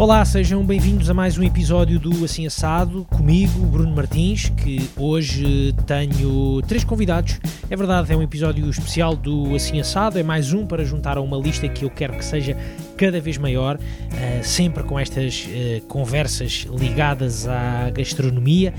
[0.00, 5.74] Olá, sejam bem-vindos a mais um episódio do Assim Assado, comigo, Bruno Martins, que hoje
[5.86, 7.38] tenho três convidados.
[7.68, 11.20] É verdade, é um episódio especial do Assim Assado, é mais um para juntar a
[11.20, 12.56] uma lista que eu quero que seja
[12.96, 18.72] cada vez maior, uh, sempre com estas uh, conversas ligadas à gastronomia,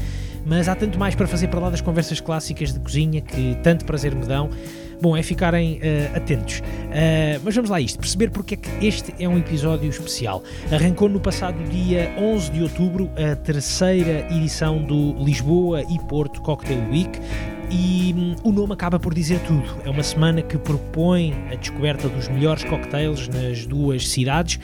[0.44, 3.86] mas há tanto mais para fazer para lá das conversas clássicas de cozinha que tanto
[3.86, 4.50] prazer me dão.
[5.02, 6.60] Bom, é ficarem uh, atentos.
[6.60, 10.44] Uh, mas vamos lá a isto, perceber porque é que este é um episódio especial.
[10.72, 16.88] Arrancou no passado dia 11 de outubro a terceira edição do Lisboa e Porto Cocktail
[16.92, 17.20] Week,
[17.72, 19.64] e hum, o nome acaba por dizer tudo.
[19.86, 24.60] É uma semana que propõe a descoberta dos melhores cocktails nas duas cidades,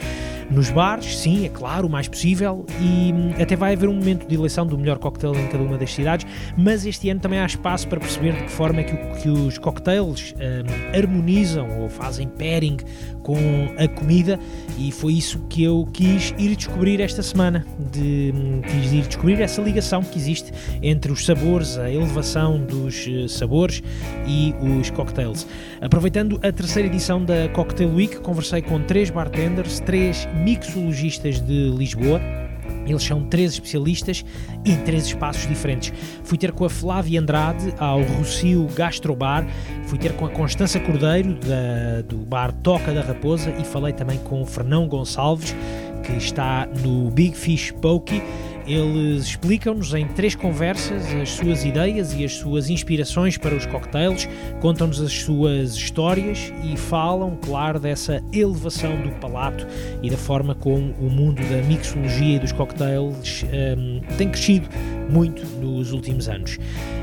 [0.49, 4.27] nos bares, sim, é claro, o mais possível, e hum, até vai haver um momento
[4.27, 6.25] de eleição do melhor cocktail em cada uma das cidades,
[6.57, 9.57] mas este ano também há espaço para perceber de que forma é que, que os
[9.57, 12.77] cocktails um, harmonizam ou fazem pairing
[13.27, 14.39] com a comida,
[14.79, 17.67] e foi isso que eu quis ir descobrir esta semana.
[17.91, 18.33] De,
[18.65, 23.83] quis ir descobrir essa ligação que existe entre os sabores, a elevação dos eh, sabores
[24.25, 25.45] e os cocktails.
[25.81, 32.46] Aproveitando a terceira edição da Cocktail Week, conversei com três bartenders, três mixologistas de Lisboa.
[32.87, 34.23] Eles são três especialistas
[34.65, 35.93] em três espaços diferentes.
[36.23, 39.45] Fui ter com a Flávia Andrade ao Rocio Gastrobar,
[39.85, 44.17] fui ter com a Constança Cordeiro da, do bar Toca da Raposa e falei também
[44.19, 45.55] com o Fernão Gonçalves,
[46.03, 48.21] que está no Big Fish Pokey
[48.67, 54.27] eles explicam-nos em três conversas as suas ideias e as suas inspirações para os cocktails,
[54.59, 59.65] contam-nos as suas histórias e falam, claro, dessa elevação do palato
[60.03, 64.67] e da forma como o mundo da mixologia e dos cocktails um, tem crescido
[65.09, 66.59] muito nos últimos anos.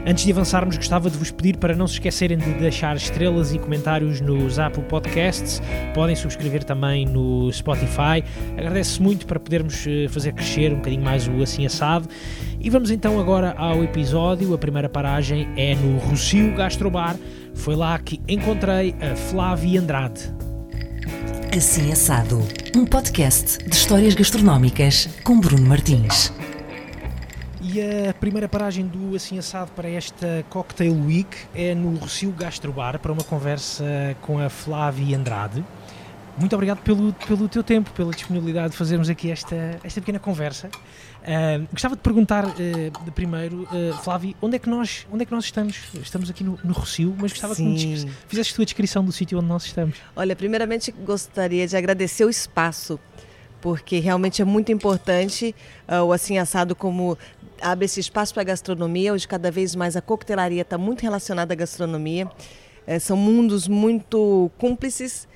[0.07, 3.59] Antes de avançarmos, gostava de vos pedir para não se esquecerem de deixar estrelas e
[3.59, 5.63] comentários nos Apple Podcasts,
[5.95, 8.23] podem subscrever também no Spotify.
[8.53, 12.09] Agradeço muito para podermos eh, fazer crescer um bocadinho mais o Assim Assado.
[12.61, 14.53] E vamos então agora ao episódio.
[14.53, 17.17] A primeira paragem é no Rocio Gastrobar.
[17.55, 20.35] Foi lá que encontrei a Flávia Andrade.
[21.57, 22.43] Assim Assado,
[22.75, 26.33] um podcast de histórias gastronómicas com Bruno Martins.
[27.63, 32.99] E a primeira paragem do Assim Assado para esta Cocktail Week é no Rocio Gastrobar
[32.99, 33.85] para uma conversa
[34.23, 35.65] com a Flávia Andrade.
[36.37, 40.69] Muito obrigado pelo, pelo teu tempo, pela disponibilidade de fazermos aqui esta, esta pequena conversa.
[40.69, 45.27] Uh, gostava de perguntar uh, de primeiro, uh, Flávio, onde é, que nós, onde é
[45.27, 45.77] que nós estamos?
[45.95, 47.75] Estamos aqui no, no Rocio, mas gostava Sim.
[47.77, 49.97] que me fizesse a tua descrição do sítio onde nós estamos.
[50.17, 52.99] Olha, primeiramente gostaria de agradecer o espaço
[53.61, 55.55] porque realmente é muito importante
[55.89, 57.17] o Assim Assado como
[57.63, 59.15] abre esse espaço para a gastronomia.
[59.15, 62.31] Hoje, cada vez mais, a coquetelaria está muito relacionada à gastronomia.
[62.87, 65.27] É, são mundos muito cúmplices.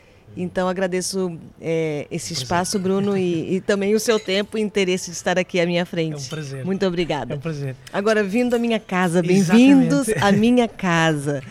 [0.40, 5.16] Então, agradeço é, esse espaço, Bruno, e, e, também o seu tempo e interesse de
[5.16, 6.14] estar aqui à minha frente.
[6.14, 6.64] É um prazer.
[6.64, 7.34] Muito obrigada.
[7.34, 7.74] É um prazer.
[7.92, 11.42] Agora, vindo à minha casa, bem-vindos à minha casa.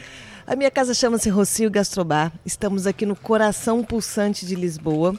[0.47, 2.31] A minha casa chama-se Rocio Gastrobar.
[2.45, 5.13] Estamos aqui no coração pulsante de Lisboa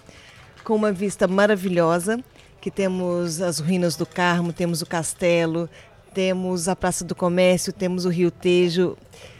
[0.64, 2.18] com uma vista maravilhosa,
[2.62, 5.68] que temos as ruínas do Carmo, temos o castelo,
[6.14, 8.96] temos a Praça do Comércio, temos o Rio Tejo,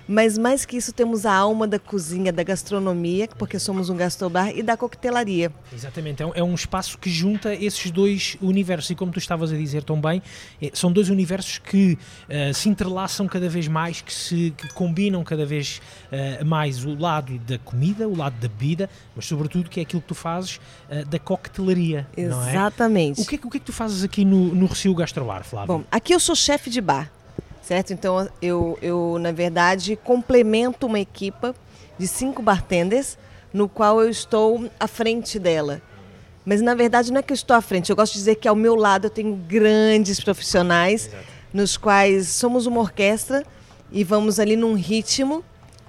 [0.09, 4.57] mas mais que isso, temos a alma da cozinha, da gastronomia, porque somos um gastrobar,
[4.57, 5.53] e da coquetelaria.
[5.73, 8.91] Exatamente, é um, é espaço que junta esses dois universos.
[8.91, 10.23] E como tu estavas a dizer tão bem,
[10.61, 11.99] é, são dois universos que
[12.29, 15.81] uh, se entrelaçam cada vez mais, que se que combinam cada vez
[16.11, 20.01] uh, mais o lado da comida, o lado da bebida, mas sobretudo que é aquilo
[20.01, 20.57] que tu fazes
[20.91, 22.07] uh, da coquetelaria.
[22.17, 22.23] É?
[22.23, 23.21] Exatamente.
[23.21, 23.23] É?
[23.23, 25.79] O, que é, o que é que tu fazes aqui no, no Recio Gastrobar, Flávio?
[25.79, 27.11] Bom, aqui eu sou chefe de bar
[27.69, 27.93] certo?
[27.93, 31.55] Então eu, eu na verdade complemento uma equipa
[31.99, 33.19] de cinco bartenders
[33.53, 35.83] no qual eu estou à frente dela.
[36.47, 38.49] Mas na verdade não é que eu estou à frente, eu gosto de dizer que
[38.49, 41.25] ao meu lado eu tenho grandes profissionais Exato.
[41.53, 43.45] nos quais somos uma orquestra
[43.93, 45.45] e vamos ali num ritmo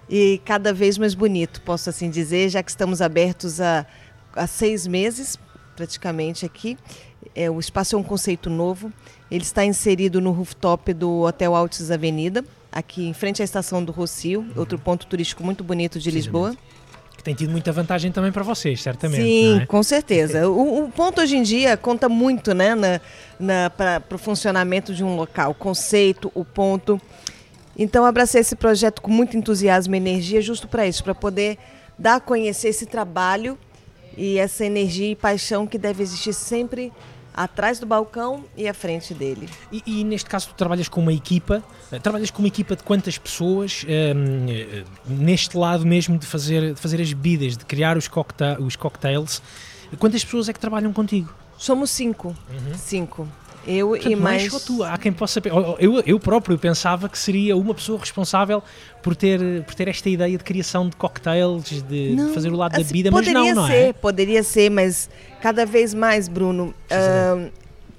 [0.10, 3.86] e cada vez mais bonito, posso assim dizer, já que estamos abertos há,
[4.36, 5.40] há seis meses
[5.78, 6.78] praticamente aqui.
[7.34, 8.92] É, o espaço é um conceito novo.
[9.32, 13.92] Ele está inserido no rooftop do Hotel Altos Avenida, aqui em frente à estação do
[13.92, 16.56] Rocio, outro ponto turístico muito bonito de Lisboa.
[17.16, 19.22] Que tem tido muita vantagem também para vocês, certamente.
[19.22, 19.66] Sim, é?
[19.66, 20.48] com certeza.
[20.50, 23.02] O, o, ponto hoje em dia conta muito né, na,
[23.38, 25.52] na, para o funcionamento de um local.
[25.52, 27.00] O conceito, o ponto.
[27.78, 31.58] Então, abracei esse projeto com muito entusiasmo e energia, justo para isso, para poder
[31.98, 33.58] dar a conhecer esse trabalho
[34.18, 36.92] e essa energia e paixão que deve existir sempre
[37.34, 39.50] atrás do balcão e à frente dele.
[39.72, 42.84] E, e, neste caso tu trabalhas com uma equipa, eh, trabalhas com uma equipa de
[42.84, 47.98] quantas pessoas ehm, eh, neste lado mesmo de fazer, de fazer as bebidas, de criar
[47.98, 49.42] os, cockta os cocktails,
[49.98, 51.34] quantas pessoas é que trabalham contigo?
[51.58, 52.36] Somos cinco.
[52.78, 53.28] Cinco.
[53.68, 54.52] Eu Portanto, e não é mais.
[54.52, 54.84] só tu.
[54.84, 55.40] Há quem possa.
[55.42, 58.64] pe- Eu, eu próprio pensava que seria uma pessoa responsável
[59.04, 62.56] por ter, por ter esta ideia de criação de cocktails, de, de Não, fazer o
[62.56, 63.94] lado da assim, bebida, mas poderia não, não ser, é?
[63.94, 65.10] Poderia ser, mas
[65.42, 67.48] cada vez mais, Bruno, ah,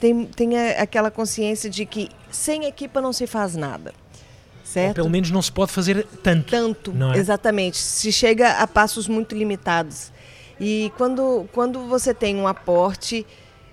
[0.01, 3.93] tem, tem a- aquela consciência de que sem equipa não se faz nada.
[3.93, 4.95] Ou Certo?
[4.95, 6.49] pelo menos não se pode fazer tanto.
[6.51, 7.19] Tanto, Não é?
[7.19, 7.77] exatamente.
[7.77, 10.13] Se chega a passos muito limitados.
[10.61, 13.27] E quando, quando você tem um aporte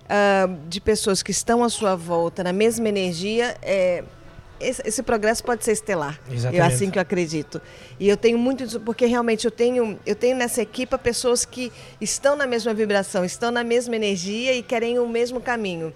[0.10, 4.04] ah, de pessoas que estão à sua volta na mesma energia, é,
[4.60, 6.20] esse, esse progresso pode ser estelar.
[6.32, 6.62] Exatamente.
[6.62, 7.62] É assim que eu acredito.
[8.00, 11.72] E eu tenho muito disso, porque realmente eu tenho, eu tenho nessa equipa pessoas que
[12.02, 15.94] estão na mesma vibração, estão na mesma energia e querem o mesmo caminho.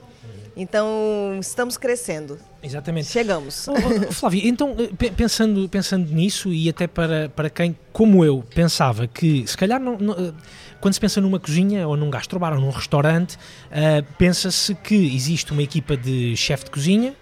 [0.56, 2.38] Então, estamos crescendo.
[2.62, 3.08] Exatamente.
[3.08, 3.68] Chegamos.
[3.70, 8.44] Oh, Flávio, então eh, pe- pensando, pensando nisso e até para, para quem, como eu,
[8.54, 10.34] pensava que se calhar não, não, eh,
[10.82, 13.38] quando se pensa numa cozinha ou num gastrobar ou num restaurante,
[13.70, 17.14] eh, pensa-se que existe uma equipa de chefe de cozinha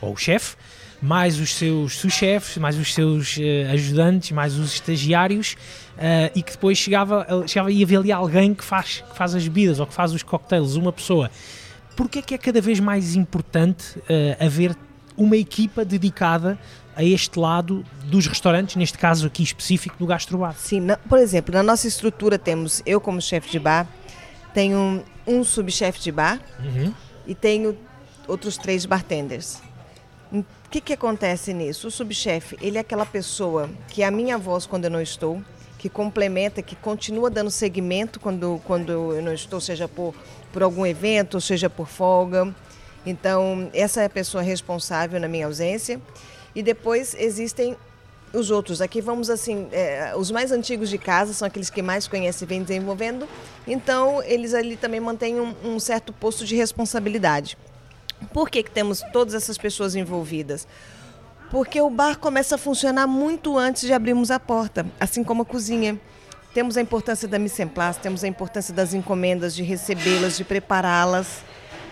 [0.00, 0.56] ou chefe,
[1.02, 5.56] mais os seus sous-chefes, mais os seus eh, ajudantes, mais os estagiários
[5.98, 9.42] eh, e que depois chegava, chegava e havia ali alguém que faz, que faz as
[9.42, 11.30] bebidas ou que faz os cocktails, uma pessoa.
[11.96, 14.76] Porquê é que é cada vez mais importante eh, haver
[15.16, 16.56] uma equipa dedicada
[16.98, 20.52] a este lado dos restaurantes, neste caso aqui específico do gastrobar?
[20.58, 23.86] Sim, na- por exemplo, na nossa estrutura temos eu como chefe de bar,
[24.52, 26.92] tenho um subchefe de bar Uhum.
[27.24, 27.78] e tenho
[28.26, 29.62] outros três bartenders.
[30.32, 31.86] O que, que acontece nisso?
[31.86, 35.40] O subchefe, ele é aquela pessoa que é a minha voz quando eu não estou,
[35.78, 40.12] que complementa, que continua dando seguimento quando, quando eu não estou, seja por,
[40.52, 42.52] por algum evento, seja por folga.
[43.06, 46.00] Então, essa é a pessoa responsável na minha ausência.
[46.58, 47.76] E depois existem
[48.32, 48.80] os outros.
[48.80, 52.48] Aqui vamos assim, é, os mais antigos de casa são aqueles que mais conhecem e
[52.48, 53.28] vêm desenvolvendo.
[53.64, 57.56] Então, eles ali também mantêm um, um certo posto de responsabilidade.
[58.32, 60.66] Por que, que temos todas essas pessoas envolvidas?
[61.48, 65.44] Porque o bar começa a funcionar muito antes de abrirmos a porta, assim como a
[65.44, 65.96] cozinha.
[66.52, 70.42] Temos a importância da mise en place, temos a importância das encomendas, de recebê-las, de
[70.42, 71.44] prepará-las.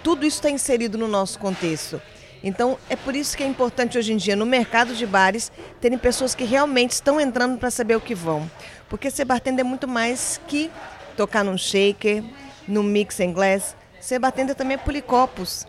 [0.03, 2.03] Tudo isso está inserido no nosso contexto.
[2.43, 5.50] Então, é por isso que é importante hoje em dia, no mercado de bares,
[5.81, 8.50] terem pessoas que realmente estão entrando para saber o que vão.
[8.88, 10.71] Porque ser bartender é muito mais que
[11.17, 12.23] tocar num shaker,
[12.69, 13.77] num mix em glass.
[14.00, 15.67] Ser bartender também é polir copos.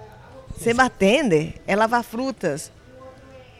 [0.57, 2.71] Ser bartender é lavar frutas,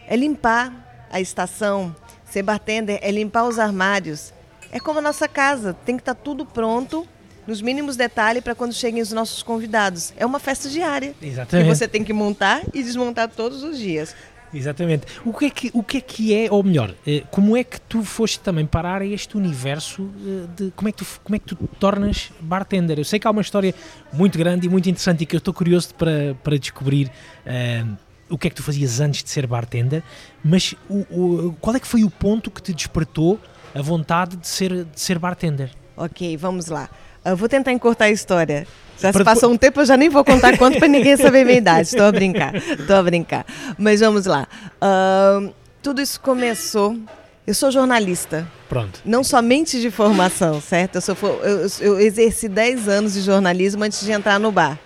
[0.07, 1.95] é limpar a estação.
[2.25, 4.33] Ser bartender é limpar os armários.
[4.71, 7.07] É como a nossa casa, tem que estar tudo pronto,
[7.47, 10.13] nos mínimos detalhes, para quando cheguem os nossos convidados.
[10.17, 11.15] É uma festa diária.
[11.21, 11.67] Exatamente.
[11.69, 14.13] Que você tem que montar e desmontar todos os dias.
[14.53, 15.05] Exatamente.
[15.25, 17.81] O que, é que, o que é que é, ou melhor, eh, como é que
[17.81, 21.39] tu foste também parar a este universo eh, de como é que tu, como é
[21.39, 22.97] que tu te tornas bartender?
[22.97, 23.75] Eu sei que há uma história
[24.11, 27.11] muito grande e muito interessante e que eu estou curioso para, para descobrir
[27.45, 27.83] eh,
[28.29, 30.01] o que é que tu fazias antes de ser bartender,
[30.43, 30.99] mas o,
[31.47, 33.37] o- qual é que foi o ponto que te despertou
[33.75, 35.71] a vontade de ser, de ser bartender?
[35.97, 36.89] Ok, vamos lá.
[37.27, 38.65] Eu vou tentar encurtar a história.
[38.99, 41.57] Já se passou um tempo, eu já nem vou contar quanto para ninguém saber minha
[41.57, 41.89] idade.
[41.89, 43.45] Estou a brincar, estou a brincar.
[43.77, 44.47] Mas vamos lá.
[44.81, 45.49] Ahn,
[45.83, 46.97] tudo isso começou.
[47.45, 48.99] Eu sou jornalista, Pronto.
[49.05, 50.95] não somente de formação, certo?
[50.95, 54.77] Eu, sou, eu, eu exerci 10 anos de jornalismo antes de entrar no bar.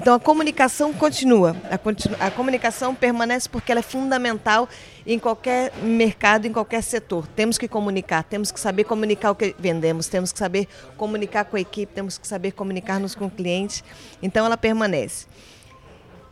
[0.00, 1.56] Então a comunicação continua.
[1.68, 4.68] A, continu- a comunicação permanece porque ela é fundamental
[5.04, 7.26] em qualquer mercado, em qualquer setor.
[7.26, 11.56] Temos que comunicar, temos que saber comunicar o que vendemos, temos que saber comunicar com
[11.56, 13.82] a equipe, temos que saber comunicar-nos com o cliente.
[14.22, 15.26] Então ela permanece.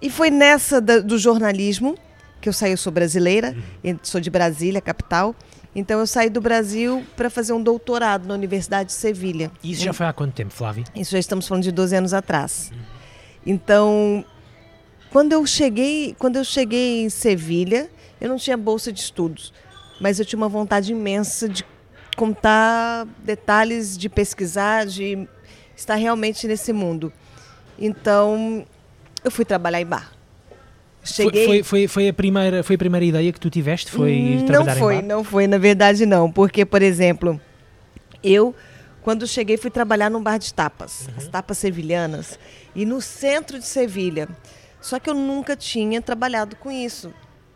[0.00, 1.96] E foi nessa da- do jornalismo
[2.40, 3.56] que eu saí, eu sou brasileira,
[4.04, 5.34] sou de Brasília, capital.
[5.74, 9.50] Então eu saí do Brasil para fazer um doutorado na Universidade de Sevilha.
[9.64, 10.84] Isso já foi há quanto tempo, Flávio?
[10.94, 12.70] Isso já estamos falando de 12 anos atrás.
[13.46, 14.24] Então,
[15.10, 17.88] quando eu cheguei, quando eu cheguei em Sevilha,
[18.20, 19.52] eu não tinha bolsa de estudos,
[20.00, 21.64] mas eu tinha uma vontade imensa de
[22.16, 25.28] contar detalhes, de pesquisar, de
[25.76, 27.12] estar realmente nesse mundo.
[27.78, 28.66] Então,
[29.22, 30.12] eu fui trabalhar em bar.
[31.04, 31.46] Cheguei.
[31.46, 33.92] Foi, foi, foi, foi a primeira, foi a primeira ideia que tu tiveste?
[33.92, 35.06] Foi ir não trabalhar foi, em bar?
[35.06, 37.40] não foi, na verdade não, porque por exemplo,
[38.24, 38.52] eu
[39.06, 41.14] quando cheguei fui trabalhar num bar de tapas, Uhum.
[41.16, 42.36] as tapas sevilhanas,
[42.74, 44.28] e no centro de Sevilha.
[44.80, 47.14] Só que eu nunca tinha trabalhado com isso.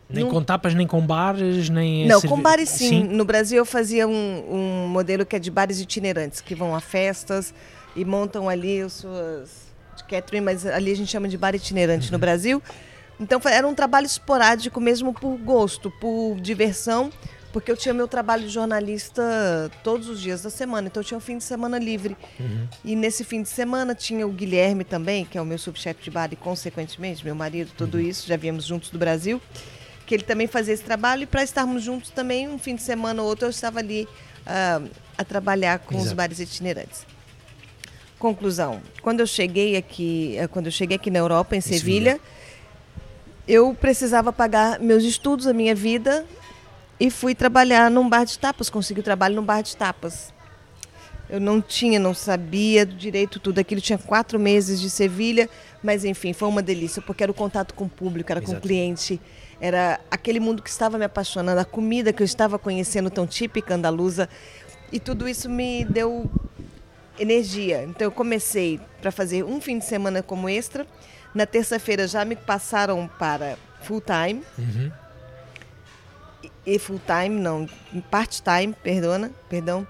[0.09, 2.07] Nem Nun- com tapas, nem com bares, nem...
[2.07, 3.03] Não, com bares sim.
[3.03, 6.79] No Brasil eu fazia um, um modelo que é de bares itinerantes, que vão a
[6.79, 7.53] festas
[7.97, 9.49] e montam ali as suas
[9.97, 12.13] de catering, mas ali a gente chama de bar itinerante Uhum.
[12.13, 12.63] no Brasil.
[13.19, 17.11] Então era um trabalho esporádico mesmo por gosto, por diversão,
[17.51, 19.21] porque eu tinha meu trabalho de jornalista
[19.83, 22.15] todos os dias da semana, então eu tinha um fim de semana livre.
[22.39, 22.67] Uhum.
[22.83, 26.09] E nesse fim de semana tinha o Guilherme também, que é o meu subchefe de
[26.11, 28.03] bar e, consequentemente, meu marido, tudo Uhum.
[28.03, 29.41] isso, já viemos juntos do Brasil,
[30.05, 31.23] que ele também fazia esse trabalho.
[31.23, 34.07] E para estarmos juntos também, um fim de semana ou outro, eu estava ali
[34.45, 34.81] ah,
[35.17, 36.15] a trabalhar com os Exato.
[36.15, 37.05] bares itinerantes.
[38.17, 42.11] Conclusão: quando eu cheguei aqui, eh, quando eu cheguei aqui na Europa, em Sevilha.
[42.13, 42.19] Sevilha,
[43.47, 46.25] eu precisava pagar meus estudos, a minha vida,
[47.01, 48.69] e fui trabalhar num bar de tapas.
[48.69, 50.31] Consegui trabalho num bar de tapas.
[51.27, 53.81] Eu não tinha, não sabia direito tudo aquilo.
[53.81, 55.49] Tinha quatro meses de Sevilha,
[55.81, 58.51] mas enfim, foi uma delícia, porque era o contato com o público, era com o
[58.51, 58.61] Exato.
[58.61, 59.19] cliente,
[59.59, 63.73] era aquele mundo que estava me apaixonando, a comida que eu estava conhecendo tão típica
[63.73, 64.29] andaluza.
[64.91, 66.29] E tudo isso me deu
[67.17, 67.81] energia.
[67.81, 70.85] Então eu comecei para fazer um fim de semana como extra.
[71.33, 74.43] Na terça-feira já me passaram para full time.
[74.59, 74.91] Uhum.
[76.65, 77.67] E full time, não,
[78.11, 79.85] part time, perdona, perdão.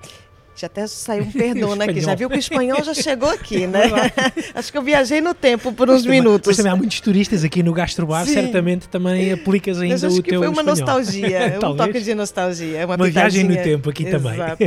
[0.56, 2.02] Já até saiu um perdona aqui.
[2.02, 3.82] Já viu que o espanhol já chegou aqui, né?
[4.54, 6.48] Acho que eu viajei no tempo por uns Mas também- minutos.
[6.48, 8.34] Mas também há muitos turistas aqui no Gastrobar, Sim.
[8.34, 10.78] certamente também aplicas ainda Mas acho o que teu foi uma espanhol.
[11.00, 12.86] nostalgia, um toque de nostalgia.
[12.86, 14.34] Uma, Uma viagem no tempo aqui também.
[14.34, 14.64] Exato.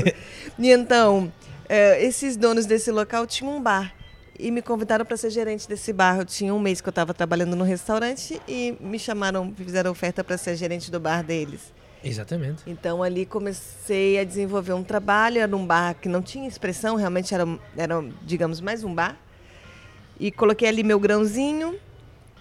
[0.58, 1.32] E então,
[1.68, 3.94] eh, esses donos desse local tinham um bar
[4.38, 6.18] e me convidaram para ser gerente desse bar.
[6.18, 10.25] Eu tinha um mês que eu estava trabalhando no restaurante e me chamaram, fizeram oferta
[10.25, 11.61] para ser gerente do bar deles.
[12.04, 12.62] Exatamente.
[12.66, 17.34] Então ali comecei a desenvolver um trabalho, era um bar que não tinha expressão, realmente
[17.34, 17.46] era,
[17.76, 19.16] era digamos, mais um bar.
[20.20, 21.75] E coloquei ali meu grãozinho.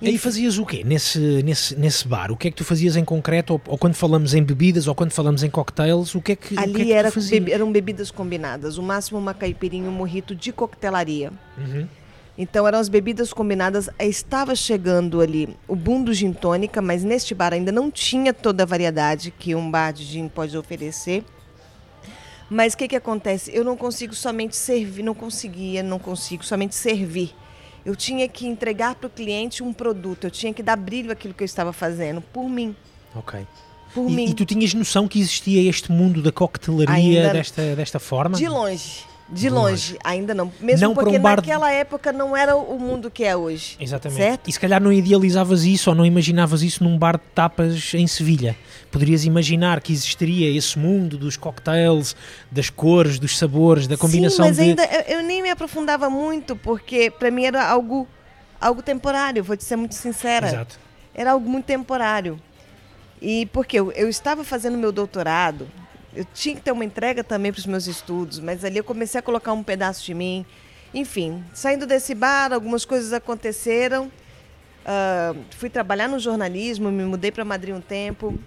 [0.02, 2.30] E aí fazias o quê nesse, nesse, nesse bar?
[2.30, 3.54] O que é que tu fazias em concreto?
[3.54, 6.50] Ou, ou quando falamos em bebidas, ou quando falamos em cocktails, o que é que,
[6.50, 7.32] que é Ali que era, tu fazias?
[7.40, 11.32] bebi- eram bebidas combinadas, o máximo uma caipirinha um morrito de coquetelaria.
[11.58, 11.88] Uhum.
[12.38, 13.90] Então eram as bebidas combinadas.
[14.00, 18.64] Estava chegando ali o boom do gin tônica, mas neste bar ainda não tinha toda
[18.64, 21.24] a variedade que um bar de gin pode oferecer.
[22.50, 23.52] Mas o que, que acontece?
[23.56, 27.34] Eu não consigo somente servir, não conseguia, não consigo somente servir.
[27.86, 31.34] Eu tinha que entregar para o cliente um produto, eu tinha que dar brilho àquilo
[31.34, 32.76] que eu estava fazendo, por mim.
[33.16, 33.46] Ok.
[33.94, 34.30] Por E, mim.
[34.30, 38.38] e tu tinhas noção que existia este mundo da coquetelaria Ainda- desta, desta forma?
[38.38, 39.04] De longe.
[39.30, 40.52] De De longe, ainda não.
[40.60, 43.78] Mesmo Não porque um bar naquela época não era o mundo que é hoje.
[43.80, 44.22] Exatamente.
[44.22, 44.50] Certo?
[44.50, 48.06] E se calhar não idealizavas isso ou não imaginavas isso num bar de tapas em
[48.06, 48.56] Sevilha.
[48.92, 52.16] Poderias imaginar que existiria esse mundo dos cocktails,
[52.52, 54.64] das cores, dos sabores, da combinação Sim, mas de.
[54.64, 58.08] ainda eu, eu nem me aprofundava muito, porque para mim era algo,
[58.60, 60.48] algo temporário, vou te ser muito sincera.
[60.48, 60.80] Exato.
[61.16, 62.40] Era algo muito temporário.
[63.22, 65.68] E porque eu, eu estava fazendo meu doutorado,
[66.16, 69.20] eu tinha que ter uma entrega também para os meus estudos, mas ali eu comecei
[69.20, 70.46] a colocar um pedaço de mim.
[70.94, 74.12] Enfim, saindo desse bar, algumas coisas aconteceram.
[74.86, 78.38] Ah, fui trabalhar no jornalismo, me mudei para Madrid um tempo.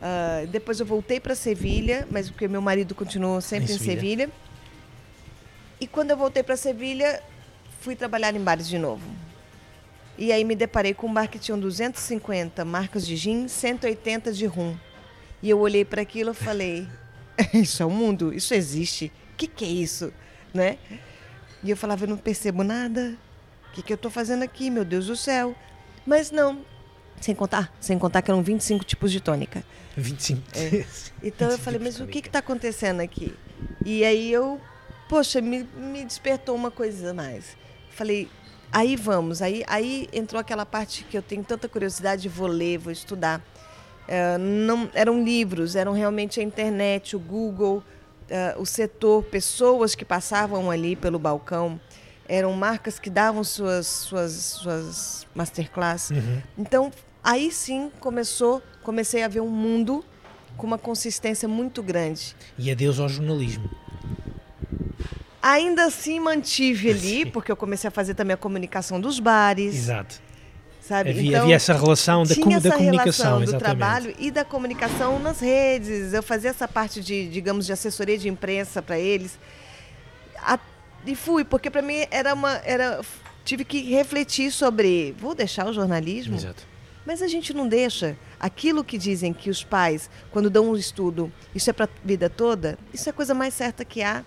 [0.00, 3.94] Ah, depois eu voltei para Sevilha, mas porque meu marido continuou sempre Em em Sevilha.
[3.94, 4.30] Sevilha.
[5.80, 7.22] E quando eu voltei para Sevilha,
[7.80, 9.02] fui trabalhar em bares de novo.
[10.18, 14.46] E aí me deparei com um bar que tinha 250 marcas de gin, 180 de
[14.46, 14.76] rum.
[15.42, 16.86] E eu olhei para aquilo e falei:
[17.54, 18.32] Isso é o mundo?
[18.32, 19.12] Isso existe?
[19.32, 20.12] O que, que é isso?
[20.52, 20.78] Né?
[21.62, 23.16] E eu falava: Eu não percebo nada.
[23.70, 24.70] O que, que eu estou fazendo aqui?
[24.70, 25.54] Meu Deus do céu.
[26.06, 26.64] Mas não.
[27.20, 29.64] Sem contar, sem contar que eram 25 tipos de tônica.
[29.96, 30.42] 25.
[31.22, 33.32] Então eu falei, mas o que está acontecendo aqui?
[33.84, 34.60] E aí eu,
[35.08, 37.56] poxa, me, me despertou uma coisa mais.
[37.90, 38.28] Falei,
[38.72, 39.40] aí vamos.
[39.40, 43.40] Aí, aí entrou aquela parte que eu tenho tanta curiosidade, vou ler, vou estudar.
[44.12, 47.82] Eh, não, eram livros, eram realmente a internet, o Google,
[48.28, 51.80] eh, o setor, pessoas que passavam ali pelo balcão.
[52.28, 56.10] Eram marcas que davam suas, suas, suas masterclass.
[56.10, 56.42] Uhum.
[56.58, 56.92] Então,
[57.24, 60.04] aí sim começou, comecei a ver um mundo
[60.58, 62.36] com uma consistência muito grande.
[62.58, 63.70] E adeus ao jornalismo.
[65.40, 70.20] Ainda assim mantive ali, porque eu comecei a fazer também a comunicação dos bares, Exato.
[70.86, 71.10] Sabe?
[71.10, 73.78] Havia, Então, havia essa relação da, tinha da essa comunicação, relação do exatamente.
[73.78, 76.12] trabalho e da comunicação nas redes.
[76.12, 79.38] Eu fazia essa parte de, digamos, de assessoria de imprensa para eles.
[80.38, 80.58] A-
[81.06, 83.00] e fui, porque para mim era uma, era,
[83.44, 86.36] tive que refletir sobre, vou deixar o jornalismo?
[86.36, 86.64] Exato.
[87.04, 88.16] Mas a gente não deixa.
[88.38, 92.30] Aquilo que dizem que os pais, quando dão um estudo, isso é para a vida
[92.30, 94.24] toda, isso é a coisa mais certa que há.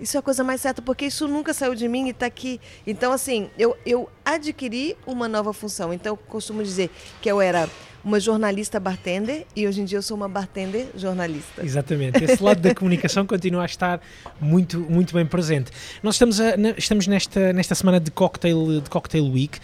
[0.00, 2.60] Isso é a coisa mais certa, porque isso nunca saiu de mim e está aqui.
[2.86, 5.92] Então, assim, eu, eu adquiri uma nova função.
[5.92, 6.90] Então, eu costumo dizer
[7.20, 7.68] que eu era
[8.02, 11.62] uma jornalista bartender e hoje em dia eu sou uma bartender jornalista.
[11.62, 12.24] Exatamente.
[12.24, 14.00] Esse lado da comunicação continua a estar
[14.40, 15.70] muito, muito bem presente.
[16.02, 19.58] Nós estamos, a- estamos nesta, nesta semana de cocktail, de cocktail Week,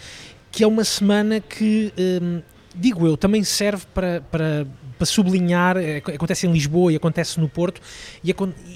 [0.51, 2.41] que é uma semana que, hum,
[2.75, 4.67] digo eu, também serve para, para
[4.97, 7.81] para sublinhar, eh, acontece em Lisboa e acontece no Porto,
[8.23, 8.33] e,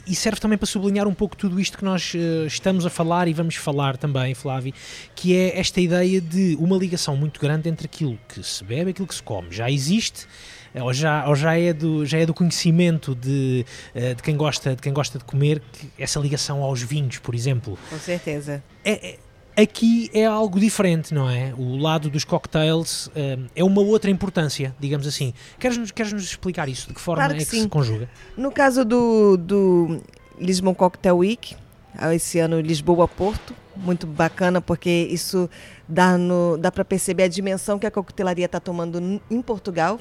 [0.08, 3.28] e, serve também para sublinhar um pouco tudo isto que nós uh, estamos a falar
[3.28, 4.74] e vamos falar também, Flávio,
[5.16, 8.92] que é esta ideia de uma ligação muito grande entre aquilo que se bebe e
[8.92, 9.48] aquilo que se come.
[9.51, 10.28] Já existe
[10.75, 14.82] ou já, ou já, é, do, já é do conhecimento de, de, quem gosta, de
[14.82, 15.62] quem gosta de comer
[16.00, 17.78] essa ligação aos vinhos, por exemplo.
[17.90, 18.63] Com certeza.
[18.84, 19.20] É, é,
[19.62, 21.53] Aqui é algo diferente, não é?
[21.56, 25.34] O lado dos cocktails um, é uma outra importância, digamos assim.
[25.60, 26.88] Queres-nos queres -nos explicar isso?
[26.88, 27.62] De que forma claro que é que sim.
[27.63, 28.10] se conjuga?
[28.36, 30.01] No caso do, do
[30.39, 31.56] Lisbon Cocktail Week,
[31.96, 35.48] ah, esse ano Lisboa-Porto, muito bacana porque isso
[35.88, 40.00] dá, no, dá para perceber a dimensão que a coquetelaria está tomando em Portugal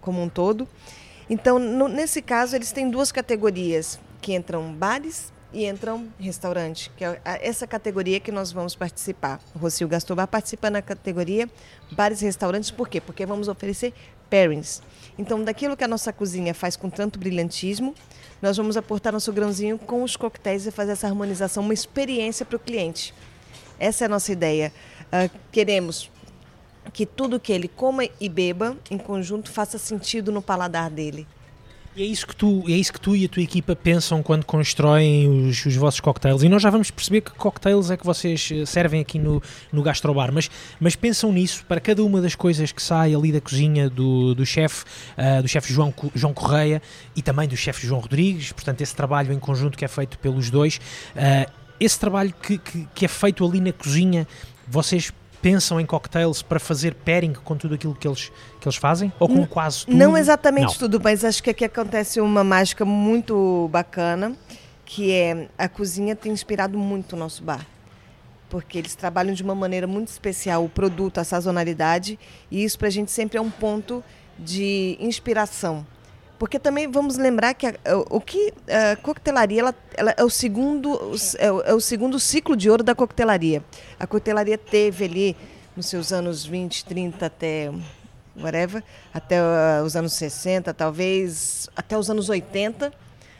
[0.00, 0.66] como um todo.
[1.30, 7.02] Então, no, nesse caso, eles têm duas categorias que entram bares e entram restaurante, que
[7.02, 9.40] é essa categoria que nós vamos participar.
[9.54, 11.48] O Rocio Gastobar participa na categoria
[11.92, 13.00] bares e restaurantes, por quê?
[13.00, 13.94] Porque vamos oferecer
[14.28, 14.82] pairings.
[15.16, 17.94] Então, daquilo que a nossa cozinha faz com tanto brilhantismo,
[18.42, 22.56] nós vamos aportar nosso grãozinho com os coquetéis e fazer essa harmonização, uma experiência para
[22.56, 23.14] o cliente.
[23.80, 24.70] Essa é a nossa ideia.
[25.04, 26.10] Uh, queremos
[26.92, 31.26] que tudo que ele coma e beba em conjunto faça sentido no paladar dele.
[31.96, 34.44] E é isso que tu, é isso que tu e a tua equipa pensam quando
[34.44, 36.42] constroem os, os vossos cocktails.
[36.42, 39.82] E nós já vamos perceber que cocktails é que vocês eh, servem aqui no, no
[39.82, 40.30] Gastrobar.
[40.30, 44.34] Mas, mas pensam nisso para cada uma das coisas que sai ali da cozinha do,
[44.34, 44.84] do chefe,
[45.16, 46.82] uh, do chefe João, João Correia
[47.16, 48.52] e também do chefe João Rodrigues.
[48.52, 50.78] Portanto, esse trabalho em conjunto que é feito pelos dois.
[51.16, 51.50] Uh,
[51.80, 54.28] esse trabalho que, que, que é feito ali na cozinha,
[54.68, 59.12] vocês pensam em cocktails para fazer pairing com tudo aquilo que eles, que eles fazem?
[59.18, 59.96] Ou com quase tudo?
[59.96, 60.74] Não exatamente não.
[60.74, 64.36] tudo, mas acho que aqui acontece uma mágica muito bacana,
[64.84, 67.64] que é a cozinha tem inspirado muito o nosso bar.
[68.48, 72.18] Porque eles trabalham de uma maneira muito especial o produto, a sazonalidade,
[72.50, 74.02] e isso para a gente sempre é um ponto
[74.38, 75.86] de inspiração.
[76.38, 77.74] Porque também vamos lembrar que a,
[78.10, 82.56] o que a coquetelaria ela, ela é, o segundo, é o, é o segundo ciclo
[82.56, 83.62] de ouro da coquetelaria.
[83.98, 85.36] A coquetelaria teve ali
[85.76, 87.70] nos seus anos 20, 30 até
[88.38, 92.92] whatever, até uh, os anos 60, talvez até os anos 80,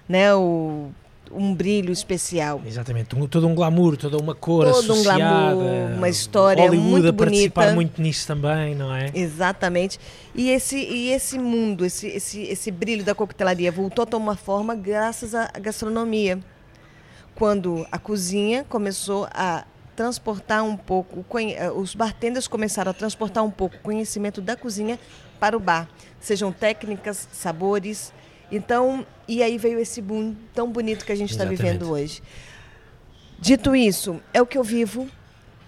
[0.09, 0.91] né, o
[1.33, 2.61] um brilho especial.
[2.67, 5.55] Exatamente, um, todo um glamour, toda uma cor todo associada.
[5.55, 7.25] um glamour, uma história Hollywood muito a bonita.
[7.25, 9.11] participar muito nisso também, não é?
[9.15, 9.99] Exatamente.
[10.35, 14.75] E esse, e esse mundo, esse, esse, esse brilho da coquetelaria voltou a tomar forma
[14.75, 16.39] graças à gastronomia.
[17.35, 23.51] Quando a cozinha começou a transportar um pouco, eh, os bartenders começaram a transportar um
[23.51, 24.99] pouco o conhecimento da cozinha
[25.41, 25.89] para o bar.
[26.21, 28.13] Sejam técnicas, sabores,
[28.51, 32.23] então, e aí veio esse boom tão bonito que a gente está vivendo hoje.
[33.39, 35.09] Dito isso, é o que eu vivo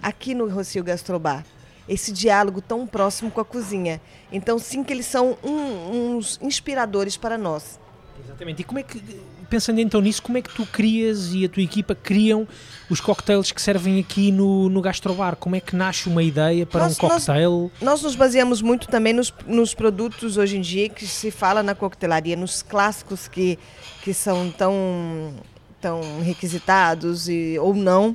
[0.02, 1.44] aqui no Rocio Gastrobar.
[1.88, 4.00] Esse diálogo tão próximo com a cozinha.
[4.30, 7.80] Então, sim, que eles são um, uns inspiradores para nós.
[8.22, 8.60] Exatamente.
[8.60, 9.02] E como é que,
[9.48, 12.46] pensando então nisso, como é que tu crias e a tua equipa criam
[12.88, 15.36] os cocktails que servem aqui no, no Gastrobar?
[15.36, 17.70] Como é que nasce uma ideia para nós, um cocktail?
[17.80, 21.62] Nós, nós, nos baseamos muito também nos, nos produtos hoje em dia que se fala
[21.62, 23.58] na coquetelaria, nos clássicos que,
[24.02, 25.34] que são tão,
[25.80, 28.14] tão requisitados e, ou não,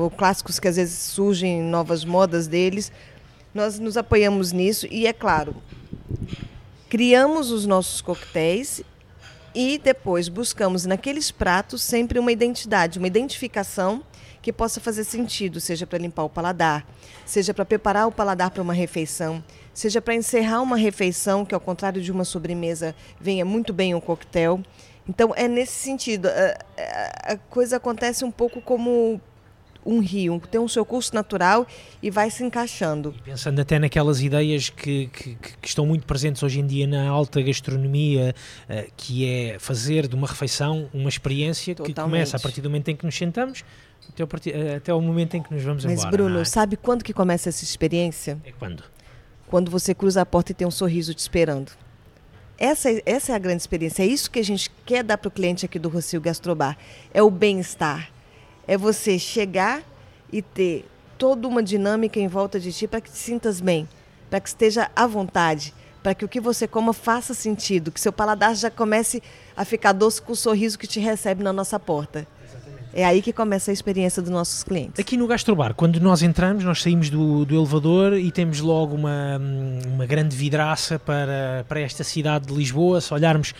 [0.00, 2.90] ou clássicos que às vezes surgem novas modas deles.
[3.54, 5.56] Nós nos apoiamos nisso e, é claro,
[6.88, 8.82] criamos os nossos coquetéis
[9.60, 14.04] e depois buscamos naqueles pratos sempre uma identidade, uma identificação
[14.40, 16.86] que possa fazer sentido, seja para limpar o paladar,
[17.26, 19.42] seja para preparar o paladar para uma refeição,
[19.74, 24.00] seja para encerrar uma refeição, que ao contrário de uma sobremesa, venha muito bem um
[24.00, 24.60] coquetel.
[25.08, 29.20] Então é nesse sentido, a, a coisa acontece um pouco como
[29.88, 31.66] um rio, tem o seu curso natural
[32.02, 33.14] e vai se encaixando.
[33.16, 37.08] E pensando até naquelas ideias que, que, que, estão muito presentes hoje em dia na
[37.08, 38.34] alta gastronomia,
[38.68, 41.94] uh, que é fazer de uma refeição uma experiência Totalmente.
[41.94, 43.64] que começa a partir do momento em que nos sentamos
[44.10, 46.08] até o, eh, até o momento em que nos vamos Mas embora.
[46.08, 46.44] Mas Bruno, é?
[46.44, 48.38] sabe quando que começa essa experiência?
[48.44, 48.84] É quando?
[49.46, 51.72] Quando você cruza a porta e tem um sorriso te esperando.
[52.58, 54.02] Essa, essa é a grande experiência.
[54.02, 56.76] É isso que a gente quer dar para o cliente aqui do Rocio Gastrobar.
[57.14, 58.10] É o bem-estar
[58.68, 59.82] é você chegar
[60.30, 60.84] e ter
[61.16, 63.88] toda uma dinâmica em volta de ti para que te sintas bem,
[64.28, 68.12] para que esteja à vontade, para que o que você coma faça sentido, que seu
[68.12, 69.22] paladar já comece
[69.56, 72.28] a ficar doce com o sorriso que te recebe na nossa porta.
[72.92, 74.98] É aí que começa a experiência dos nossos clientes.
[74.98, 79.38] Aqui no Gastrobar, quando nós entramos, nós saímos do, do elevador e temos logo uma,
[79.86, 83.00] uma grande vidraça para, para esta cidade de Lisboa.
[83.00, 83.54] Se olharmos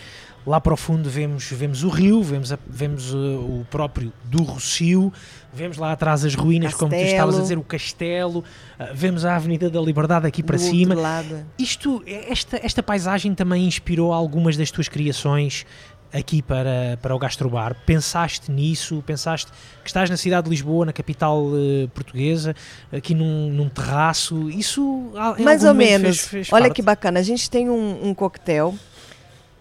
[0.45, 4.41] lá para o fundo vemos, vemos o rio, vemos, a, vemos uh, o próprio do
[4.43, 5.11] Rocio,
[5.53, 6.89] vemos lá atrás as ruínas, Castelo.
[6.91, 8.43] como tu estavas a dizer, o castelo, uh,
[8.93, 10.95] vemos a Avenida da Liberdade aqui para Do cima.
[11.57, 15.65] Isto, esta, esta paisagem também inspirou algumas das tuas criações
[16.11, 17.75] aqui para, para o Gastrobar.
[17.85, 19.03] Pensaste nisso?
[19.05, 19.51] Pensaste
[19.83, 22.55] que estás na cidade de Lisboa, na capital eh, portuguesa,
[22.91, 24.49] aqui num, num terraço?
[24.49, 25.11] Isso
[25.43, 26.17] Mais ou menos.
[26.21, 26.75] fez- fez Olha parte?
[26.77, 27.19] que bacana.
[27.19, 28.73] A gente tem um, um coquetel,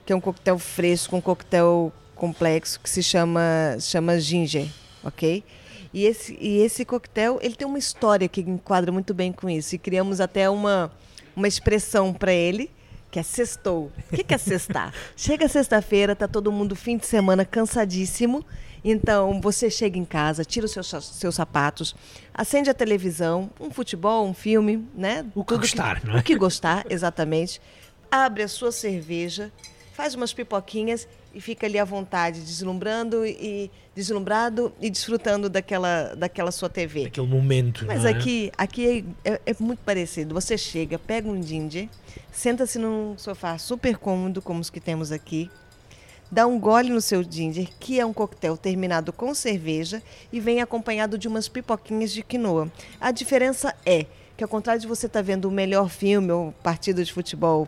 [0.08, 4.66] que é um coquetel fresco, um coquetel complexo, que se chama, chama ginger,
[5.04, 5.44] ok?
[5.92, 9.74] E esse, e esse coquetel, ele tem uma história que enquadra muito bem com isso.
[9.74, 10.90] E criamos até uma,
[11.36, 12.70] uma expressão para ele,
[13.10, 13.92] que é sextou.
[14.10, 14.94] O que, que é sextar?
[15.14, 18.42] Chega sexta-feira, tá todo mundo fim de semana cansadíssimo.
[18.82, 21.94] Então, você chega em casa, tira os seus, seus sapatos,
[22.32, 25.26] acende a televisão, um futebol, um filme, né?
[25.34, 26.20] O que Tudo gostar, não é?
[26.20, 27.60] O que gostar, exatamente.
[28.10, 29.52] Abre a sua cerveja,
[29.98, 36.52] faz umas pipoquinhas e fica ali à vontade, deslumbrando e deslumbrado e desfrutando daquela, daquela
[36.52, 37.06] sua TV.
[37.06, 37.84] Aquele momento.
[37.84, 38.10] Mas é?
[38.10, 40.32] aqui, aqui é, é- é muito parecido.
[40.36, 41.88] Você chega, pega um ginger,
[42.30, 45.50] senta-se num sofá super cômodo, como os que temos aqui,
[46.30, 50.00] dá um gole no seu ginger, que é um coquetel terminado com cerveja
[50.32, 52.70] e vem acompanhado de umas pipoquinhas de quinoa.
[53.00, 54.06] A diferença é
[54.36, 57.66] que, ao contrário de você estar vendo o melhor filme ou partido de futebol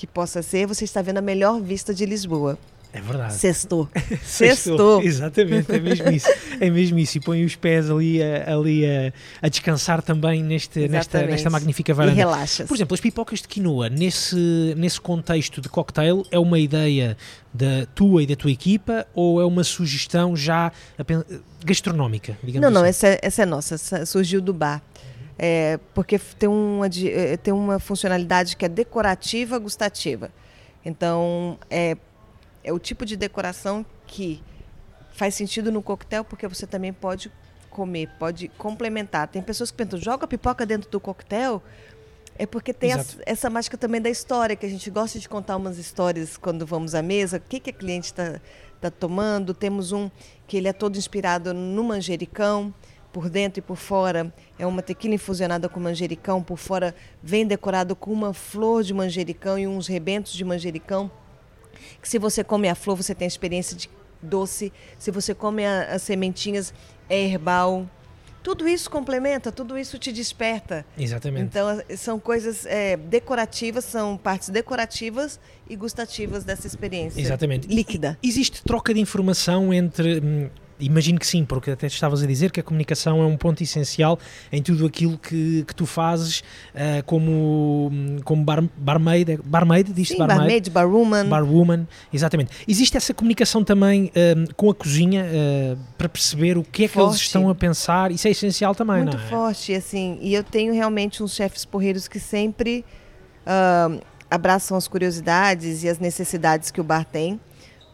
[0.00, 2.58] que possa ser, você está vendo a melhor vista de Lisboa.
[2.92, 3.34] É verdade.
[3.34, 3.88] Sextou.
[4.24, 5.00] Sextou.
[5.02, 6.26] Exatamente, é mesmo isso.
[6.58, 7.18] É mesmo isso.
[7.18, 11.92] E põe os pés ali, a, ali a, a descansar também neste, nesta, nesta magnífica
[11.92, 12.16] E varanda.
[12.16, 12.66] relaxas.
[12.66, 17.16] Por exemplo, as pipocas de quinoa, nesse, nesse contexto de cocktail, é uma ideia
[17.54, 20.72] da tua e da tua equipa ou é uma sugestão já
[21.64, 23.06] gastronómica, digamos Não, não, assim?
[23.06, 24.82] essa, é- essa é nossa, essa surgiu do bar.
[25.42, 30.30] É, porque tem uma, eh, tem uma funcionalidade que é decorativa gustativa.
[30.84, 31.96] Então, é,
[32.62, 34.42] é o tipo de decoração que
[35.12, 37.32] faz sentido no coquetel, porque você também pode
[37.70, 39.28] comer, pode complementar.
[39.28, 41.62] Tem pessoas que pensam, joga a pipoca dentro do coquetel,
[42.38, 42.90] é porque tem
[43.24, 46.94] essa mágica também da história, que a gente gosta de contar umas histórias quando vamos
[46.94, 48.38] à mesa, o que, que a cliente está
[48.78, 49.54] tá tomando.
[49.54, 50.10] Temos um
[50.46, 52.74] que ele é todo inspirado no manjericão,
[53.12, 57.94] por dentro e por fora é uma tequila infusionada com manjericão, por fora vem decorado
[57.96, 61.10] com uma flor de manjericão e uns rebentos de manjericão.
[62.00, 63.88] Que se você come a flor, você tem a experiência de
[64.22, 64.72] doce.
[64.98, 66.72] Se você come a- as sementinhas,
[67.08, 67.88] é herbal.
[68.42, 70.84] Tudo isso complementa, tudo isso te desperta.
[70.96, 71.44] Exatamente.
[71.44, 77.20] Então, são coisas é, decorativas, são partes decorativas e gustativas dessa experiência.
[77.20, 77.66] Exatamente.
[77.68, 78.18] Líquida.
[78.22, 80.50] E- Existe troca de informação entre.
[80.80, 84.18] Imagino que sim, porque até estavas a dizer que a comunicação é um ponto essencial
[84.52, 86.42] em tudo aquilo que, que tu fazes
[86.74, 87.90] ah, como,
[88.24, 90.38] como bar, barmaid, barmaid, diz-se barmaid?
[90.38, 91.28] barmaid, barwoman.
[91.28, 92.52] Barwoman, exatamente.
[92.66, 96.98] Existe essa comunicação também hum, com a cozinha ah, para perceber o que é que
[96.98, 97.22] eles Forte.
[97.22, 99.28] estão a pensar, isso é essencial também, muito não é?
[99.28, 100.18] forte, assim.
[100.20, 102.84] E eu tenho realmente uns chefes porreiros que sempre
[103.46, 103.90] ah,
[104.30, 107.40] abraçam as curiosidades e as necessidades que o bar tem,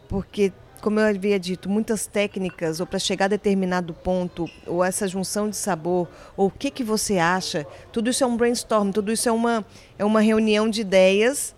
[0.07, 5.07] porque, como eu havia dito, muitas técnicas, ou para chegar a determinado ponto, ou essa
[5.07, 9.11] junção de sabor, ou o que, que você acha, tudo isso é um brainstorm, tudo
[9.11, 9.65] isso é uma,
[9.97, 11.55] é uma reunião de ideias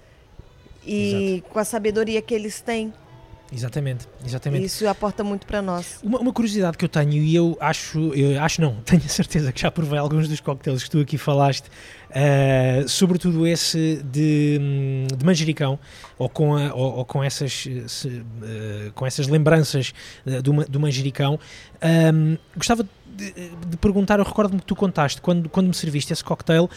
[0.86, 2.93] e com a sabedoria que eles têm.
[3.51, 4.65] Exatamente, exatamente.
[4.65, 5.99] Isso aporta muito para nós.
[6.03, 9.51] Uma, uma curiosidade que eu tenho, e eu acho, eu acho não, tenho a certeza
[9.51, 11.69] que já provei alguns dos coquetéis que tu aqui falaste,
[12.12, 14.60] eh, sobretudo esse de,
[15.15, 15.78] de manjericão,
[16.17, 19.93] ou com, a- ou, ou com, essas, se, eh, com essas lembranças
[20.26, 21.39] eh, do, do manjericão.
[21.82, 22.84] Ahm, gostava
[23.15, 23.32] de,
[23.67, 26.69] de perguntar, eu recordo-me que tu contaste, quando, quando me serviste esse cocktail,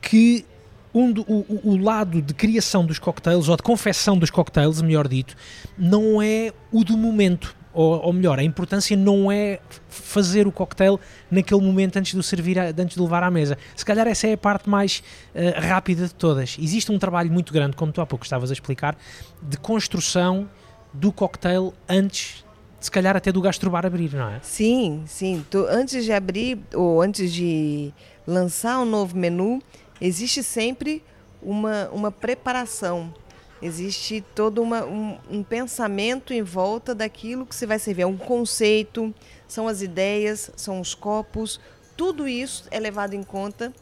[0.00, 0.44] que
[0.92, 5.06] um do- o- o lado de criação dos cocktails, ou de confecção dos cocktails, melhor
[5.06, 5.36] dito,
[5.78, 7.54] não é o do momento.
[7.72, 10.98] Ou, ou melhor, a importância não é fazer o cocktail
[11.30, 13.56] naquele momento antes de o servir, antes de levar à mesa.
[13.76, 15.02] Se calhar essa é a parte mais
[15.34, 16.56] eh, rápida de todas.
[16.60, 18.96] Existe um trabalho muito grande, como tu há pouco estavas a explicar,
[19.40, 20.48] de construção
[20.92, 22.44] do cocktail antes,
[22.80, 24.40] se calhar até do gastrobar abrir, não é?
[24.42, 25.44] Sim, sim.
[25.48, 27.92] Tu- antes de abrir ou antes de
[28.26, 29.62] lançar um novo menu,
[30.00, 31.04] existe sempre
[31.40, 33.14] uma, uma preparação.
[33.62, 38.02] Existe todo uma, um, um pensamento em volta daquilo que você vai servir.
[38.02, 39.14] É um conceito,
[39.46, 41.60] são as ideias, são os copos.
[41.96, 43.72] Tudo isso é levado em conta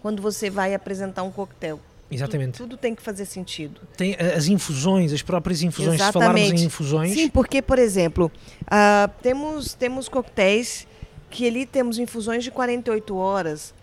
[0.00, 1.78] quando você vai apresentar um coquetel.
[2.10, 2.52] Exatamente.
[2.56, 3.82] Tudo, tudo tem que fazer sentido.
[3.94, 6.64] Tem a- as infusões, as próprias infusões, se falarmos em Exatamente.
[6.66, 8.32] infusões, Sim, porque, por exemplo,
[8.66, 10.86] ah, temos, temos coquetéis
[11.28, 13.74] que ali temos infusões de 48 horas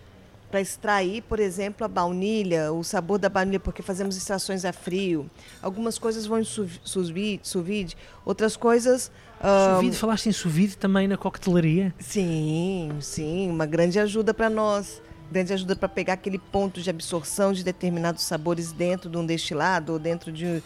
[0.56, 5.30] para extrair, por exemplo, a baunilha, o sabor da baunilha, porque fazemos extrações a frio.
[5.60, 9.12] Algumas coisas vão em sous vide, outras coisas.
[9.38, 11.94] Um, vide, falaste em sous vide também na coquetelaria?
[11.98, 15.02] Sim, sim, uma grande ajuda para nós.
[15.30, 19.92] Grande ajuda para pegar aquele ponto de absorção de determinados sabores dentro de um destilado
[19.92, 20.62] ou dentro de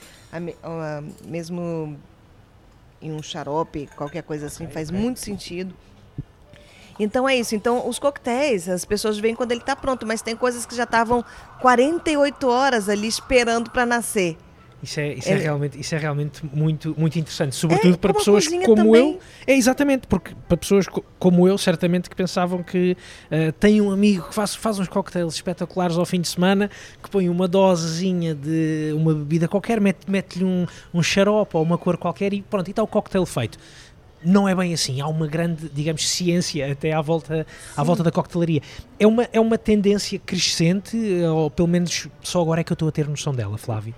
[1.27, 1.99] mesmo
[3.03, 5.75] em um xarope, qualquer coisa assim, faz muito sentido.
[7.01, 7.55] Então é isso.
[7.55, 10.85] Então os coquetéis, as pessoas veem quando ele está pronto, mas tem coisas que já
[10.85, 11.25] estavam
[11.61, 14.37] 48 horas ali esperando para nascer.
[14.83, 18.15] Isso é, isso é, é, realmente, isso é realmente muito, muito interessante, sobretudo é, para
[18.15, 19.13] pessoas como também.
[19.13, 19.19] eu.
[19.47, 20.87] É exatamente, porque para pessoas
[21.19, 22.97] como eu, certamente que pensavam que
[23.31, 26.71] uh, tem um amigo que faz, faz uns coquetéis espetaculares ao fim de semana,
[27.03, 31.77] que põe uma dosezinha de uma bebida qualquer, mete-lhe mete um, um xarope ou uma
[31.77, 33.59] cor qualquer e pronto, e está o coquetel feito
[34.25, 35.01] não é bem assim.
[35.01, 38.63] Há uma grande, digamos, ciência até à volta, à volta da coquetelaria.
[38.99, 42.89] É uma, é uma tendência crescente, ou pelo menos só agora é que eu estou
[42.89, 43.95] a ter noção dela, Flávio.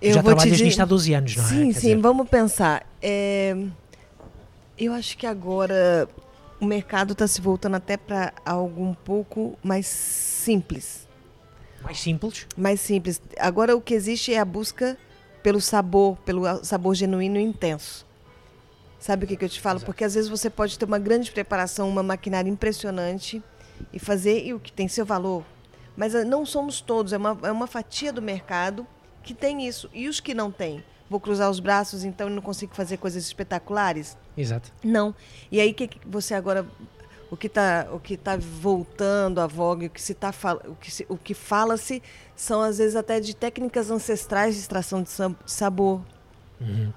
[0.00, 0.64] Eu já trabalhas dizer...
[0.64, 1.58] nisto há 12 anos, não sim, é?
[1.58, 1.96] Sim, sim, dizer...
[1.96, 2.86] vamos pensar.
[3.00, 3.56] É...
[4.76, 6.08] Eu acho que agora
[6.60, 11.06] o mercado está se voltando até para algo um pouco mais simples.
[11.82, 12.46] Mais simples?
[12.56, 13.20] Mais simples.
[13.38, 14.96] Agora o que existe é a busca
[15.42, 18.06] pelo sabor, pelo sabor genuíno e intenso.
[19.02, 19.78] Sabe o que, que eu te falo?
[19.78, 19.86] Exato.
[19.86, 23.42] Porque às vezes você pode ter uma grande preparação, uma maquinária impressionante
[23.92, 25.44] e fazer e o que tem seu valor.
[25.96, 28.86] Mas ah, não somos todos, é uma, é uma fatia do mercado
[29.20, 29.90] que tem isso.
[29.92, 30.84] E os que não têm?
[31.10, 34.16] Vou cruzar os braços, então não consigo fazer coisas espetaculares?
[34.36, 34.72] Exato.
[34.84, 35.12] Não.
[35.50, 36.64] E aí que você agora
[37.28, 40.32] o que está o que tá voltando à voga, o que se tá
[40.64, 42.00] o que se, o que fala-se
[42.36, 45.10] são às vezes até de técnicas ancestrais de extração de
[45.44, 46.02] sabor.
[46.60, 46.92] Uhum.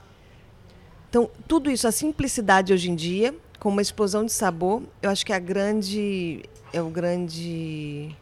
[1.15, 5.25] Então, tudo isso, a simplicidade hoje em dia, com uma explosão de sabor, eu acho
[5.25, 8.13] que é a grande é o grande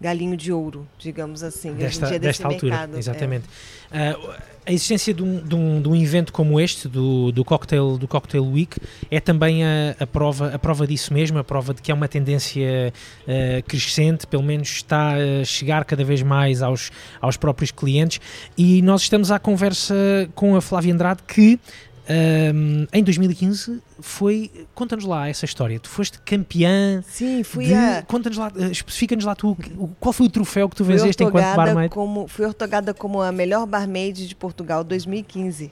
[0.00, 2.96] galinho de ouro, digamos assim, desta, hoje em dia desta altura, mercado.
[2.96, 2.98] É.
[2.98, 3.44] exatamente.
[3.90, 4.12] É.
[4.12, 7.96] Uh, a existência de um, de, um, de um, evento como este, do, do, cocktail,
[7.96, 8.78] do Cocktail Week,
[9.10, 12.06] é também a, a, prova, a prova disso mesmo, a prova de que é uma
[12.06, 18.20] tendência uh, crescente, pelo menos está a chegar cada vez mais aos, aos próprios clientes.
[18.58, 19.94] E nós estamos à conversa
[20.34, 21.58] com a Flávia Andrade, que
[22.10, 24.50] um, em 2015 foi.
[24.74, 25.78] Conta-nos lá essa história.
[25.78, 27.02] Tu foste campeã.
[27.06, 28.02] Sim, fui de, a.
[28.02, 29.54] Conta-nos lá, eh, especifica-nos lá tu,
[30.00, 31.92] qual foi o troféu que tu venceste enquanto barmaid?
[31.92, 35.66] Como, fui ortogada como a melhor barmaid de Portugal 2015.
[35.66, 35.70] Uh,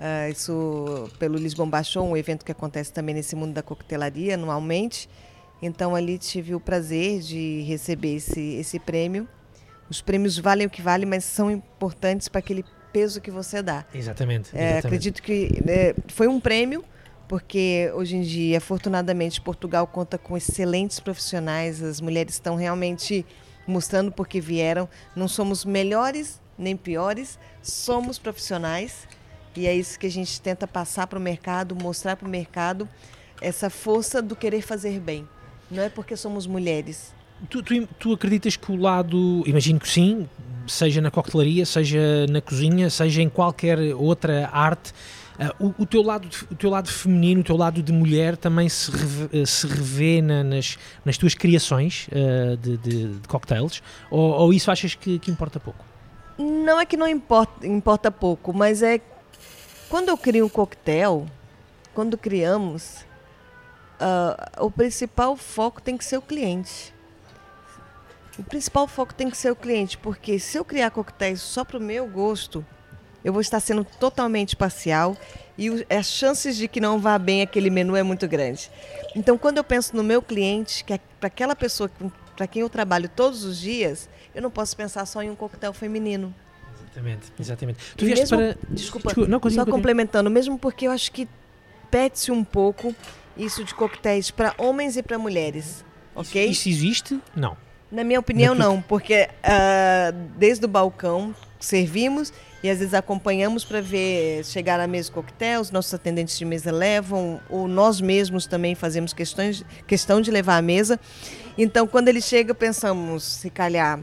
[0.00, 5.08] ah, isso pelo Lisbon Baixou, um evento que acontece também nesse mundo da coquetelaria anualmente.
[5.60, 9.28] Então ali tive o prazer de receber esse, esse prêmio.
[9.90, 13.84] Os prêmios valem o que valem, mas são importantes para aquele peso que você dá.
[13.94, 14.50] Exatamente.
[14.56, 16.84] É, acredito que é, foi um prêmio,
[17.26, 23.24] porque hoje em dia, afortunadamente, Portugal conta com excelentes profissionais, as mulheres estão realmente
[23.66, 24.88] mostrando porque vieram.
[25.14, 29.06] Não somos melhores nem piores, somos profissionais
[29.54, 32.88] e é isso que a gente tenta passar para o mercado, mostrar para o mercado
[33.40, 35.28] essa força do querer fazer bem.
[35.70, 37.12] Não é porque somos mulheres.
[37.48, 40.28] Tu, tu, tu acreditas que o lado, imagino que sim,
[40.68, 44.92] seja na coquetelaria, seja na cozinha, seja em qualquer outra arte,
[45.38, 48.68] uh, o, o, teu lado, o teu lado feminino, o teu lado de mulher também
[48.68, 53.82] se revê, uh, se revê na, nas, nas tuas criações uh, de, de, de, cocktails?
[54.10, 55.84] Ou, ou, isso achas que, que, importa pouco?
[56.38, 59.00] Não é que não importa, importa pouco, mas é
[59.88, 61.26] quando eu crio um coquetel,
[61.94, 63.04] quando criamos,
[64.60, 66.94] o principal foco tem que ser o cliente.
[68.38, 71.76] O principal foco tem que ser o cliente, porque se eu criar coquetéis só para
[71.76, 72.64] o meu gosto,
[73.24, 75.16] eu vou estar sendo totalmente parcial
[75.58, 78.70] e as chances de que não vá bem aquele menu é muito grande.
[79.16, 81.90] Então, quando eu penso no meu cliente, que é para aquela pessoa
[82.36, 85.72] para quem eu trabalho todos os dias, eu não posso pensar só em um coquetel
[85.72, 86.32] feminino.
[86.80, 87.78] Exatamente, exatamente.
[87.96, 88.56] Tu mesmo, para...
[88.70, 91.28] Desculpa, Desculpa não, só complementando, mesmo porque eu acho que
[91.90, 92.94] pede-se um pouco
[93.36, 96.44] isso de coquetéis para homens e para mulheres, ok?
[96.44, 97.20] Isso, isso existe?
[97.34, 97.56] Não.
[97.90, 103.80] Na minha opinião, não, porque uh, desde o balcão servimos e às vezes acompanhamos para
[103.80, 108.74] ver chegar à mesa coquetel, os nossos atendentes de mesa levam, ou nós mesmos também
[108.74, 111.00] fazemos questões, questão de levar à mesa.
[111.56, 114.00] Então, quando ele chega, pensamos, se calhar,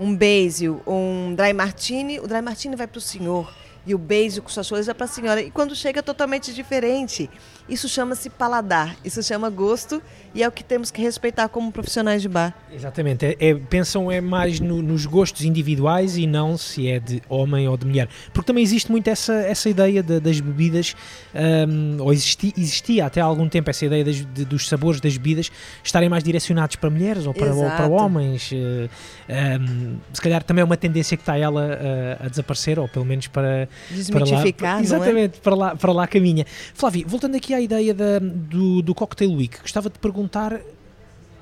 [0.00, 3.52] um basil um dry martini, o dry martini vai para o senhor
[3.86, 5.40] e o beijo com suas flores é para a senhora.
[5.40, 7.28] E quando chega é totalmente diferente.
[7.68, 10.02] Isso chama-se paladar, isso chama gosto
[10.34, 12.54] e é o que temos que respeitar como profissionais de bar.
[12.72, 17.22] Exatamente, é, é, pensam é mais no, nos gostos individuais e não se é de
[17.28, 18.08] homem ou de mulher.
[18.32, 20.94] Porque também existe muito essa, essa ideia de, das bebidas,
[21.34, 25.16] um, ou existi, existia até há algum tempo essa ideia das, de, dos sabores das
[25.16, 25.50] bebidas
[25.84, 28.50] estarem mais direcionados para mulheres ou para, ou para homens.
[28.52, 28.88] Uh,
[29.60, 33.04] um, se calhar também é uma tendência que está ela uh, a desaparecer, ou pelo
[33.04, 33.68] menos para.
[33.90, 35.40] Desmitificar, para lá, Exatamente, é?
[35.42, 36.46] para, lá, para lá caminha.
[36.74, 40.60] Flávio, voltando aqui à ideia da, do, do Cocktail Week, gostava de perguntar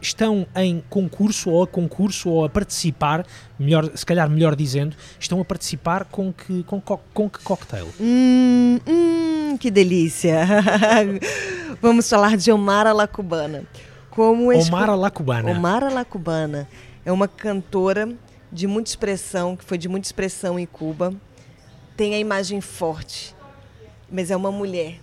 [0.01, 3.27] estão em concurso ou a concurso ou a participar,
[3.59, 7.89] melhor, se calhar melhor dizendo, estão a participar com que, com, com que cocktail?
[8.01, 10.47] Hum, hum, que delícia!
[11.81, 13.65] Vamos falar de Omara La Cubana.
[14.11, 15.51] Como Omara La Cubana.
[15.51, 16.69] Omara La Cubana
[17.05, 18.13] é uma cantora
[18.53, 21.15] de muita expressão, que foi de muita expressão em Cuba.
[21.97, 23.35] Tem a imagem forte,
[24.11, 24.99] mas é uma mulher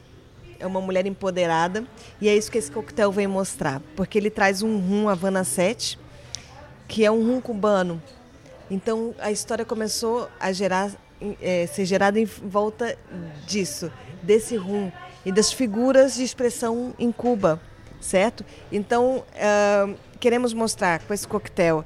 [0.60, 1.84] é uma mulher empoderada
[2.20, 6.00] e é isso que esse coquetel vem mostrar, porque ele traz um rum Havana 7,
[6.88, 8.02] que é um rum cubano.
[8.70, 10.92] Então a história começou a gerar,
[11.42, 12.98] é, ser gerada em volta
[13.46, 13.92] disso,
[14.22, 14.92] desse rum
[15.26, 17.62] e das figuras de expressão em Cuba,
[18.00, 18.46] certo?
[18.72, 21.86] Então uh, queremos mostrar com esse coquetel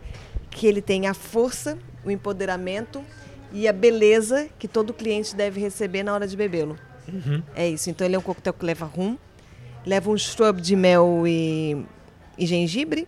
[0.49, 3.03] que ele tem a força, o empoderamento
[3.51, 6.77] e a beleza que todo cliente deve receber na hora de bebê-lo.
[7.11, 7.43] Uhum.
[7.55, 7.89] É isso.
[7.89, 9.17] Então ele é um coquetel que leva rum,
[9.85, 11.85] leva um shrub de mel e,
[12.37, 13.07] e gengibre,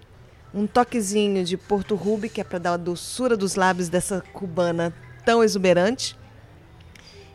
[0.53, 4.93] um toquezinho de Porto Ruby, que é para dar a doçura dos lábios dessa cubana
[5.25, 6.15] tão exuberante,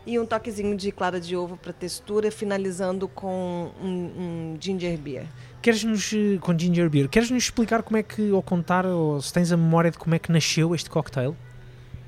[0.07, 5.27] e um toquezinho de clara de ovo para textura, finalizando com um, um ginger beer.
[5.61, 9.53] Queres-nos, eh, com ginger beer, queres-nos explicar como é que, ou contar, ou se tens
[9.53, 11.37] a memória de como é que nasceu este cocktail?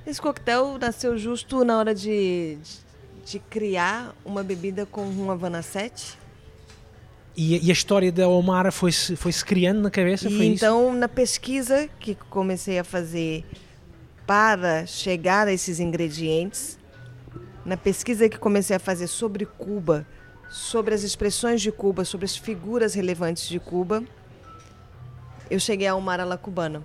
[0.06, 2.56] Esse coquetel nasceu justo na hora de,
[3.30, 6.18] de criar uma bebida com um Havana 7.
[7.36, 10.28] E, e, a história da Omara foi-se foi -se criando na cabeça?
[10.28, 10.98] E então, isso?
[10.98, 13.44] na pesquisa que comecei a fazer
[14.26, 16.78] para chegar a esses ingredientes,
[17.64, 20.04] na pesquisa que comecei a fazer sobre Cuba,
[20.48, 24.02] sobre as expressões de Cuba, sobre as figuras relevantes de Cuba,
[25.48, 26.82] eu cheguei a Omara La Cubana.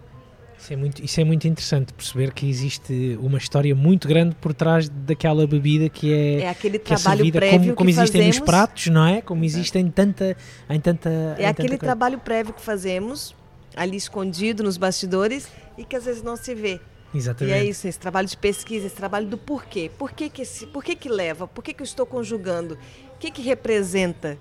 [0.66, 4.52] Isso é, muito, isso é muito interessante perceber que existe uma história muito grande por
[4.52, 7.96] trás daquela bebida que é, é aquele que é trabalho servida, prévio como, como que
[7.96, 8.38] existem fazemos.
[8.40, 9.22] nos pratos, não é?
[9.22, 10.36] Como existe em tanta,
[10.68, 11.36] em tanta.
[11.38, 13.36] É em aquele tanta trabalho prévio que fazemos
[13.76, 15.48] ali escondido nos bastidores
[15.78, 16.80] e que às vezes não se vê.
[17.14, 17.56] Exatamente.
[17.56, 19.92] E é isso, esse trabalho de pesquisa, esse trabalho do porquê.
[20.00, 21.48] Por que, que, esse, por que, que leva?
[21.48, 22.76] Por que, que eu estou conjugando?
[23.14, 24.36] O que, que representa?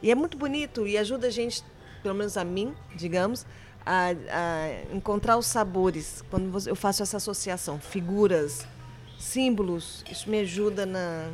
[0.00, 1.64] E é muito bonito e ajuda a gente,
[2.00, 3.44] pelo menos a mim, digamos,
[3.84, 6.22] a, a encontrar os sabores.
[6.30, 8.66] Quando eu faço essa associação, figuras,
[9.18, 11.28] símbolos, isso me ajuda na,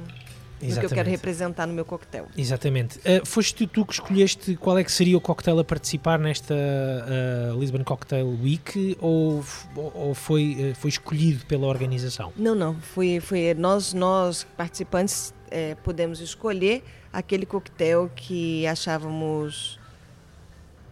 [0.62, 2.26] no que eu quero representar no meu coquetel.
[2.36, 2.98] Exatamente.
[2.98, 7.58] Uh, foste tu que escolheste qual é que seria o coquetel a participar nesta uh,
[7.58, 9.44] Lisbon Cocktail Week ou,
[9.76, 12.32] ou foi, uh, foi escolhido pela organização?
[12.36, 12.74] Não, não.
[12.74, 19.79] Foi, foi nós, nós participantes, é, pudemos escolher aquele coquetel que achávamos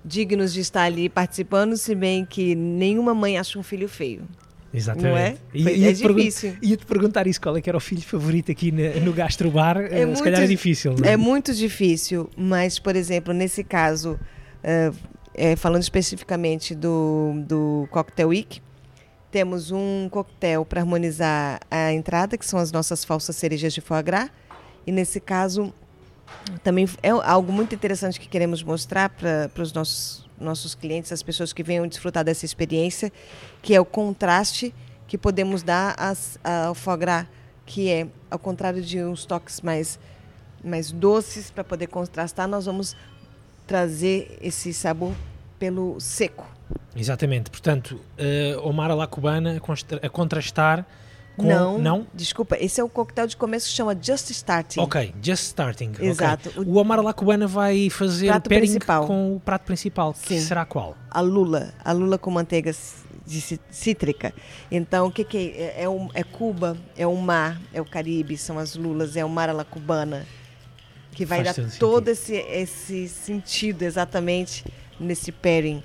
[0.09, 4.27] dignos de estar ali participando, se bem que nenhuma mãe acha um filho feio.
[4.73, 5.11] Exatamente.
[5.11, 5.37] Não é?
[5.55, 6.57] E, é difícil.
[6.61, 9.79] Ia-te perguntar isso, qual é que era o filho favorito aqui no, no gastrobar?
[9.79, 11.13] É uh, se calhar é difícil, não é?
[11.13, 14.19] É muito difícil, mas, por exemplo, nesse caso,
[14.65, 14.97] uh,
[15.35, 18.61] é, falando especificamente do, do Cocktail Week,
[19.31, 24.03] temos um coquetel para harmonizar a entrada, que são as nossas falsas cerejas de foie
[24.03, 24.31] gras,
[24.87, 25.73] e nesse caso
[26.63, 31.53] também é algo muito interessante que queremos mostrar para os nossos, nossos clientes, as pessoas
[31.53, 33.13] que venham desfrutar dessa experiência,
[33.63, 34.75] que é o contraste
[35.07, 35.97] que podemos dar
[36.45, 37.27] ao foie gras,
[37.65, 39.99] que é, ao contrário de uns toques mais,
[40.63, 42.97] mais doces, para poder contrastar, nós vamos
[43.67, 45.15] trazer esse sabor
[45.59, 46.47] pelo seco.
[46.97, 49.61] Exatamente, portanto, uh, Omar La Cubana
[50.03, 50.87] a contrastar
[51.39, 51.47] com...
[51.47, 54.81] Não, não, desculpa, esse é o coquetel de começo que chama Just Starting.
[54.81, 55.93] Ok, Just Starting.
[56.01, 56.49] Exato.
[56.51, 56.65] Okay.
[56.65, 59.07] O, o Omar La Cubana vai fazer prato o pairing principal.
[59.07, 60.27] com o prato principal, Sim.
[60.27, 60.97] que será qual?
[61.11, 62.75] A lula, a lula com manteiga
[63.25, 64.35] de cítrica.
[64.71, 65.85] Então, o que, que é?
[65.85, 69.29] É, um, é Cuba, é o mar, é o Caribe, são as lulas, é o
[69.29, 70.27] mar la cubana,
[71.13, 74.65] que vai Faz dar todo todo esse, esse sentido exatamente
[74.99, 75.83] nesse pairing.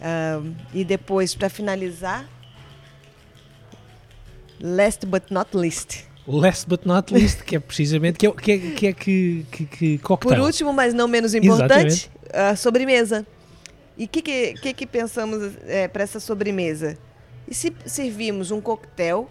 [0.00, 2.26] Um, e depois, para finalizar,
[4.60, 6.04] last but not least.
[6.26, 9.66] Last but not least, que é precisamente que é que, é, que, é que, que,
[9.66, 10.36] que cocktail.
[10.36, 13.26] Por último, mas não menos importante, a sobremesa.
[13.96, 16.96] E o que, que, que, pensamos é, para essa sobremesa?
[17.48, 19.28] E se servirmos um coquetel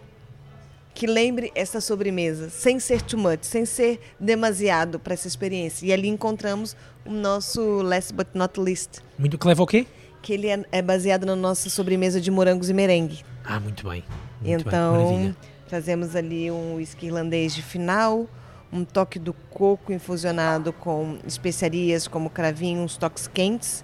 [0.93, 5.85] que lembre essa sobremesa, sem ser too much, sem ser demasiado para essa experiência.
[5.85, 6.75] E ali encontramos
[7.05, 8.99] o nosso last but not least.
[9.17, 9.87] Muito que leva o quê?
[10.21, 13.23] Que ele é, é baseado na nossa sobremesa de morangos e merengue.
[13.45, 14.03] Ah, muito bem.
[14.41, 15.35] Muito então, bem.
[15.67, 18.27] trazemos ali um whisky irlandês de final,
[18.71, 23.83] um toque do coco infusionado com especiarias como cravinho, uns toques quentes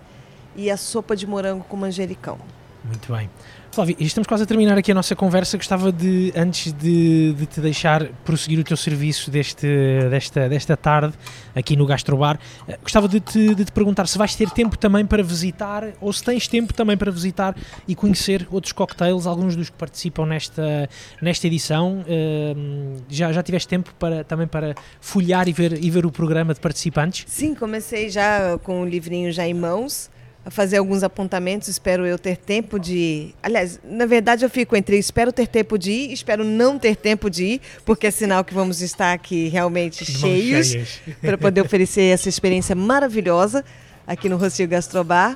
[0.56, 2.38] e a sopa de morango com manjericão.
[2.84, 3.30] Muito bem.
[3.76, 5.58] Flávio, estamos quase a terminar aqui a nossa conversa.
[5.58, 9.68] Gostava de, antes de, de te deixar prosseguir o teu serviço deste,
[10.10, 11.14] desta, desta tarde
[11.54, 15.06] aqui no Gastrobar, eh, gostava de te, de te perguntar se vais ter tempo também
[15.06, 17.54] para visitar ou se tens tempo também para visitar
[17.86, 20.90] e conhecer outros cocktails, alguns dos que participam nesta,
[21.22, 22.00] nesta edição.
[22.08, 26.54] Uh, já, já tiveste tempo para, também para folhear e ver, e ver o programa
[26.54, 27.26] de participantes?
[27.28, 30.10] Sim, comecei já com o livrinho já em mãos
[30.46, 33.34] a fazer alguns apontamentos, espero eu ter tempo de.
[33.42, 37.32] Aliás, na verdade eu fico entre espero ter tempo de ir, espero não ter tempo
[37.32, 42.30] de ir, porque é sinal que vamos estar aqui realmente cheios para poder oferecer essa
[42.30, 43.66] experiência maravilhosa
[44.06, 45.36] aqui no Rocio Gastrobar.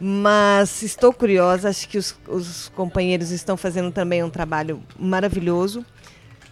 [0.00, 5.84] Mas estou curiosa, acho que os, os companheiros estão fazendo também um trabalho maravilhoso.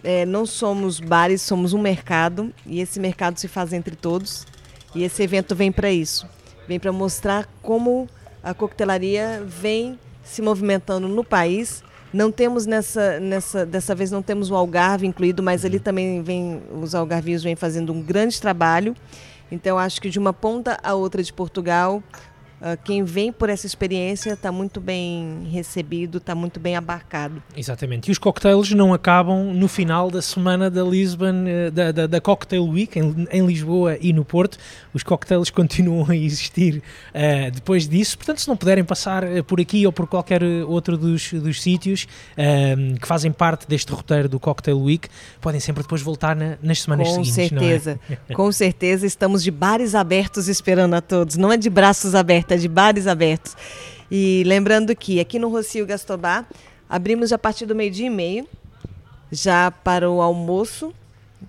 [0.03, 4.45] É, não somos bares, somos um mercado e esse mercado se faz entre todos.
[4.93, 6.27] E esse evento vem para isso
[6.67, 8.07] vem para mostrar como
[8.43, 11.83] a coquetelaria vem se movimentando no país.
[12.13, 16.61] Não temos nessa, nessa, dessa vez não temos o Algarve incluído, mas ali também vem
[16.81, 18.95] os algarvios vêm fazendo um grande trabalho.
[19.51, 22.01] Então acho que de uma ponta a outra de Portugal,
[22.83, 27.41] quem vem por essa experiência está muito bem recebido, está muito bem abarcado.
[27.55, 28.09] Exatamente.
[28.09, 32.21] E os cocktails não acabam no final da semana da Lisbon, eh, da, da, da
[32.21, 34.57] Cocktail Week, em, em, Lisboa e no Porto.
[34.93, 36.81] Os cocktails continuam a existir
[37.13, 38.17] uh, depois disso.
[38.17, 42.07] Portanto, se não puderem passar eh, por aqui ou por qualquer outro dos, dos sítios
[42.33, 45.07] uh, que fazem parte deste roteiro do Cocktail Week,
[45.39, 47.49] podem sempre depois voltar na, nas semanas Com seguintes.
[47.49, 47.99] Com certeza.
[48.09, 48.15] É?
[48.33, 49.05] Com certeza.
[49.05, 51.37] Estamos de bares abertos esperando a todos.
[51.37, 53.55] Não é de braços abertos de bares abertos.
[54.09, 56.45] E lembrando que aqui no Rocio Gastobá
[56.89, 58.47] abrimos a partir do meio-dia e meio,
[59.31, 60.93] já para o almoço,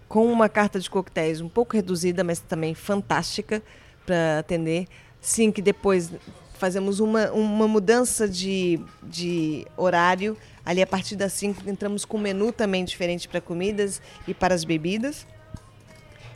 [0.09, 3.63] com uma carta de coquetéis um pouco reduzida, mas também fantástica
[4.05, 4.87] para atender.
[5.21, 6.11] Sim, que depois
[6.59, 10.37] fazemos uma, uma mudança de, de horário.
[10.65, 14.55] Ali, a partir das 5, entramos com um menu também diferente para comidas e para
[14.55, 15.27] as bebidas.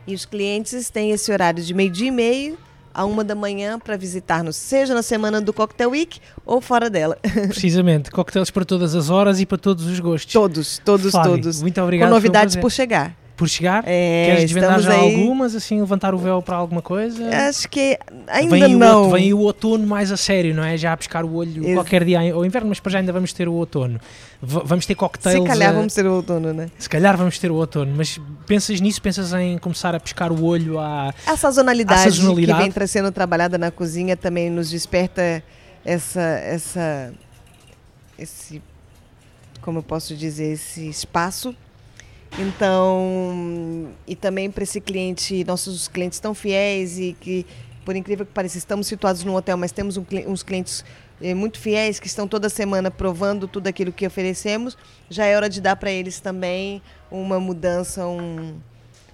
[0.07, 2.59] E os clientes têm esse horário de meio-dia e meio
[2.93, 7.19] a uma da manhã para visitar-nos, seja na semana do Cocktail Week ou fora dela.
[7.49, 10.33] Precisamente, coquetéis para todas as horas e para todos os gostos.
[10.33, 11.63] Todos, todos, Flávio, todos.
[11.63, 12.09] Muito obrigado.
[12.09, 13.85] Com novidades por chegar por chegar?
[13.87, 15.15] É, Queres desvendar já aí...
[15.15, 17.27] algumas, assim, levantar o véu para alguma coisa?
[17.49, 19.09] Acho que ainda vem não.
[19.09, 20.77] O, vem o outono mais a sério, não é?
[20.77, 23.33] Já a pescar o olho Ex qualquer dia ao inverno, mas para já ainda vamos
[23.33, 23.99] ter o outono.
[24.43, 25.43] Vamos ter cocktails.
[25.43, 25.73] Se calhar a...
[25.73, 26.71] vamos ter o outono, né?
[26.79, 29.03] Se calhar vamos ter o outono, mas pensas nisso?
[29.03, 31.13] Pensas em começar a pescar o olho à.
[31.27, 32.73] A sazonalidade, a sazonalidade.
[32.73, 35.43] que vem sendo trabalhada na cozinha também nos desperta
[35.85, 36.21] essa.
[36.21, 37.13] essa
[38.19, 38.63] esse.
[39.61, 40.53] Como eu posso dizer?
[40.53, 41.55] Esse espaço
[42.39, 47.45] então, e também para esse cliente, nossos clientes tão fiéis e que,
[47.85, 51.59] por incrível que pareça, estamos situados num hotel, mas temos um, uns clientes eh, muito
[51.59, 54.77] fiéis que estão toda semana provando tudo aquilo que oferecemos,
[55.09, 58.55] já é hora de dar para eles também uma mudança, um,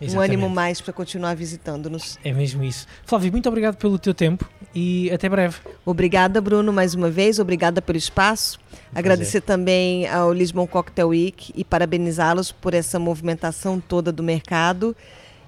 [0.00, 2.18] um ânimo mais para continuar visitando-nos.
[2.22, 2.86] É mesmo isso.
[3.04, 5.56] Flávio, muito obrigado pelo teu tempo e até breve.
[5.84, 7.38] Obrigada, Bruno, mais uma vez.
[7.38, 8.60] Obrigada pelo espaço.
[8.94, 14.94] Agradecer também ao Lisbon Cocktail Week e parabenizá-los por essa movimentação toda do mercado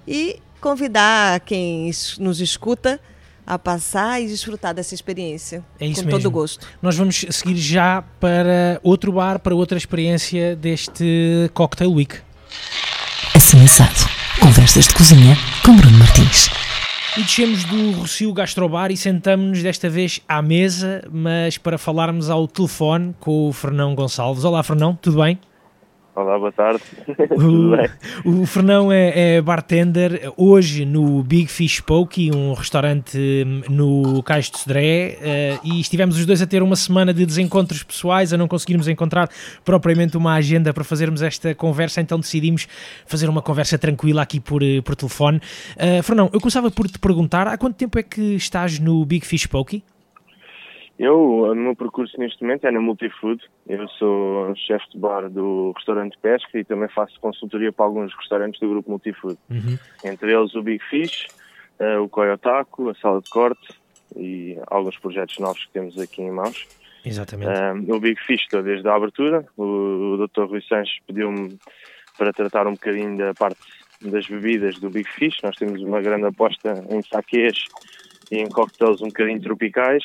[0.06, 3.00] e convidar quem nos escuta
[3.48, 5.64] a passar e desfrutar dessa experiência.
[5.80, 6.20] É isso com mesmo.
[6.20, 6.66] todo gosto.
[6.82, 12.16] Nós vamos seguir já para outro bar, para outra experiência deste Cocktail Week.
[13.34, 13.94] Assim assado.
[14.38, 15.34] Conversas de Cozinha
[15.64, 16.50] com Bruno Martins.
[17.16, 22.46] E descemos do Rocio Gastrobar e sentamos-nos desta vez à mesa, mas para falarmos ao
[22.46, 24.44] telefone com o Fernão Gonçalves.
[24.44, 25.38] Olá, Fernão, tudo bem?
[26.18, 26.82] Olá, boa tarde.
[28.24, 34.22] O, o Fernão é, é, bartender hoje no Big Fish Pokey, um restaurante hum, no
[34.24, 38.32] Cais de Sodré, uh, e estivemos os dois a ter uma semana de desencontros pessoais,
[38.32, 39.28] a não conseguirmos encontrar
[39.64, 42.66] propriamente uma agenda para fazermos esta conversa, então decidimos
[43.06, 45.40] fazer uma conversa tranquila aqui por, eh, por telefone.
[45.76, 49.24] Uh, Fernão, eu começava por te perguntar, há quanto tempo é que estás no Big
[49.24, 49.84] Fish Pokey?
[50.98, 53.40] Eu, o meu percurso neste momento é na Multifood.
[53.68, 58.58] Eu sou chefe de bar do restaurante Pesca e também faço consultoria para alguns restaurantes
[58.58, 59.38] do grupo Multifood.
[59.48, 59.78] Uhum.
[60.04, 61.28] Entre eles o Big Fish,
[61.78, 63.68] uh, o Koyotaku, a Sala de Corte
[64.16, 66.66] e alguns projetos novos que temos aqui em mãos.
[67.04, 67.48] Exatamente.
[67.48, 69.46] Uh, o Big Fish estou desde a abertura.
[69.56, 70.46] O, o Dr.
[70.46, 71.58] Rui Sanches pediu-me
[72.16, 73.60] para tratar um bocadinho da parte
[74.02, 75.36] das bebidas do Big Fish.
[75.44, 77.56] Nós temos uma grande aposta em saquês
[78.32, 80.02] e em coquetéis um bocadinho tropicais.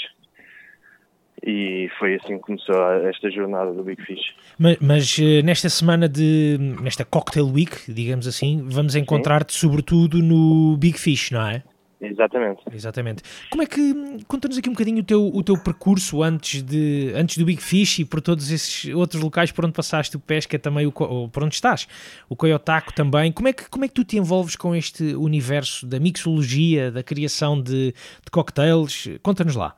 [1.46, 2.76] E foi assim que começou
[3.10, 4.34] esta jornada do Big Fish.
[4.58, 6.58] Mas, mas eh, nesta semana de.
[6.82, 11.62] nesta Cocktail Week, digamos assim, vamos encontrar-te sobretudo no Big Fish, não é?
[12.00, 12.62] Exatamente.
[12.72, 13.24] Exatamente.
[13.50, 14.24] Como é que.
[14.28, 18.00] Conta-nos aqui um bocadinho o teu, o teu percurso antes, de, antes do Big Fish
[18.00, 21.56] e por todos esses outros locais por onde passaste o pesca, também o, por onde
[21.56, 21.88] estás,
[22.30, 23.32] o Coyotaco também.
[23.32, 27.04] Como é, que, como é que tu te envolves com este universo da mixologia, da
[27.04, 29.10] criação de, de cocktails?
[29.22, 29.76] Conta-nos lá.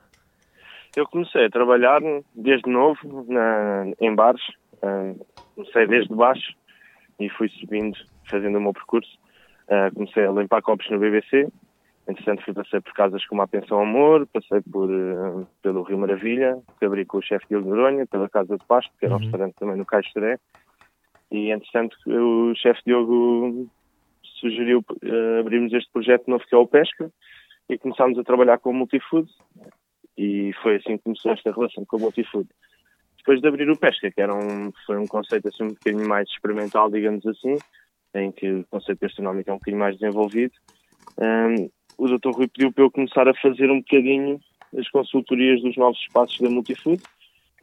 [0.95, 2.01] Eu comecei a trabalhar
[2.33, 4.41] desde novo na, em bares.
[4.75, 5.25] Uh,
[5.55, 6.53] comecei desde baixo
[7.19, 7.97] e fui subindo,
[8.29, 9.17] fazendo o meu percurso.
[9.67, 11.49] Uh, comecei a limpar copos no BBC,
[12.07, 16.59] Entretanto, fui passei por casas como a Pensão Amor, passei por, uh, pelo Rio Maravilha,
[16.77, 19.23] que abri com o chefe Diogo Noronha, pela Casa de Pasto, que era um uhum.
[19.23, 20.37] restaurante também no Caixeré.
[21.31, 23.67] E, entretanto, o chefe Diogo
[24.39, 27.09] sugeriu uh, abrirmos este projeto novo que é o Pesca
[27.67, 29.27] e começámos a trabalhar com o Multifood.
[30.17, 32.47] E foi assim que começou esta relação com o Multifood.
[33.17, 36.29] Depois de abrir o Pesca, que era um, foi um conceito assim um bocadinho mais
[36.29, 37.57] experimental, digamos assim,
[38.13, 40.53] em que o conceito gastronómico é um bocadinho mais desenvolvido,
[41.17, 42.31] um, o Dr.
[42.31, 44.39] Rui pediu para eu começar a fazer um bocadinho
[44.77, 47.01] as consultorias dos novos espaços da Multifood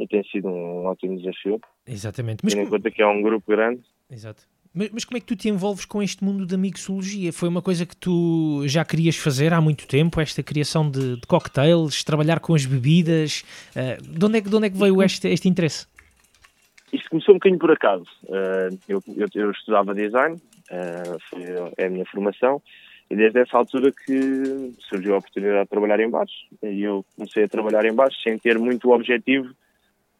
[0.00, 1.60] e tem sido um ótimo desafio.
[1.86, 2.40] Exatamente.
[2.42, 3.82] Mas Tendo em conta que é um grupo grande.
[4.10, 4.42] Exato.
[4.74, 7.32] Mas, mas, como é que tu te envolves com este mundo da mixologia?
[7.32, 11.26] Foi uma coisa que tu já querias fazer há muito tempo, esta criação de, de
[11.26, 13.44] cocktails, trabalhar com as bebidas?
[13.76, 15.86] Uh, de, onde é, de onde é que veio este, este interesse?
[16.90, 18.06] Isto começou um bocadinho por acaso.
[18.24, 21.42] Uh, eu, eu, eu, estudava design, uh, foi,
[21.76, 22.62] é a minha formação,
[23.10, 26.32] e desde essa altura que surgiu a oportunidade de trabalhar em bares.
[26.62, 29.50] E eu comecei a trabalhar em bares sem ter muito o objetivo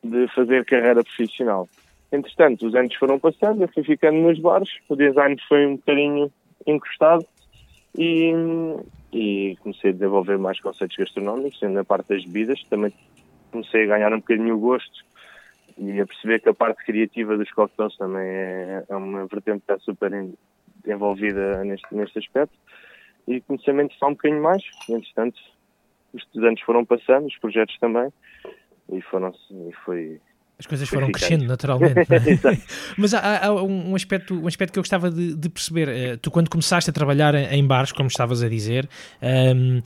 [0.05, 1.67] de fazer carreira profissional.
[2.13, 6.31] Entretanto, os anos foram passando, eu fui ficando nos bares, o design foi um bocadinho
[6.67, 7.25] encostado
[7.97, 8.33] e,
[9.13, 12.63] e comecei a desenvolver mais conceitos gastronómicos, sendo na parte das bebidas.
[12.65, 12.93] Também
[13.51, 15.05] comecei a ganhar um bocadinho o gosto
[15.79, 19.73] e a perceber que a parte criativa dos cocktails também é, é uma vertente que
[19.73, 20.13] está super
[20.87, 22.55] envolvida neste, neste aspecto
[23.27, 24.63] e comecei a um bocadinho mais.
[24.89, 25.41] Entretanto,
[26.13, 28.13] os estudantes foram passando, os projetos também,
[28.91, 30.21] e foram e foi.
[30.63, 31.99] As coisas foram crescendo naturalmente.
[31.99, 32.59] É?
[32.97, 35.89] Mas há, há, um, aspecto, um aspecto que eu gostava de, de perceber.
[35.89, 38.89] Eh, tu, quando começaste a trabalhar em bares, como estavas a dizer,
[39.21, 39.83] um, ehm,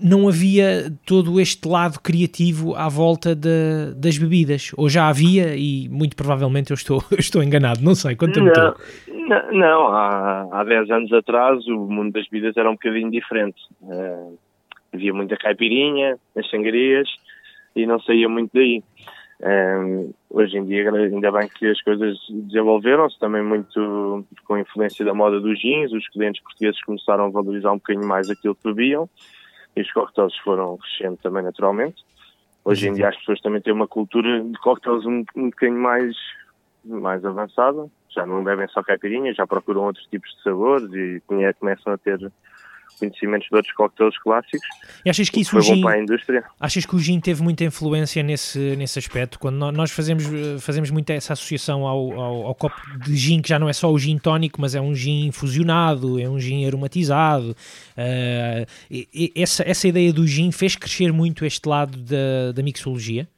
[0.00, 4.70] não havia todo este lado criativo à volta de, das bebidas.
[4.76, 8.74] Ou já havia e muito provavelmente eu estou, eu estou enganado, não sei, conta-me não,
[9.28, 13.60] não, não, há, há 10 anos atrás o mundo das bebidas era um bocadinho diferente.
[13.82, 14.38] Uh,
[14.92, 17.08] havia muita caipirinha nas sangrias
[17.74, 18.82] e não saía muito daí.
[19.42, 25.04] Um, hoje em dia, ainda bem que as coisas desenvolveram-se também muito com a influência
[25.04, 25.92] da moda dos jeans.
[25.92, 29.08] Os clientes portugueses começaram a valorizar um bocadinho mais aquilo que bebiam
[29.76, 32.04] e os coquetéis foram crescendo também naturalmente.
[32.64, 36.16] Hoje em dia as pessoas também têm uma cultura de coquetéis um, um bocadinho mais,
[36.84, 37.86] mais avançada.
[38.08, 41.20] Já não bebem só caipirinhas, já procuram outros tipos de sabores e
[41.58, 42.32] começam a ter
[42.98, 44.66] conhecimentos de outros coquetéis clássicos.
[45.04, 46.44] E achas que isso foi gin, bom para a indústria?
[46.58, 49.38] Achas que o gin teve muita influência nesse, nesse aspecto?
[49.38, 50.24] Quando nós fazemos,
[50.62, 53.90] fazemos muito essa associação ao, ao, ao, copo de gin, que já não é só
[53.90, 57.56] o gin tónico, mas é um gin infusionado, é um gin aromatizado.
[57.96, 63.28] Uh, e, essa, essa ideia do gin fez crescer muito este lado da, da mixologia?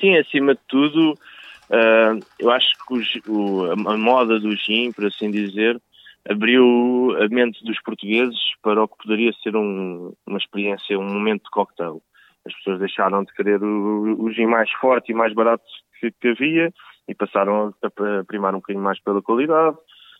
[0.00, 5.30] Sim, acima de tudo, uh, eu acho que o, a moda do gin, por assim
[5.30, 5.80] dizer,
[6.28, 11.44] abriu a mente dos portugueses para o que poderia ser um, uma experiência, um momento
[11.44, 12.02] de cocktail.
[12.46, 15.64] As pessoas deixaram de querer o, o gin mais forte e mais barato
[16.00, 16.72] que, que havia
[17.08, 19.76] e passaram a, a primar um bocadinho mais pela qualidade,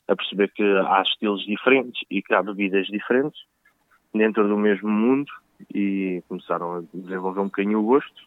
[0.09, 3.41] a perceber que há estilos diferentes e que há bebidas diferentes
[4.13, 5.31] dentro do mesmo mundo
[5.73, 8.23] e começaram a desenvolver um bocadinho o gosto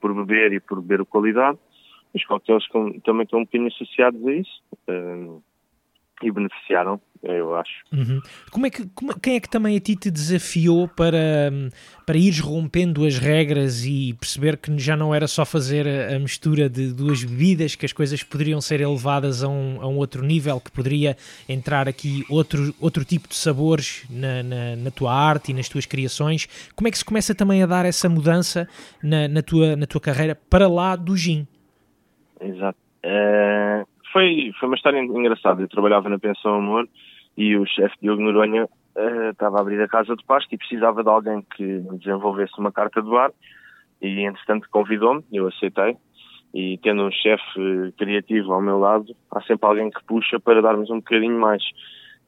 [0.00, 1.58] por beber e por beber a qualidade.
[2.12, 2.66] Os cocktails
[3.04, 4.62] também estão um bocadinho associados a isso
[6.22, 7.82] e beneficiaram, eu acho.
[7.92, 8.20] Uhum.
[8.50, 11.50] Como é que, como, quem é que também a ti te desafiou para,
[12.04, 16.18] para ires rompendo as regras e perceber que já não era só fazer a, a
[16.18, 20.22] mistura de duas bebidas, que as coisas poderiam ser elevadas a um, a um outro
[20.22, 21.16] nível, que poderia
[21.48, 25.86] entrar aqui outro, outro tipo de sabores na, na, na, tua arte e nas tuas
[25.86, 26.48] criações?
[26.74, 28.68] Como é que se começa também a dar essa mudança
[29.02, 31.46] na, na, tua, na tua carreira para lá do gin?
[32.40, 32.78] Exato.
[33.02, 35.62] Uh foi, foi uma história engraçada.
[35.62, 36.88] Eu trabalhava na Pensão Amor
[37.36, 41.02] e o chefe Diogo Noronha uh, estava a abrir a casa de pasto e precisava
[41.02, 43.30] de alguém que desenvolvesse uma carta de bar
[44.00, 45.96] e, entretanto, convidou-me, eu aceitei.
[46.52, 50.90] E tendo um chefe criativo ao meu lado, há sempre alguém que puxa para darmos
[50.90, 51.62] um bocadinho mais.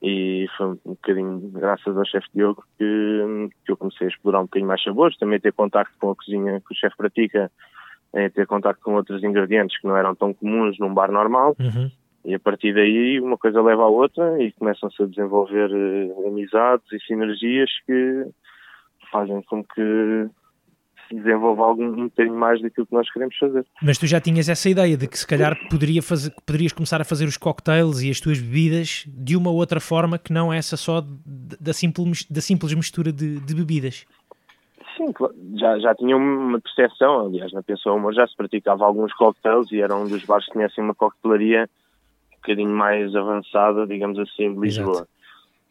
[0.01, 4.45] E foi um bocadinho graças ao chefe Diogo que, que eu comecei a explorar um
[4.45, 7.51] bocadinho mais sabores, também ter contacto com a cozinha que o chefe pratica,
[8.13, 11.57] é ter contacto com outros ingredientes que não eram tão comuns num bar normal.
[11.59, 11.91] Uhum.
[12.25, 16.87] E a partir daí uma coisa leva à outra e começam-se a desenvolver uh, amizades
[16.93, 18.27] e sinergias que
[19.11, 20.29] fazem com que
[21.09, 23.67] se desenvolva algum um bocadinho mais daquilo que nós queremos fazer.
[23.83, 27.05] Mas tu já tinhas essa ideia de que se calhar poderia fazer, poderias começar a
[27.05, 31.05] fazer os cocktails e as tuas bebidas de uma outra forma que não essa só
[31.27, 34.07] da simples, da simples mistura de, de bebidas.
[34.97, 35.13] Sim,
[35.59, 39.81] já, já tinha uma percepção, aliás, na Pensão Humor já se praticava alguns cocktails e
[39.81, 41.69] era um dos bares que tinha assim, uma coquetelaria
[42.43, 45.07] bocadinho mais avançada, digamos assim, de Lisboa.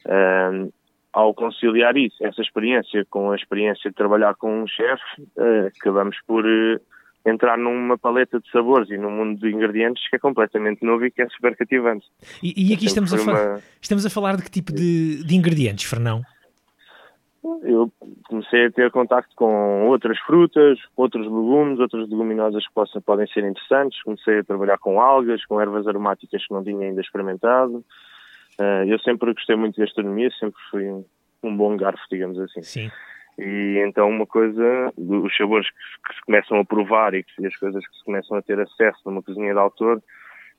[0.05, 0.74] Uh,
[1.13, 6.15] ao conciliar isso, essa experiência com a experiência de trabalhar com um chefe, uh, acabamos
[6.26, 6.82] por uh,
[7.26, 11.11] entrar numa paleta de sabores e num mundo de ingredientes que é completamente novo e
[11.11, 12.07] que é super cativante.
[12.41, 13.61] E, e aqui estamos a, uma...
[13.82, 16.22] estamos a falar de que tipo de, de ingredientes, Fernão?
[17.64, 17.92] Eu
[18.28, 23.44] comecei a ter contacto com outras frutas, outros legumes, outras leguminosas que possam, podem ser
[23.44, 24.02] interessantes.
[24.04, 27.84] Comecei a trabalhar com algas, com ervas aromáticas que não tinha ainda experimentado.
[28.60, 31.04] Uh, eu sempre gostei muito de gastronomia, sempre fui um,
[31.42, 32.62] um, bom garfo, digamos assim.
[32.62, 32.92] Sim.
[33.39, 35.76] E então uma coisa, os sabores que,
[36.10, 38.60] que se começam a provar e, que, e as coisas que se começam a ter
[38.60, 40.02] acesso numa cozinha de autor,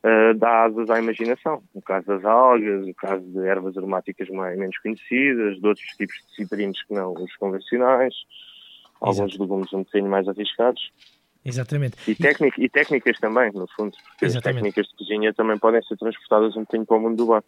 [0.05, 1.63] uh, dá asas à imaginação.
[1.75, 6.17] No caso das algas, no caso de ervas aromáticas mais, menos conhecidas, de outros tipos
[6.17, 8.99] de citrinos que não os convencionais, Exato.
[9.01, 10.91] alguns legumes um bocadinho mais arriscados.
[11.45, 11.97] Exatamente.
[12.07, 14.37] E, técnica, e técnicas também, no fundo, porque Exatamente.
[14.37, 17.43] as técnicas de cozinha também podem ser transportadas um bocadinho para o mundo do bar.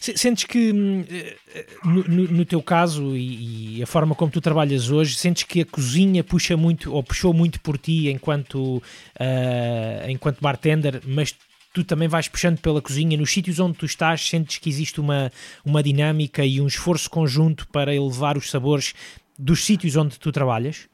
[0.00, 4.90] Sentes que, hum, eh, no, no, teu caso e, e, a forma como tu trabalhas
[4.90, 10.40] hoje, sentes que a cozinha puxa muito, ou puxou muito por ti enquanto, uh, enquanto
[10.40, 11.36] bartender, mas
[11.72, 15.30] tu também vais puxando pela cozinha, nos sítios onde tu estás, sentes que existe uma,
[15.64, 18.94] uma dinâmica e um esforço conjunto para elevar os sabores
[19.38, 20.88] dos sítios onde tu trabalhas?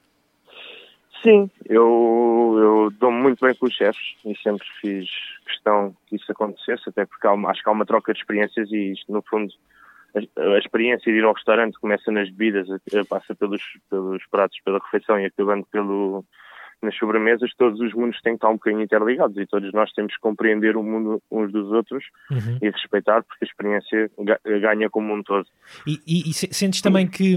[1.22, 5.09] Sim, eu, eu dou-me muito bem com os chefes e sempre fiz
[5.45, 8.93] questão que isso acontecesse, até porque há acho que há uma troca de experiências e
[8.93, 9.53] isto, no fundo,
[10.14, 12.68] a, a, experiência de ir ao restaurante começa nas bebidas,
[13.09, 16.24] passa pelos, pelos pratos, pela refeição e acabando pelo,
[16.83, 20.14] nas sobremesas, todos os mundos têm que estar um bocadinho interligados e todos nós temos
[20.14, 22.59] que compreender o mundo uns dos outros uhum.
[22.62, 24.11] e respeitar, porque a experiência
[24.61, 25.47] ganha como um todo.
[25.87, 27.35] E, e, e sentes também que,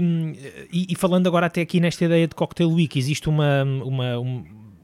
[0.72, 4.18] e, e, falando agora até aqui nesta ideia de Cocktail Week, existe uma, uma,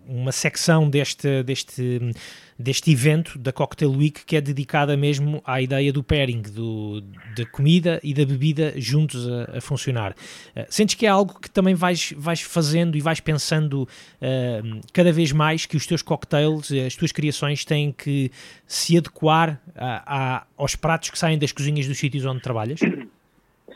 [0.08, 2.12] uma secção deste, deste
[2.58, 7.00] deste evento da Cocktail Week que é dedicada mesmo à ideia do pairing, do,
[7.36, 10.10] da comida e da bebida juntos a, a funcionar.
[10.10, 15.12] Uh, sentes que é algo que também vais, vais fazendo e vais pensando uh, cada
[15.12, 18.30] vez mais que os teus cocktails, as tuas criações têm que
[18.66, 22.80] se adequar a, aos pratos que saem das cozinhas dos sítios onde trabalhas?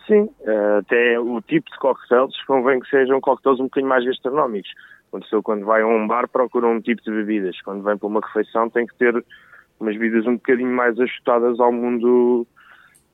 [0.07, 0.29] Sim,
[0.79, 4.71] até o tipo de cocktails convém que sejam cocktails um bocadinho mais gastronómicos.
[5.13, 7.61] Quando, pessoa, quando vai a um bar, procura um tipo de bebidas.
[7.61, 9.23] Quando vem para uma refeição, tem que ter
[9.79, 12.47] umas bebidas um bocadinho mais ajustadas ao mundo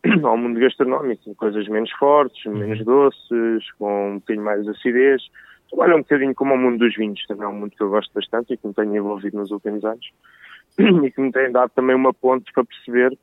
[0.23, 5.23] ao mundo gastronómico, coisas menos fortes, menos doces, com um bocadinho mais de acidez.
[5.69, 8.15] Trabalha um bocadinho como o mundo dos vinhos, também é um mundo que eu gosto
[8.15, 10.07] bastante e que me tenho envolvido nos últimos anos
[10.79, 13.19] e que me tem dado também uma ponte para perceber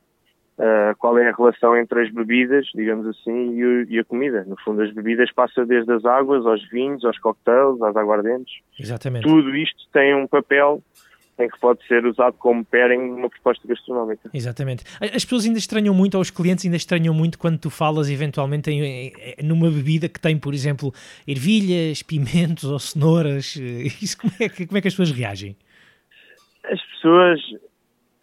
[0.58, 4.44] uh, qual é a relação entre as bebidas, digamos assim, e, o, e, a comida.
[4.46, 8.60] No fundo, as bebidas passa desde as águas, aos vinhos, aos cocktails, às aguardentes.
[8.78, 9.24] Exatamente.
[9.24, 10.82] Tudo isto tem um papel
[11.38, 14.30] em que pode ser usado como pairing numa proposta gastronómica.
[14.32, 14.84] Exatamente.
[15.00, 18.70] As pessoas ainda estranham muito, ou os clientes ainda estranham muito quando tu falas eventualmente
[18.70, 20.94] em, em, numa bebida que tem, por exemplo,
[21.28, 23.54] ervilhas, pimentos ou cenouras.
[24.00, 25.54] Isso como é que, como é que as pessoas reagem?
[26.64, 27.40] As pessoas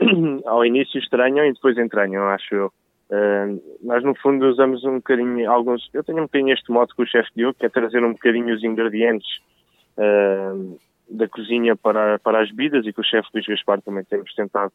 [0.45, 2.73] ao início estranham e depois entranham, acho eu.
[3.09, 5.89] Uh, nós no fundo usamos um bocadinho alguns.
[5.93, 8.55] Eu tenho um bocadinho este modo com o chefe Diogo, que é trazer um bocadinho
[8.55, 9.27] os ingredientes
[9.97, 10.79] uh,
[11.09, 14.71] da cozinha para, para as bebidas e com o chefe Luís Gaspar também temos tentado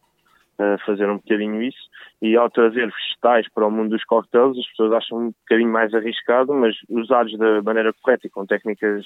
[0.58, 1.88] uh, fazer um bocadinho isso.
[2.22, 5.92] E ao trazer vegetais para o mundo dos cocktails, as pessoas acham um bocadinho mais
[5.94, 9.04] arriscado, mas usados da maneira correta e com técnicas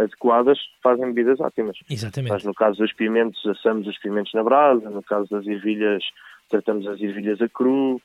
[0.00, 1.76] adequadas fazem bebidas ótimas.
[1.88, 2.32] Exatamente.
[2.32, 6.02] Mas no caso dos pimentos, assamos os pimentos na brasa, no caso das ervilhas,
[6.48, 8.00] tratamos as ervilhas a cru.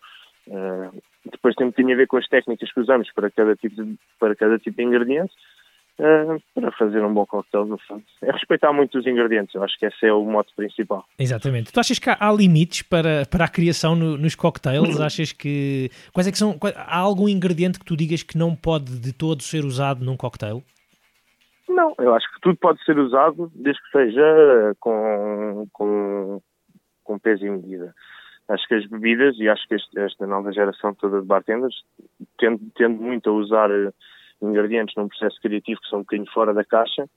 [0.47, 3.95] Uh, depois tem bocadinho a ver com as técnicas que usamos para cada tipo de,
[4.19, 5.33] para cada tipo de ingrediente.
[5.97, 8.03] Uh, para fazer um bom coquetel, no fundo.
[8.21, 11.05] É respeitar muito os ingredientes, eu acho que esse é o modo principal.
[11.17, 11.71] Exatamente.
[11.71, 14.99] Tu achas que há, há limites para, para a criação no, nos cocktails?
[14.99, 15.89] achas que.
[16.11, 16.59] Quais é que são.
[16.75, 20.61] Há algum ingrediente que tu digas que não pode de todo ser usado num cocktail?
[21.75, 26.41] Não, eu acho que tudo pode ser usado desde que seja com, com,
[27.03, 27.93] com peso e medida.
[28.47, 31.83] Acho que as bebidas, e acho que este, esta nova geração toda de bartenders,
[32.37, 33.91] tende, muito a usar eh,
[34.41, 37.09] ingredientes num processo criativo que são um bocadinho fora da caixa,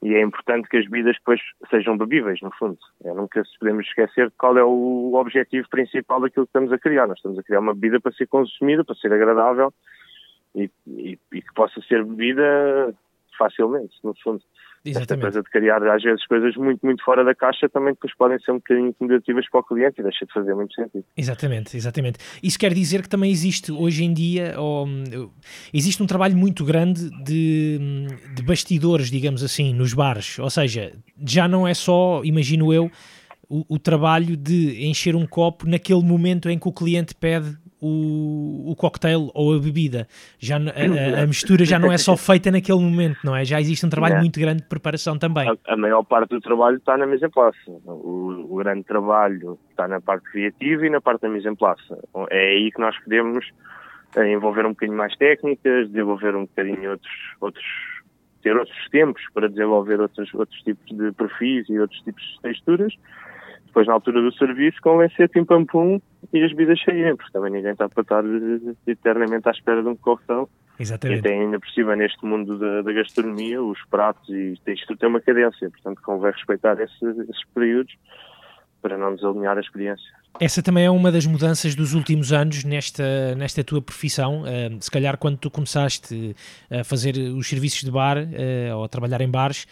[0.00, 2.78] e é importante que as bebidas depois sejam bebíveis, no fundo.
[3.04, 7.08] É, nunca podemos esquecer qual é o objetivo principal daquilo que estamos a criar.
[7.08, 9.74] Nós estamos a criar uma bebida para ser consumida, para ser agradável
[10.54, 12.94] e, e, e que possa ser bebida
[13.36, 14.42] facilmente, no fundo.
[14.86, 15.12] Exatamente.
[15.12, 18.38] Esta coisa de criar, às vezes, coisas muito, muito fora da caixa também depois podem
[18.40, 21.04] ser um bocadinho intimidativas para o cliente e deixa de fazer muito sentido.
[21.16, 22.18] Exatamente, exatamente.
[22.42, 24.86] Isso quer dizer que também existe hoje em dia, ou,
[25.72, 30.38] existe um trabalho muito grande de, de bastidores, digamos assim, nos bares.
[30.38, 30.92] Ou seja,
[31.26, 32.90] já não é só, imagino eu,
[33.48, 38.70] o, o, trabalho de encher um copo naquele momento em que o cliente pede o,
[38.70, 40.08] o cocktail ou a bebida.
[40.38, 43.44] Já, a, a, mistura já não é só feita naquele momento, não é?
[43.44, 44.20] Já existe um trabalho é.
[44.20, 45.46] muito grande de preparação também.
[45.48, 47.58] A, a, maior parte do trabalho está na mise en place.
[47.68, 51.82] O, o, grande trabalho está na parte criativa e na parte da mise en place.
[52.30, 53.44] É aí que nós podemos
[54.16, 57.64] eh, envolver um bocadinho mais técnicas, desenvolver um bocadinho outros, outros
[58.42, 62.94] ter outros tempos para desenvolver outros, outros tipos de perfis e outros tipos de texturas
[63.74, 66.00] depois na altura do serviço convencer tim pam pum
[66.32, 69.88] e as bebidas saírem, porque também ninguém está para estar eh, eternamente à espera de
[69.88, 70.48] um coquetel.
[70.78, 71.16] Exatamente.
[71.16, 75.08] E até ainda por cima neste mundo da, da gastronomia, os pratos e isto tem
[75.08, 77.92] uma cadência, portanto convém respeitar esses, esses períodos
[78.80, 80.12] para não desalinhar a experiência.
[80.38, 84.42] Essa também é uma das mudanças dos últimos anos nesta, nesta tua profissão.
[84.42, 86.34] Uh, se calhar quando tu começaste
[86.70, 89.66] a fazer os serviços de bar uh, ou a trabalhar em bares,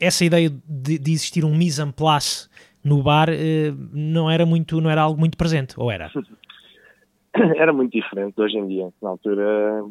[0.00, 2.48] essa ideia de, de existir um mise en place
[2.84, 6.10] no bar eh, não era muito, não era algo muito presente, ou era?
[7.56, 8.90] Era muito diferente hoje em dia.
[9.02, 9.82] Na altura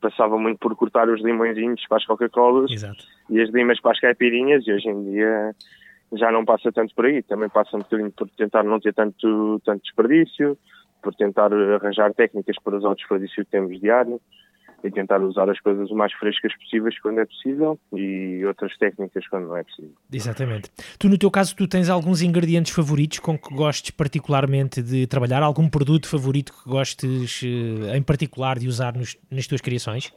[0.00, 2.70] passava muito por cortar os limõezinhos para as Coca-Colas
[3.28, 5.54] e as limas para as caipirinhas e hoje em dia
[6.14, 7.22] já não passa tanto por aí.
[7.22, 10.56] Também passa um bocadinho por tentar não ter tanto, tanto desperdício,
[11.02, 14.18] por tentar arranjar técnicas para usar o desperdício que temos diário
[14.82, 19.26] e tentar usar as coisas o mais frescas possíveis quando é possível e outras técnicas
[19.28, 19.92] quando não é possível.
[20.12, 20.70] Exatamente.
[20.98, 25.42] Tu, no teu caso, tu tens alguns ingredientes favoritos com que gostes particularmente de trabalhar?
[25.42, 30.12] Algum produto favorito que gostes eh, em particular de usar nos, nas tuas criações?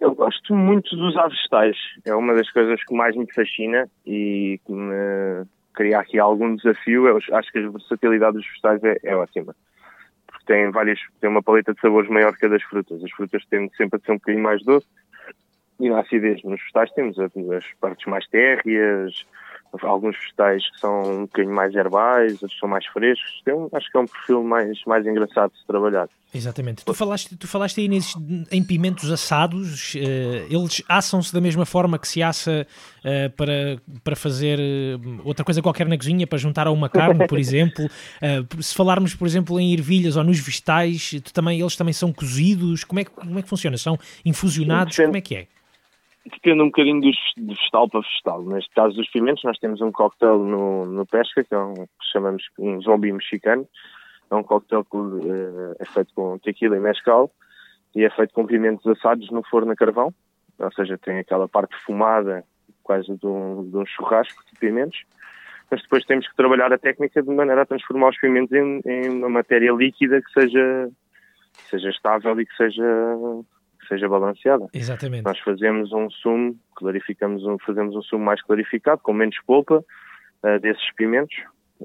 [0.00, 1.76] Eu gosto muito de usar vegetais.
[2.04, 7.06] É uma das coisas que mais me fascina e que me cria aqui algum desafio.
[7.06, 9.54] Eu acho que a versatilidade dos vegetais é, é ótima
[10.44, 13.02] tem várias, tem uma paleta de sabores maior que a das frutas.
[13.02, 14.86] As frutas tendem sempre a ser um bocadinho mais doce
[15.80, 16.42] e na acidez.
[16.42, 17.32] Nos vegetais temos as
[17.80, 19.24] partes mais térreas,
[19.82, 23.40] alguns vegetais que são um bocadinho mais herbais, outros são mais frescos.
[23.44, 26.08] Tem, acho que é um perfil mais, mais engraçado de se trabalhar.
[26.34, 26.84] Exatamente.
[26.84, 28.14] Tu falaste, tu falaste aí nesses,
[28.50, 29.98] em pimentos assados, uh,
[30.48, 32.66] eles assam-se da mesma forma que se assa
[33.04, 37.26] uh, para, para fazer uh, outra coisa qualquer na cozinha, para juntar a uma carne,
[37.26, 37.86] por exemplo.
[38.60, 42.84] se falarmos, por exemplo, em ervilhas ou nos vegetais, também, eles também são cozidos.
[42.84, 43.76] Como é, que, como é que funciona?
[43.76, 44.96] São infusionados?
[44.96, 45.46] Como é que é?
[46.24, 48.42] Depende um bocadinho dos, de vegetal para vegetal.
[48.44, 52.12] Neste caso dos pimentos, nós temos um coquetel no, no Pesca, que é um que
[52.12, 53.66] chamamos um zombie mexicano.
[54.30, 57.30] É um coquetel que uh, é feito com tequila e mescal
[57.94, 60.14] e é feito com pimentos assados no forno a carvão.
[60.58, 62.44] Ou seja, tem aquela parte fumada,
[62.82, 65.02] quase de um, de um churrasco de pimentos.
[65.70, 69.08] Mas depois temos que trabalhar a técnica de maneira a transformar os pimentos em, em
[69.08, 70.90] uma matéria líquida que seja,
[71.56, 72.84] que seja estável e que seja
[73.92, 74.66] seja balanceada.
[74.72, 75.24] Exatamente.
[75.24, 79.84] Nós fazemos um sumo, clarificamos um, fazemos um sumo mais clarificado, com menos polpa
[80.42, 81.36] uh, desses pimentos,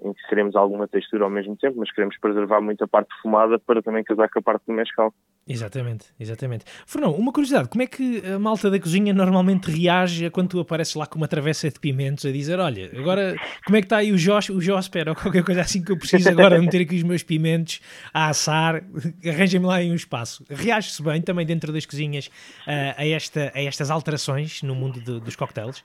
[0.04, 3.60] em que queremos alguma textura ao mesmo tempo, mas queremos preservar muito a parte fumada
[3.60, 5.14] para também casar com a parte do mescal.
[5.48, 6.66] Exatamente, exatamente.
[6.86, 10.96] Fernão, uma curiosidade, como é que a malta da cozinha normalmente reage quando tu apareces
[10.96, 13.36] lá com uma travessa de pimentos a dizer, olha, agora
[13.66, 15.98] como é que está aí o Josh, o Jospera ou qualquer coisa assim que eu
[15.98, 17.80] preciso agora meter aqui os meus pimentos
[18.14, 18.84] a assar,
[19.26, 20.44] arranja-me lá aí um espaço.
[20.50, 25.20] Reage-se bem também dentro das cozinhas uh, a, esta, a estas alterações no mundo de,
[25.22, 25.84] dos coquetéis?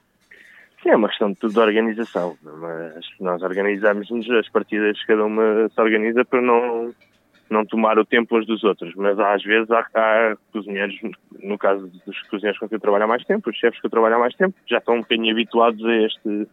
[0.83, 5.69] Sim, é uma questão de tudo de organização, mas nós organizamos-nos, as partidas cada uma
[5.69, 6.93] se organiza para não,
[7.49, 10.99] não tomar o tempo uns dos outros, mas às vezes há, há cozinheiros,
[11.41, 13.91] no caso dos cozinheiros com quem eu trabalho há mais tempo, os chefes que eu
[13.91, 16.49] trabalho há mais tempo, já estão um bocadinho habituados a este,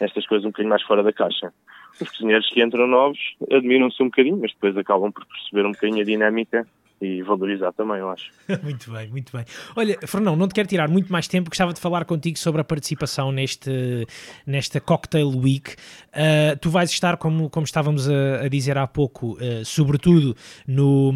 [0.00, 1.52] estas coisas um bocadinho mais fora da caixa.
[2.00, 3.18] Os cozinheiros que entram novos
[3.52, 6.66] admiram-se um bocadinho, mas depois acabam por perceber um bocadinho a dinâmica
[7.00, 8.30] e valorizar também, eu acho.
[8.62, 9.44] muito bem, muito bem.
[9.74, 12.64] Olha, Fernão, não te quero tirar muito mais tempo, gostava de falar contigo sobre a
[12.64, 14.06] participação neste,
[14.46, 15.74] nesta Cocktail Week.
[16.08, 20.34] Uh, tu vais estar, como, como estávamos a, a dizer há pouco, uh, sobretudo
[20.66, 21.12] no,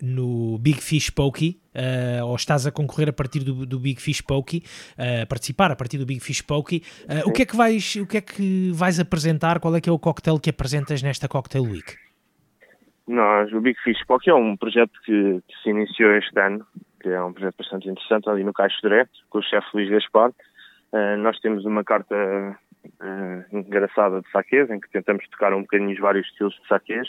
[0.00, 4.22] no Big Fish Pokey, uh, ou estás a concorrer a partir do, do Big Fish
[4.22, 4.62] Pokey,
[4.96, 6.82] a participar a partir do Big Fish Pokey.
[7.26, 9.60] o, que é que vais, o que é que vais apresentar?
[9.60, 12.07] Qual é que é o cocktail que apresentas nesta Cocktail Week?
[13.08, 16.66] Nós, o Big Fish Poke é um projeto que, que, se iniciou este ano,
[17.00, 20.30] que é um projeto bastante interessante ali no Caixo Direto, com o chefe Luís Gaspar.
[20.92, 25.90] Uh, nós temos uma carta uh, engraçada de saquês, em que tentamos tocar um bocadinho
[25.90, 27.08] os vários estilos de saquês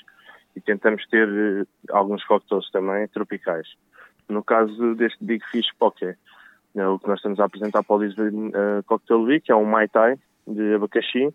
[0.56, 3.68] e tentamos ter uh, alguns cocktails também tropicais.
[4.30, 6.16] No caso deste Big Fish Poke,
[6.76, 8.52] o que nós estamos a apresentar para o Lisbon
[8.86, 10.16] Cocktail Week é um Mai Tai
[10.48, 11.34] de abacaxi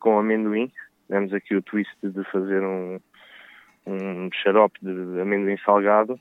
[0.00, 0.70] com amendoim.
[1.08, 2.98] Temos aqui o twist de fazer um,
[3.86, 6.18] um xarope de amendoim salgado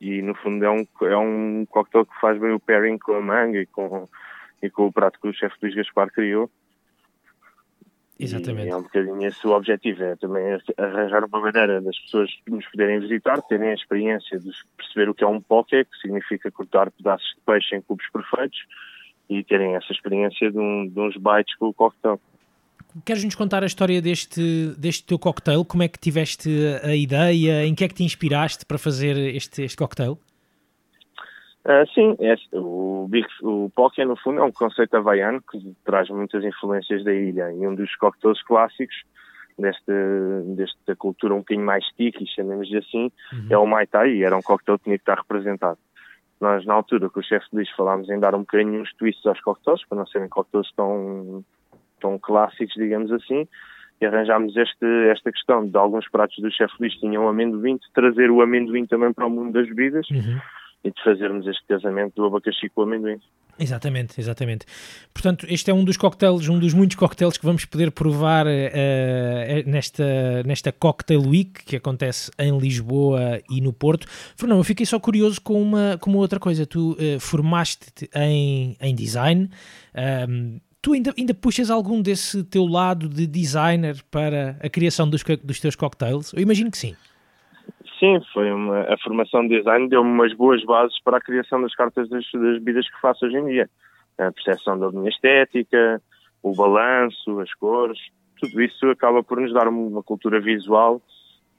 [0.00, 3.20] e no fundo é um, é um coquetel que faz bem o pairing com a
[3.20, 4.08] manga e com,
[4.62, 6.50] e com o prato que o chefe Luís Gaspar criou.
[8.18, 8.68] Exatamente.
[8.68, 12.66] E é um bocadinho esse o objetivo, é também arranjar uma maneira das pessoas nos
[12.66, 16.90] poderem visitar, terem a experiência de perceber o que é um poké, que significa cortar
[16.90, 18.58] pedaços de peixe em cubos perfeitos,
[19.30, 22.20] e terem essa experiência de, um, de uns bites com o coquetel.
[23.04, 25.64] Queres-nos contar a história deste, deste teu cocktail?
[25.64, 26.48] Como é que tiveste
[26.82, 27.64] a ideia?
[27.64, 30.18] Em que é que te inspiraste para fazer este, este cocktail?
[31.64, 36.08] Uh, sim, é, o, Big, o Poké, no fundo, é um conceito havaiano que traz
[36.08, 37.52] muitas influências da ilha.
[37.52, 38.96] E um dos cocktails clássicos
[39.58, 39.92] desta,
[40.56, 43.46] desta cultura um bocadinho mais sticky, chamemos assim, uhum.
[43.50, 45.78] é o Mai Tai, e era um cocktail que tinha que estar representado.
[46.40, 49.40] Nós, na altura, com o chefe Luís, falámos em dar um bocadinho uns twists aos
[49.40, 51.44] cocktails, para não serem cocktails tão
[52.00, 53.46] tão clássicos, digamos assim,
[54.00, 58.30] e arranjámos este, esta questão de alguns pratos do chefe Luís tinham amendoim, de trazer
[58.30, 60.38] o amendoim também para o mundo das bebidas uhum.
[60.84, 63.20] e de fazermos este casamento do abacaxi com o amendoim.
[63.60, 64.64] Exatamente, exatamente.
[65.12, 69.68] Portanto, este é um dos cocktails, um dos muitos cocktails que vamos poder provar uh,
[69.68, 74.06] nesta, nesta Cocktail Week que acontece em Lisboa e no Porto.
[74.36, 76.64] Fernando, eu fiquei só curioso com uma, com uma outra coisa.
[76.64, 79.50] Tu uh, formaste-te em, em design.
[80.28, 85.22] Um, tu ainda, ainda puxas algum desse teu lado de designer para a criação dos,
[85.44, 86.32] dos teus cocktails?
[86.32, 86.96] Eu imagino que sim.
[87.98, 91.74] Sim, foi uma, a formação de design deu-me umas boas bases para a criação das
[91.74, 93.68] cartas das, das bebidas que faço hoje em dia.
[94.16, 96.00] A percepção da linha estética,
[96.42, 97.98] o balanço, as cores,
[98.40, 101.02] tudo isso acaba por nos dar uma cultura visual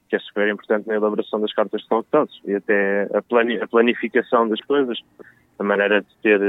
[0.09, 3.67] que é super importante na elaboração das cartas de cocktails e até a, plani a
[3.67, 4.99] planificação das coisas
[5.59, 6.39] a maneira de ter,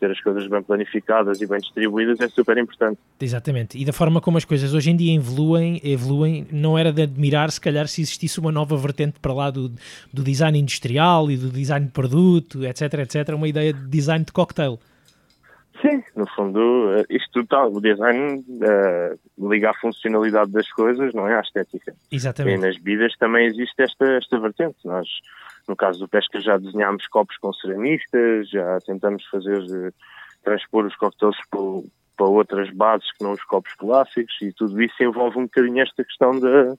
[0.00, 2.98] ter as coisas bem planificadas e bem distribuídas é super importante.
[3.20, 3.78] Exatamente.
[3.78, 7.52] E da forma como as coisas hoje em dia evoluem, evoluem não era de admirar
[7.52, 9.70] se calhar se existisse uma nova vertente para lá do,
[10.12, 14.32] do design industrial e do design de produto, etc, etc, uma ideia de design de
[14.32, 14.80] cocktail.
[15.80, 21.14] Sim, no fundo, eh, isto tudo está, o design uh, liga à funcionalidade das coisas,
[21.14, 21.94] não é à estética.
[22.10, 22.58] Exatamente.
[22.58, 24.76] E nas bebidas também existe esta, esta vertente.
[24.84, 25.08] Nós
[25.70, 29.92] no caso do Pesca já desenhámos copos com ceramistas, já tentamos fazer, eh,
[30.42, 31.60] transpor os coquetéis para,
[32.16, 36.04] para outras bases que não os copos clássicos e tudo isso envolve um bocadinho esta
[36.04, 36.76] questão da,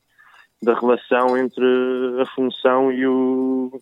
[0.63, 1.65] da relação entre
[2.21, 3.81] a função e, o,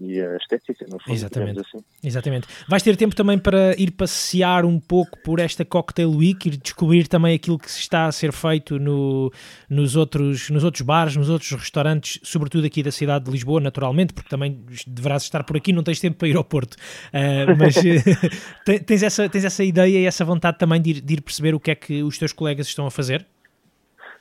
[0.00, 1.60] e a estética, no fundo, Exatamente.
[1.60, 1.84] Assim.
[2.04, 2.46] Exatamente.
[2.68, 7.08] Vais ter tempo também para ir passear um pouco por esta Cocktail Week e descobrir
[7.08, 9.32] também aquilo que está a ser feito no,
[9.68, 14.14] nos, outros, nos outros bares, nos outros restaurantes, sobretudo aqui da cidade de Lisboa, naturalmente,
[14.14, 16.74] porque também deverás estar por aqui, não tens tempo para ir ao Porto.
[16.74, 17.74] Uh, mas
[18.86, 21.60] tens, essa, tens essa ideia e essa vontade também de ir, de ir perceber o
[21.60, 23.26] que é que os teus colegas estão a fazer?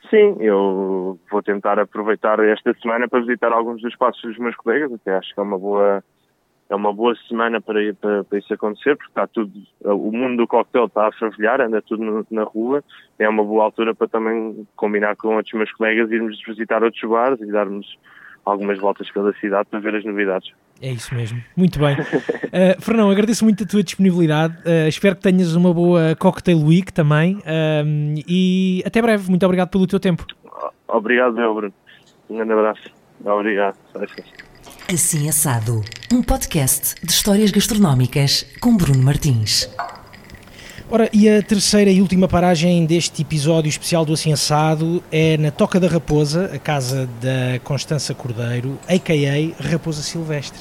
[0.09, 4.91] Sim, eu vou tentar aproveitar esta semana para visitar alguns dos espaços dos meus colegas,
[4.91, 6.03] até acho que é uma boa
[6.67, 9.51] é uma boa semana para, para, para isso acontecer, porque está tudo,
[9.83, 12.83] o mundo do coquetel está a fervilhar, anda tudo no, na rua,
[13.17, 17.41] é uma boa altura para também combinar com outros meus colegas, irmos visitar outros bares
[17.41, 17.97] e darmos
[18.45, 20.53] algumas voltas pela cidade para ver as novidades.
[20.81, 21.95] É isso mesmo, muito bem.
[21.95, 26.93] Uh, Fernão, agradeço muito a tua disponibilidade, uh, espero que tenhas uma boa Cocktail Week
[26.93, 30.25] também uh, e até breve, muito obrigado pelo teu tempo.
[30.87, 31.73] Obrigado, meu Bruno.
[32.29, 32.89] Um grande abraço.
[33.25, 33.77] Obrigado.
[34.91, 39.69] Assim Assado, um podcast de histórias gastronómicas com Bruno Martins.
[40.91, 45.51] Ora, e a terceira e última paragem deste episódio especial do Assim Assado é na
[45.51, 49.69] Toca da Raposa, a casa da Constança Cordeiro, a.k.a.
[49.69, 50.59] Raposa Silvestre.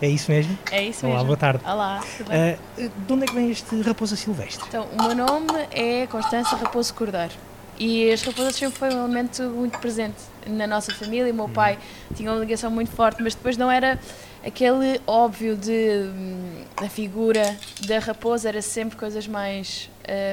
[0.00, 0.56] É isso mesmo?
[0.70, 1.26] É isso Olá, mesmo.
[1.26, 1.64] boa tarde.
[1.64, 2.54] Olá, tudo bem?
[2.86, 4.64] Uh, de onde é que vem este Raposa Silvestre?
[4.68, 7.32] Então, o meu nome é Constança Raposo Cordeiro.
[7.76, 10.14] E as raposas sempre foi um elemento muito presente
[10.46, 11.32] na nossa família.
[11.32, 11.76] O meu pai
[12.14, 13.98] tinha uma ligação muito forte, mas depois não era
[14.44, 19.90] aquele óbvio de hum, a figura da raposa, era sempre coisas mais.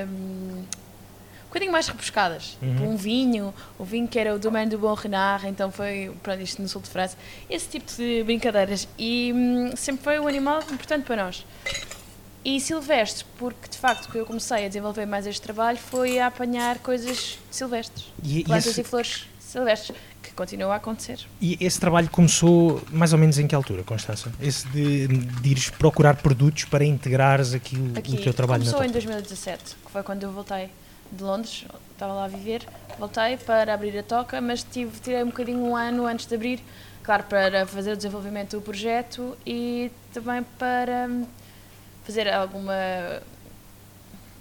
[0.07, 0.63] hum,
[1.43, 2.57] um bocadinho mais rebuscadas.
[2.61, 6.41] Tipo um vinho, o vinho que era o Domaine do Bon Renard, então foi, pronto,
[6.41, 7.17] isto no sul de França.
[7.49, 8.87] Esse tipo de brincadeiras.
[8.97, 11.45] E hum, sempre foi um animal importante para nós.
[12.43, 16.27] E silvestres, porque de facto que eu comecei a desenvolver mais este trabalho foi a
[16.27, 19.95] apanhar coisas silvestres, E, e plantas esse, e flores silvestres,
[20.31, 21.19] que continua a acontecer.
[21.39, 24.31] e esse trabalho começou mais ou menos em que altura, Constança?
[24.41, 28.83] Esse de, de ires procurar produtos para integrares aqui o, Aqui o teu trabalho começou
[28.83, 28.93] em toca.
[28.93, 30.69] 2017, que foi quando eu voltei
[31.11, 32.65] de Londres, estava lá a viver,
[32.97, 36.63] voltei para abrir a toca, mas tive, tirei um bocadinho um ano antes de abrir,
[37.03, 41.25] claro, para fazer o desenvolvimento do projeto e também para hum,
[42.05, 42.73] fazer alguma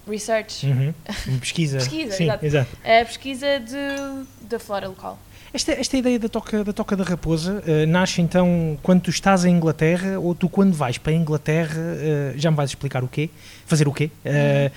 [0.07, 0.93] research, Uhum.
[1.39, 1.77] Pesquisa.
[1.77, 2.45] Pesquisa, Sim, exato.
[2.45, 2.77] exato.
[2.83, 5.19] a pesquisa de, da flora local.
[5.53, 9.43] Esta, esta ideia da toca da, toca da raposa eh, nasce então quando tu estás
[9.43, 13.07] em Inglaterra ou tu quando vais para a Inglaterra, eh, já me vais explicar o
[13.07, 13.29] quê?
[13.65, 14.09] Fazer o quê?
[14.23, 14.71] Eh,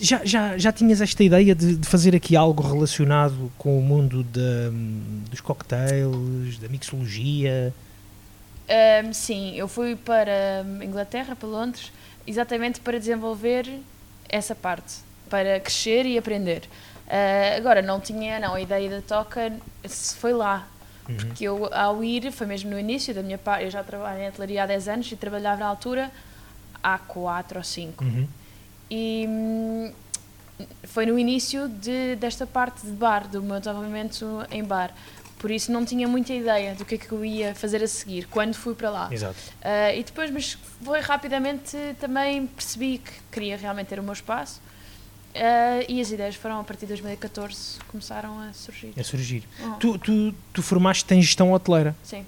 [0.00, 4.22] já, já, já tinhas esta ideia de, de fazer aqui algo relacionado com o mundo
[4.22, 4.70] da-
[5.30, 7.74] dos cocktails, da mixologia?
[9.04, 11.90] Hum, sim, eu fui para Inglaterra, para Londres,
[12.26, 13.66] exatamente para desenvolver
[14.28, 14.94] essa parte,
[15.28, 16.62] para crescer e aprender.
[17.12, 19.52] Ah, agora, não tinha não, a ideia da toca,
[19.84, 20.66] se foi lá.
[21.04, 24.28] Porque eu, ao ir, foi mesmo no início da minha parte, eu já trabalho em
[24.28, 26.10] hotelaria há 10 anos e trabalhava na altura
[26.82, 28.02] há 4 ou 5.
[28.02, 28.28] Uhum.
[28.90, 29.92] E hum,
[30.84, 34.94] foi no início de, desta parte de bar, do meu desenvolvimento em bar.
[35.38, 38.26] Por isso não tinha muita ideia do que é que eu ia fazer a seguir,
[38.28, 39.08] quando fui para lá.
[39.12, 39.36] Exato.
[39.60, 44.62] Ah, e depois, mas foi rapidamente também percebi que queria realmente ter o meu espaço.
[45.34, 48.92] Ah, e as ideias foram a partir de 2014 começaram a surgir.
[48.98, 49.44] A surgir.
[49.62, 51.96] Oh, Tu, tu, tu formaste em gestão hoteleira.
[52.02, 52.24] Sim.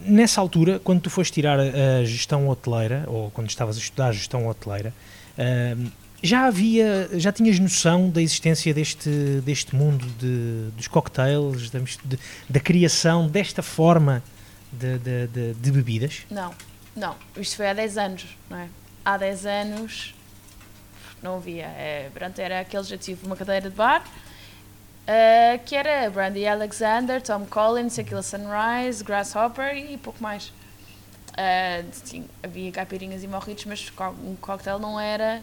[0.00, 4.12] Nessa altura, quando tu foste tirar a, gestão hoteleira, ou quando estavas a estudar a
[4.12, 4.94] gestão hoteleira,
[5.36, 5.88] ahm,
[6.22, 9.10] já havia, já tinhas noção da existência deste,
[9.44, 12.18] deste mundo de, dos cocktails, da, de-
[12.48, 14.22] da criação desta forma
[14.72, 16.22] de, de- de- de bebidas?
[16.30, 16.54] Não,
[16.96, 17.14] não.
[17.36, 18.68] Isto foi há 10 anos, não é?
[19.04, 20.14] Há 10 anos
[21.22, 21.66] não havia.
[21.66, 24.04] É, pronto, era aquele já tive uma cadeira de bar.
[25.06, 30.52] ah, que era Brandy Alexander, Tom Collins, Tequila Sunrise, Grasshopper e pouco mais.
[31.36, 33.92] Ah, sim, havia caipirinhas e morritos, mas
[34.24, 35.40] um cocktail não era.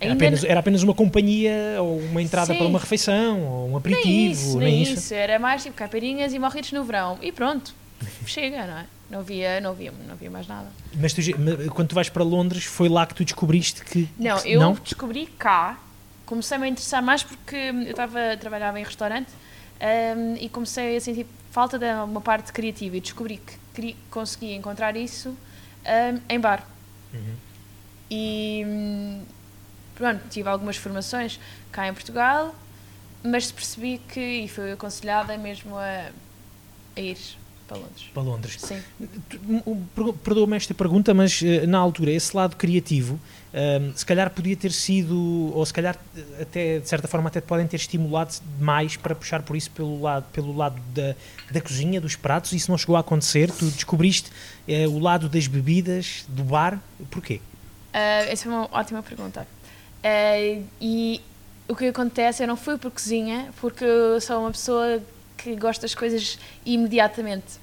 [0.00, 2.58] Era apenas, era apenas uma companhia, ou uma entrada Sim.
[2.58, 4.94] para uma refeição, ou um nem aperitivo, isso, nem nem isso.
[4.94, 5.14] isso.
[5.14, 7.18] Era mais tipo caipirinhas e morritos no verão.
[7.22, 7.72] E pronto,
[8.26, 8.86] chega, não é?
[9.10, 10.68] Não havia, não havia, não havia mais nada.
[10.94, 11.20] Mas tu,
[11.74, 14.08] quando tu vais para Londres, foi lá que tu descobriste que.
[14.18, 15.78] Não, que- eu descobri cá,
[16.24, 19.28] comecei-me a interessar mais porque eu estava trabalhava em restaurante
[20.16, 24.56] hum, e comecei a sentir falta de uma parte criativa e descobri que queria, conseguia
[24.56, 26.66] encontrar isso hum, em bar.
[27.12, 27.34] Uhum.
[28.10, 29.22] E hum,
[29.94, 31.38] pronto, tive algumas formações
[31.70, 32.54] cá em Portugal,
[33.22, 36.10] mas percebi que, e fui aconselhada mesmo a,
[36.96, 37.18] a ir
[37.72, 38.10] para Londres.
[38.12, 38.56] Para Londres.
[38.60, 38.82] Sim.
[39.66, 43.18] Um, Perdoa-me esta pergunta, mas eh, na altura, esse lado criativo,
[43.52, 47.40] ehm, se calhar podia ter sido, ou se calhar eh, até de certa forma até
[47.40, 51.14] te podem ter estimulado mais para puxar por isso pelo lado, pelo lado da,
[51.50, 54.30] da cozinha, dos pratos, isso não chegou a acontecer, tu descobriste
[54.68, 56.78] eh, o lado das bebidas, do bar,
[57.10, 57.40] porquê?
[57.92, 59.46] Ah, essa é uma ótima pergunta.
[60.04, 61.20] Ah, e
[61.68, 65.00] o que acontece, eu não fui por cozinha, porque eu sou uma pessoa
[65.42, 67.60] que gosta das coisas imediatamente.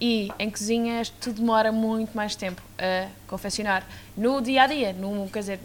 [0.00, 3.86] E em cozinhas tudo demora muito mais tempo a confeccionar.
[4.16, 5.60] No dia a dia, no, quer dizer,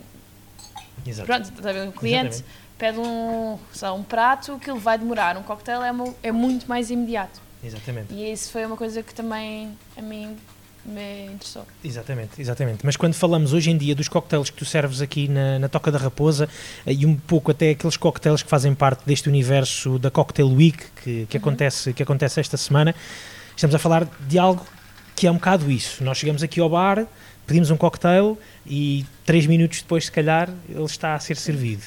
[1.05, 1.27] Exato.
[1.27, 1.49] pronto,
[1.87, 2.45] um cliente Exatamente.
[2.77, 5.37] pede um, lá, um prato que ele vai demorar.
[5.37, 5.91] Um cocktail é,
[6.23, 7.41] é muito mais imediato.
[7.63, 8.13] Exatamente.
[8.13, 10.37] E isso foi uma coisa que também a mim
[10.85, 11.65] me interessou.
[11.83, 12.85] Exatamente, exatamente.
[12.85, 15.91] Mas quando falamos hoje em dia dos cocktails que tu serves aqui na, na Toca
[15.91, 16.49] da Raposa
[16.85, 20.83] eh, e um pouco até aqueles cocktails que fazem parte deste universo da Cocktail Week
[21.03, 22.95] que, que, acontece, que acontece esta semana,
[23.61, 24.65] estamos a falar de algo
[25.15, 26.03] que é um bocado isso.
[26.03, 27.05] Nós chegamos aqui ao bar,
[27.45, 28.35] pedimos um cocktail
[28.65, 31.83] e três minutos depois, se calhar, ele está a ser servido.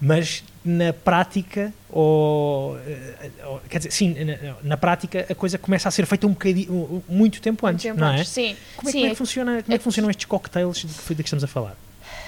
[0.00, 5.88] Mas na prática, ou, eh, ou- quer dizer, sim, na, na prática a coisa começa
[5.88, 8.20] a ser feita um bocadinho, muito tempo antes, Tempo não é?
[8.20, 8.28] antes.
[8.30, 10.86] Sim, Como é, sim, como é que funciona, como é que funcionam estes cocktails de
[10.86, 11.76] que, de que estamos a falar?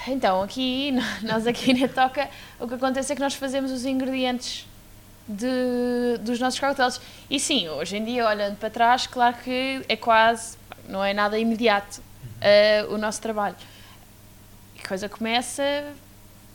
[0.07, 0.91] Então, aqui,
[1.23, 2.29] nós aqui na Toca,
[2.59, 4.67] o que acontece é que nós fazemos os ingredientes
[5.27, 6.99] de, dos nossos cocktails.
[7.29, 10.57] E sim, hoje em dia, olhando para trás, claro que é quase,
[10.87, 12.01] não é nada imediato
[12.41, 13.55] eh, o nosso trabalho.
[14.83, 15.63] A coisa começa,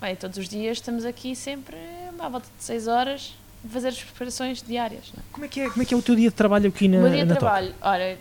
[0.01, 1.77] bem, todos os dias estamos aqui sempre
[2.19, 5.13] à volta de 6 horas, a fazer as preparações diárias.
[5.17, 5.21] É?
[5.33, 6.99] Como é, que é, como é que é o teu dia de trabalho aqui na
[6.99, 8.19] O meu dia de na trabalho, ora,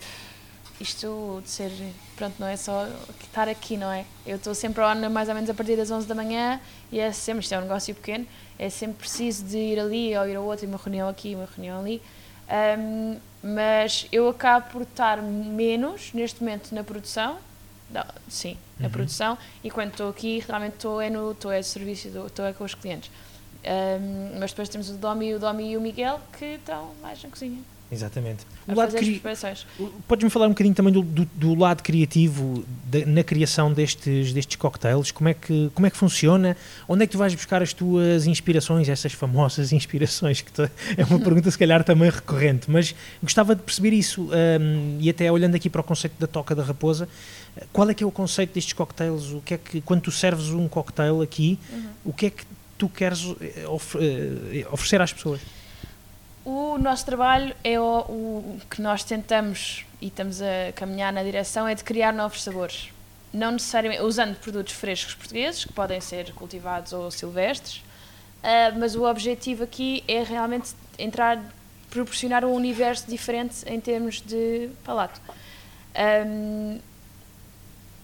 [0.80, 1.72] isto de ser,
[2.16, 2.88] pronto, não é só
[3.24, 4.06] estar aqui, não é?
[4.26, 6.60] Eu estou sempre on mais ou menos a partir das 11 da manhã
[6.92, 8.28] e é sempre, isto é um negócio pequeno,
[8.60, 11.48] é sempre preciso de ir ali ou ir ao outro, e uma reunião aqui, uma
[11.56, 12.02] reunião ali.
[12.50, 17.38] Ahm, mas eu acabo por estar menos neste momento na produção,
[17.90, 18.92] não, sim, na Uhum.
[18.92, 22.54] produção, e quando estou aqui realmente estou é no estou é de serviço, estou é
[22.54, 23.10] com os clientes.
[23.66, 27.30] Ahm, mas depois temos o Domi, o Domi e o Miguel que estão mais na
[27.30, 28.46] cozinha Exatamente.
[28.68, 29.20] O lado cri-.
[30.08, 34.58] Podes-me falar um bocadinho também do, do- do lado criativo da- na criação destes, destes
[34.58, 35.10] cocktails?
[35.12, 36.58] Como é, que, como é que funciona?
[36.88, 40.42] Onde é que tu vais buscar as tuas inspirações, essas famosas inspirações?
[40.42, 44.24] Que tu- é uma pergunta, se calhar, também recorrente, mas gostava de perceber isso
[44.60, 47.08] hum, e até olhando aqui para o conceito da Toca da Raposa,
[47.72, 49.32] qual é que é o conceito destes cocktails?
[49.32, 51.58] O que é que, quando tu serves um cocktail aqui,
[52.04, 52.44] o que é que
[52.78, 55.40] tu queres eh, eh, oferecer às pessoas?
[56.50, 61.68] O nosso trabalho é o, o que nós tentamos e estamos a caminhar na direção
[61.68, 62.88] é de criar novos sabores.
[63.34, 67.84] Não necessariamente usando produtos frescos portugueses, que podem ser cultivados ou silvestres,
[68.42, 71.38] ah, mas o objetivo aqui é realmente entrar,
[71.90, 75.20] proporcionar um universo diferente em termos de palato.
[75.94, 76.80] Ahm,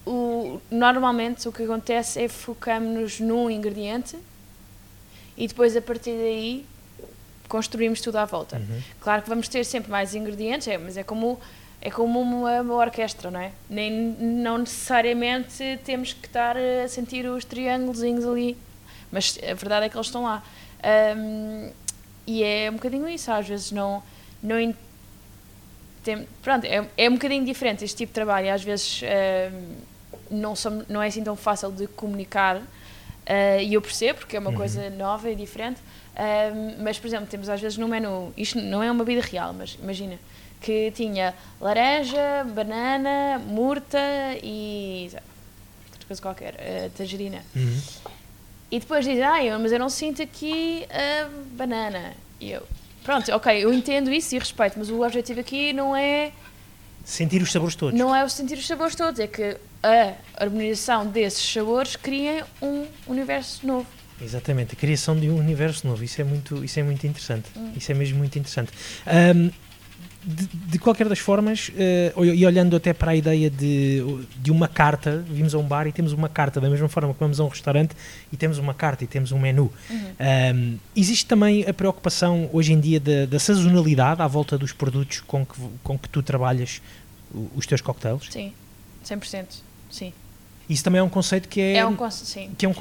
[0.06, 4.18] o- normalmente o que acontece é focamos-nos num ingrediente
[5.38, 6.66] e depois a partir daí
[7.58, 8.58] construímos tudo à volta.
[8.58, 8.82] Uhum.
[9.00, 11.40] Claro que vamos ter sempre mais ingredientes, é, mas é como
[11.86, 13.52] é como uma, uma orquestra, não é?
[13.70, 18.58] Nem não necessariamente temos que estar a sentir os triângulos ali,
[19.12, 20.42] mas a verdade é que eles estão lá.
[20.82, 21.72] Ahm,
[22.26, 24.02] e é um bocadinho isso, às vezes não
[24.42, 24.58] não
[26.04, 29.76] tem, pronto, é, é um bocadinho diferente este tipo de trabalho, às vezes ahm,
[30.32, 32.62] não, som- não é assim tão fácil de comunicar,
[33.26, 34.56] ah, e eu percebo, porque é uma Uhum.
[34.56, 35.80] coisa nova e diferente,
[36.16, 39.54] ahm, mas, por exemplo, temos às vezes no menu, isto não é uma bebida real,
[39.54, 40.18] mas imagina,
[40.62, 44.00] que tinha laranja, banana, murta
[44.42, 45.10] e
[45.92, 47.42] outra coisa qualquer, ah, tangerina.
[47.56, 47.82] Uhum.
[48.72, 52.14] E depois diz, ah, eu- mas eu não sinto aqui a banana.
[52.40, 52.64] E eu,
[53.04, 56.32] pronto, ok, eu entendo isso e respeito, mas o objetivo aqui não é
[57.06, 57.98] Sentir os sabores todos.
[58.00, 60.14] não é o sentir os sabores todos, é que a
[60.44, 63.86] harmonização desses sabores cria um universo novo.
[64.22, 67.50] Exatamente, a criação de um universo novo, isso é muito, isso é muito interessante.
[67.76, 68.72] Isso é mesmo muito interessante.
[69.06, 69.50] Ahm,
[70.26, 71.70] de, de qualquer das formas,
[72.16, 74.02] ol- e olhando até para a ideia de,
[74.38, 77.20] de uma carta, vimos a um bar e temos uma carta, da mesma forma que
[77.20, 77.94] vamos a um restaurante
[78.32, 79.70] e temos uma carta e temos um menu.
[80.18, 85.20] Ahm, existe também a preocupação hoje em dia da, da sazonalidade à volta dos produtos
[85.20, 86.82] com que, com que tu trabalhas
[87.54, 88.28] os teus cocktails?
[88.32, 88.54] Sim,
[89.06, 89.46] 100%.
[89.94, 90.12] Sim.
[90.68, 92.52] Isso também é um conceito que é, É um conceito, sim.
[92.58, 92.74] que é um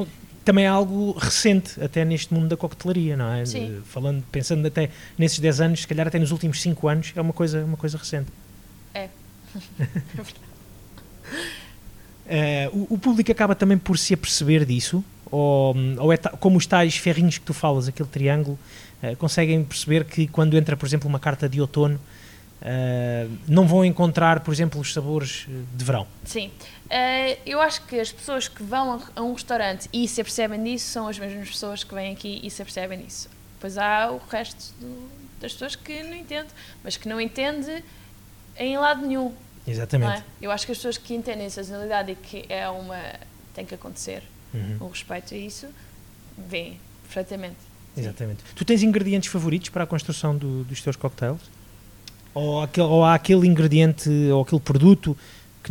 [0.45, 3.47] também é algo recente até neste mundo da coquetelaria, não é?
[3.47, 3.81] Sim.
[3.85, 7.33] Falando, pensando até nesses 10 anos, se calhar até nos últimos 5 anos, é uma
[7.33, 8.31] coisa, uma coisa recente.
[8.93, 9.09] É.
[12.25, 16.67] Eh, o, o público acaba também por se aperceber disso, ou, ou é como os
[16.67, 18.59] tais ferrinhos que tu falas, aquele triângulo,
[19.03, 22.01] eh, conseguem perceber que quando entra, por exemplo, uma carta de outono,
[22.63, 26.07] eh, não vão encontrar, por exemplo, os sabores de verão.
[26.25, 26.51] Sim.
[26.91, 30.87] Eh, eu acho que as pessoas que vão a- um restaurante e se apercebem disso
[30.91, 33.29] são as mesmas pessoas que vêm aqui e se apercebem disso.
[33.61, 35.09] Pois há o resto do-
[35.41, 36.49] das pessoas que não entende,
[36.85, 37.83] mas que não entende
[38.57, 39.31] em lado nenhum.
[39.65, 40.19] Não Exatamente.
[40.19, 40.25] é?
[40.41, 42.99] Eu acho que as pessoas que entendem a sazonalidade e que é uma.
[43.55, 44.23] tem que acontecer
[44.55, 44.79] Uhum.
[44.81, 45.67] o respeito a isso,
[46.39, 47.57] veem perfeitamente.
[47.95, 48.43] Exatamente.
[48.57, 51.43] Tu tens ingredientes favoritos para a construção do- dos teus cocktails?
[52.33, 55.15] Ou, aquele, ou há aquele ingrediente ou aquele produto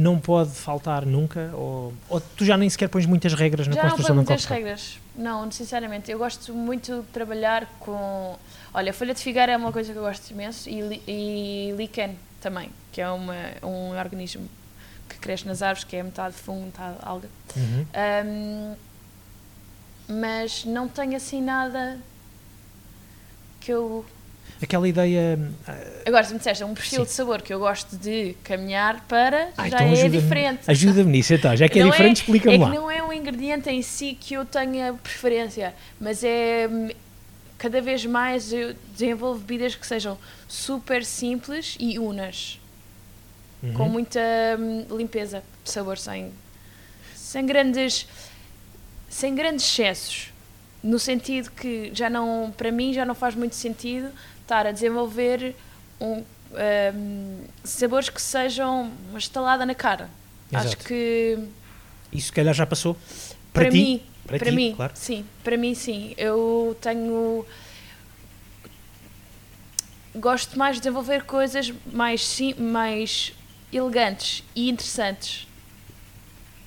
[0.02, 1.52] que não pode faltar nunca?
[1.54, 4.28] Ou, ou tu já nem sequer pões muitas regras na Já não construção põe de
[4.28, 5.00] um muitas regras.
[5.16, 6.12] Não, sinceramente.
[6.12, 8.36] Eu gosto muito de trabalhar com.
[8.74, 12.72] Olha, folha de figueira é uma coisa que eu gosto imenso e, e lichen também,
[12.92, 14.50] que é uma, um organismo
[15.08, 17.30] que cresce nas árvores, que é metade fungo, metade alga.
[17.56, 17.86] Uhum.
[17.94, 18.76] Ahm,
[20.08, 22.00] mas não tenho assim nada
[23.60, 24.04] que eu.
[24.62, 25.40] Aquela ideia.
[25.68, 25.76] ah,
[26.06, 27.06] Agora, se me disseste um perfil Sim.
[27.06, 30.60] de sabor que eu gosto de caminhar para, ah, já então é ajuda-me- diferente.
[30.68, 31.56] Ajuda-me nisso, então.
[31.56, 32.70] Já que é Não diferente, explica-me é lá.
[32.70, 36.70] não é um ingrediente em si que eu tenha preferência, mas é
[37.58, 42.60] cada vez mais eu desenvolvo bebidas que sejam super simples e unas,
[43.64, 43.74] Uhum.
[43.74, 44.20] com muita
[44.60, 46.32] hum, limpeza de sabor, sem,
[47.16, 48.08] sem grandes
[49.08, 50.30] sem grandes excessos,
[50.84, 54.10] no sentido que já não, para mim já não faz muito sentido
[54.42, 55.56] estar a desenvolver
[56.00, 56.24] um,
[56.94, 60.10] hum, sabores que sejam uma estalada na cara.
[60.54, 60.86] Acho Exato.
[60.86, 61.40] que
[62.12, 62.96] Isso se calhar já passou?
[63.54, 63.78] Para, Para, ti?
[63.78, 64.94] mim, Para para, ti, mim, claro.
[64.96, 66.14] sim, para mim sim.
[66.18, 67.46] Eu tenho
[70.16, 73.34] gosto mais de desenvolver coisas mais sim, mais
[73.72, 75.48] elegantes e interessantes.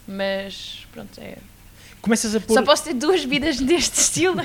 [0.07, 1.37] Mas pronto, é.
[2.05, 2.53] Começas a pôr.
[2.53, 4.37] Só posso ter duas vidas deste estilo,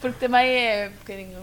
[0.00, 1.38] porque também é um bocadinho.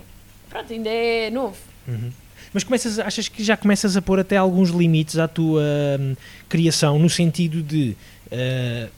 [0.49, 1.55] Pronto, ainda é novo.
[1.87, 2.11] Uhum.
[2.51, 5.63] Mas começas, achas que já começas a pôr até alguns limites à tua
[5.97, 6.15] hum,
[6.49, 7.95] criação, no sentido de
[8.27, 8.91] uh,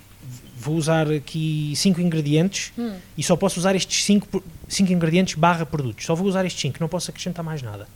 [0.57, 2.95] vou usar aqui cinco ingredientes Hum.
[3.15, 6.03] e só posso usar estes cinco, cinco ingredientes barra produtos.
[6.03, 7.87] Só vou usar estes cinco, não posso acrescentar mais nada.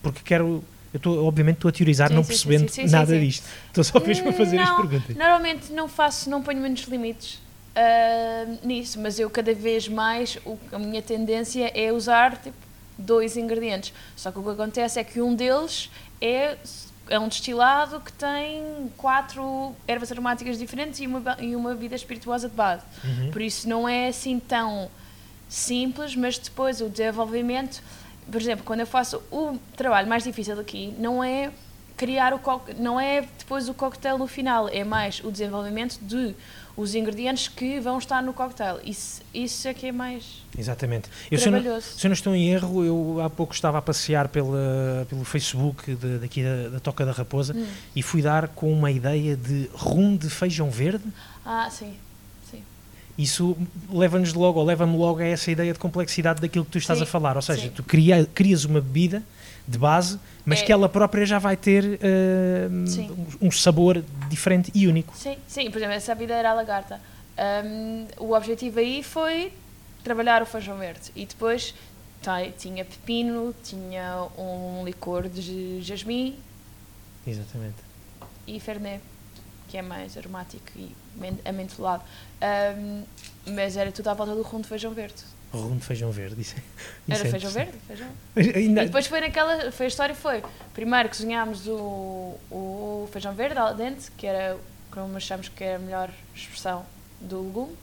[0.00, 0.62] Porque quero.
[0.94, 3.44] Eu estou, obviamente, estou a teorizar, Sim, não sim, percebendo sim, nada disto.
[3.66, 5.16] Estou só mesmo a fazer as Não, perguntas.
[5.16, 7.40] Normalmente não faço, não ponho muitos limites
[7.74, 12.56] ah, nisso, mas eu cada vez mais, o- a minha tendência é usar tipo,
[12.96, 13.92] dois ingredientes.
[14.14, 15.90] Só que o que acontece é que um deles
[16.20, 16.56] é,
[17.08, 18.62] é um destilado que tem
[18.96, 22.84] quatro ervas aromáticas diferentes e uma, e uma vida espirituosa de base.
[23.02, 23.32] Uhum.
[23.32, 24.88] Por isso não é assim tão
[25.48, 27.82] simples, mas depois o desenvolvimento,
[28.30, 31.50] por exemplo, quando eu faço o trabalho mais difícil aqui, não é
[31.96, 32.40] criar o
[32.78, 36.34] não é depois o coquetel no final, é mais o desenvolvimento de
[36.76, 38.80] os ingredientes que vão estar no coquetel.
[38.84, 41.08] Isso, isso é que é mais Exatamente.
[41.30, 43.82] Eu, se, eu não, se eu não estou em erro, eu há pouco estava a
[43.82, 47.64] passear pela, pelo Facebook de- daqui da, da Toca da Raposa Hum.
[47.94, 51.04] e fui dar com uma ideia de rum de feijão verde.
[51.46, 51.94] Ah, sim.
[53.16, 53.56] Isso
[53.92, 57.04] leva-nos logo, ou leva-me logo a essa ideia de complexidade daquilo que tu estás Sim,
[57.04, 57.36] a falar.
[57.36, 57.68] Ou seja, sim.
[57.70, 59.22] tu cria, crias uma bebida
[59.68, 60.64] de base, mas É.
[60.64, 61.98] que ela própria já vai ter
[62.86, 63.10] Sim.
[63.40, 65.16] um sabor diferente e único.
[65.16, 67.00] Sim, sim, por exemplo, essa vida era a lagarta.
[67.64, 69.52] Hum, o objetivo aí foi
[70.02, 71.72] trabalhar o feijão verde e depois
[72.22, 76.36] tá, tinha pepino, tinha um licor de jasmim
[77.26, 77.76] Exatamente.
[78.46, 79.02] e fernet,
[79.68, 82.02] que é mais aromático e men- amentelado.
[82.76, 83.04] Hum,
[83.46, 85.22] mas era tudo à volta do rum de feijão verde.
[85.52, 86.40] Rum de feijão verde.
[86.40, 86.60] Isso, é-
[87.12, 87.72] Era isso é feijão verde?
[87.86, 88.08] Feijão.
[88.36, 90.42] Ainda- E depois foi naquela, foi a história foi,
[90.72, 94.58] primeiro cozinhámos o, o feijão verde al dente, que era
[94.90, 96.84] como achamos que era a melhor expressão
[97.20, 97.76] do legume.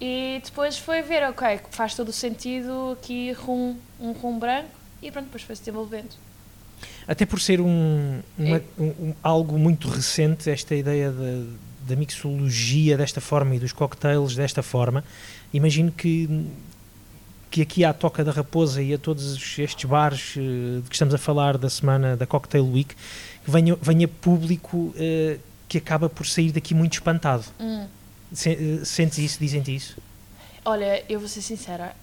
[0.00, 4.68] E depois foi ver, ok, faz todo o sentido aqui rum, um rum branco
[5.00, 6.14] e pronto, depois foi-se desenvolvendo.
[7.06, 8.62] Até por ser um, uma- É.
[8.78, 11.42] um- um- algo muito recente, esta ideia da,
[11.88, 15.04] da mixologia desta forma e dos cocktails desta forma,
[15.52, 16.46] imagino que,
[17.50, 21.14] que aqui à Toca da Raposa e a todos estes bares eh, de que estamos
[21.14, 22.94] a falar da semana da Cocktail Week,
[23.44, 27.44] que venha, venha público eh, que acaba por sair daqui muito espantado.
[27.60, 27.86] Hum.
[28.46, 29.38] Eh, Sentes isso?
[29.38, 29.96] Dizem-te isso?
[30.64, 31.94] Olha, eu vou ser sincera,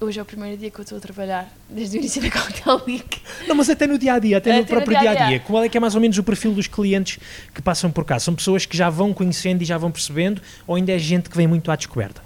[0.00, 2.82] hoje é o primeiro dia que eu estou a trabalhar, desde o início da Cocktail
[2.86, 3.20] Week.
[3.46, 5.40] Não, mas até no dia a dia, até no Até no próprio dia a dia.
[5.40, 7.18] Qual é que é mais ou menos o perfil dos clientes
[7.54, 8.18] que passam por cá?
[8.18, 11.36] São pessoas que já vão conhecendo e já vão percebendo, ou ainda é gente que
[11.36, 12.22] vem muito à descoberta?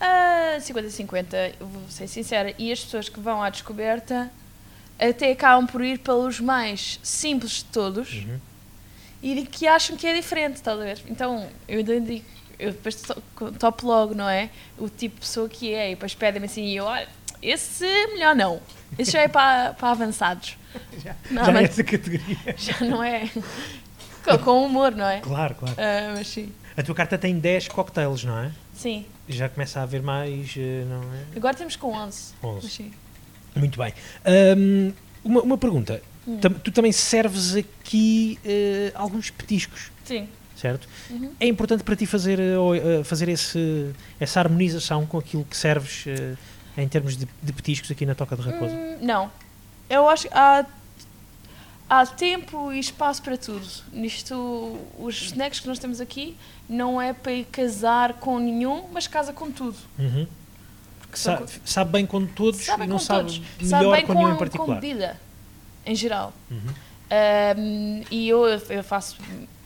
[0.00, 2.54] Ah, 50-50, eu vou ser sincera.
[2.58, 4.30] E as pessoas que vão à descoberta
[4.98, 8.38] até acabam por ir pelos mais simples de todos Uhum.
[9.22, 10.98] e de que acham que é diferente, ver?
[11.08, 12.24] Então, eu ainda digo,
[12.58, 13.22] eu depois to-
[13.58, 14.50] topo logo, não é?
[14.78, 17.08] O tipo de pessoa que é, e depois pedem-me assim, e eu, olha,
[17.42, 18.60] esse melhor não.
[18.98, 20.56] Esse já é para, para avançados.
[21.30, 22.36] Não, já é essa categoria.
[22.56, 23.28] já não é.
[24.24, 25.20] Com, com humor, não é?
[25.20, 25.74] Claro, claro.
[25.78, 26.52] Ah, mas sim.
[26.76, 28.52] A tua carta tem 10 cocktails, não é?
[28.74, 29.04] Sim.
[29.28, 31.36] Já começa a haver mais, eh, não é?
[31.36, 32.34] Agora temos com 11.
[32.42, 32.60] 11.
[32.62, 32.92] Mas sim.
[33.56, 33.92] Muito bem.
[34.24, 34.92] Ahm,
[35.24, 36.02] uma, uma pergunta.
[36.26, 36.38] Hum.
[36.62, 40.28] Tu também serves aqui eh, alguns petiscos, Sim.
[40.60, 40.88] Certo?
[41.10, 41.30] Uhum.
[41.38, 42.54] É importante para ti fazer, eh,
[43.00, 46.34] eh, fazer esse, essa harmonização com aquilo que serves eh,
[46.76, 48.74] em termos de, de petiscos aqui na Toca de Raposa?
[48.74, 49.30] Hum, não.
[49.88, 50.66] Eu acho que há,
[51.88, 53.66] há tempo e espaço para tudo.
[53.92, 56.36] Nisto, os snacks que nós temos aqui
[56.68, 59.76] não é para ir casar com nenhum, mas casa com tudo.
[59.98, 60.26] Uhum.
[61.14, 63.38] Sa- sabe bem com todos sabe e não com sabe todos.
[63.60, 64.80] melhor sabe bem com, com, nenhum em com particular.
[64.80, 65.20] bebida,
[65.86, 66.32] em geral.
[66.50, 66.58] Uhum.
[67.56, 69.16] Um, e eu, eu faço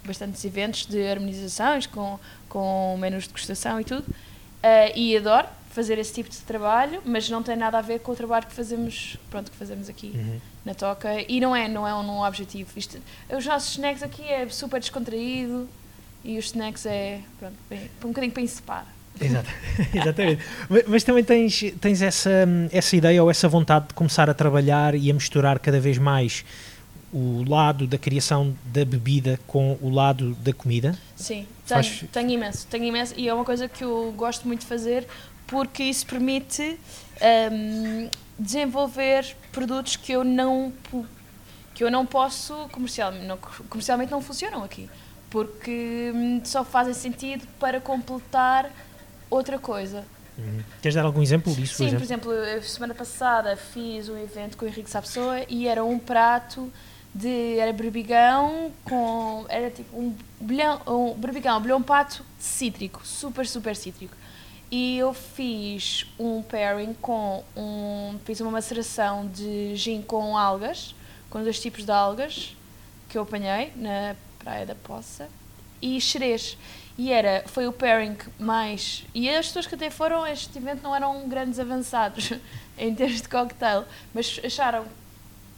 [0.05, 2.19] bastantes eventos de harmonizações com,
[2.49, 4.03] com menus de degustação e tudo.
[4.03, 8.13] Uh, e adoro fazer esse tipo de trabalho, mas não tem nada a ver com
[8.13, 10.41] o trabalho que fazemos, pronto, que fazemos aqui Uhum.
[10.67, 11.09] na toca.
[11.29, 12.71] E não é, não é um, um objetivo.
[12.77, 12.99] Isto,
[13.35, 15.67] os nossos snacks aqui é super descontraído
[16.23, 18.87] e os snacks é, pronto, bem, um bocadinho para encepar.
[19.21, 19.49] Exato.
[19.95, 20.43] Exatamente.
[20.69, 22.31] Mas, mas também tens, tens essa,
[22.71, 26.45] essa ideia ou essa vontade de começar a trabalhar e a misturar cada vez mais
[27.13, 30.99] o lado da criação da bebida com o lado da comida?
[31.15, 33.15] Sim, tenho, Faz- tenho imenso, tenho imenso.
[33.17, 35.07] E é uma coisa que eu gosto muito de fazer
[35.47, 36.79] porque isso permite
[37.53, 38.09] hum,
[38.39, 40.73] desenvolver produtos que eu não
[41.75, 44.89] que eu não posso comercialmente, não, comercialmente não funcionam aqui.
[45.31, 48.71] porque hum, só fazem sentido para completar
[49.31, 50.05] outra coisa.
[50.39, 50.61] Uhum.
[50.81, 51.75] Queres dar algum exemplo disso?
[51.77, 52.31] Sim, por exemplo?
[52.31, 55.99] por exemplo, a semana passada fiz um evento com o Henrique Sapessoa e era um
[55.99, 56.71] prato
[57.15, 57.59] de.
[57.59, 59.45] era berbigão com.
[59.49, 64.17] era tipo um bilhão, um berbigão, bilhão pato cítrico, super, super cítrico.
[64.71, 68.19] E eu fiz um pairing com um.
[68.25, 70.95] fiz uma maceração de gin com algas,
[71.29, 72.57] com dois tipos de algas
[73.09, 75.29] que eu apanhei na Praia da Poça
[75.83, 76.57] e xerez.
[76.97, 79.05] E era, foi o pairing mais.
[79.15, 82.33] E as pessoas que até foram este evento não eram grandes avançados
[82.79, 83.85] em termos de cocktail,
[84.15, 84.87] mas acharam.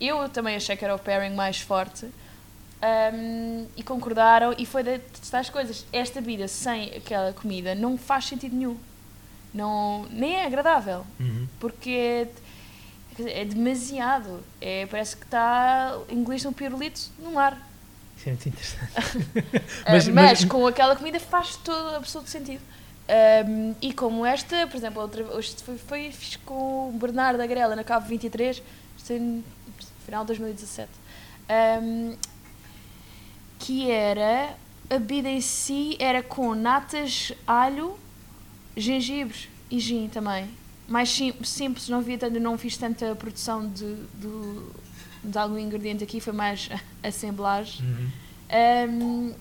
[0.01, 4.55] Eu também achei que era o pairing mais forte um, e concordaram.
[4.59, 5.87] E foi das coisas.
[5.93, 8.77] Esta bebida sem aquela comida não faz sentido nenhum.
[9.53, 11.07] Não, nem é agradável.
[11.19, 11.47] Uhum.
[11.61, 12.27] Porque
[13.19, 14.43] é, é demasiado.
[14.61, 15.99] É, parece que está.
[16.11, 17.57] engoliste um pirulito no mar.
[18.17, 18.93] Isso é muito interessante.
[19.89, 22.63] mas, mas, com aquela comida faz todo absoluto sentido.
[23.07, 27.77] Um, e como esta, por exemplo, outra, hoje foi, foi fiz com o Bernardo Agrela
[27.77, 28.63] na Cabo 23,
[28.97, 29.45] isto é no
[30.05, 30.91] final de 2017,
[31.83, 32.17] um,
[33.59, 34.55] que era,
[34.91, 37.99] a bebida em si era com natas, alho,
[38.77, 40.49] gengibre e gin também.
[40.87, 44.61] Mais sim, simples, não, tanto, não fiz tanta produção de, de,
[45.25, 46.69] de algum ingrediente aqui, foi mais
[47.03, 47.85] assemblagem.
[47.85, 48.11] Uhum.
[48.91, 49.35] Um,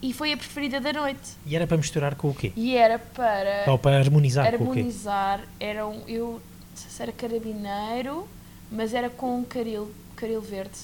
[0.00, 1.36] e foi a preferida da noite.
[1.44, 2.52] E era para misturar com o quê?
[2.56, 3.64] E era para.
[3.70, 5.64] Ou para harmonizar, harmonizar com o quê?
[5.64, 6.40] Era um, eu não
[6.74, 8.28] sei se era carabineiro,
[8.70, 10.78] mas era com caril, caril verde.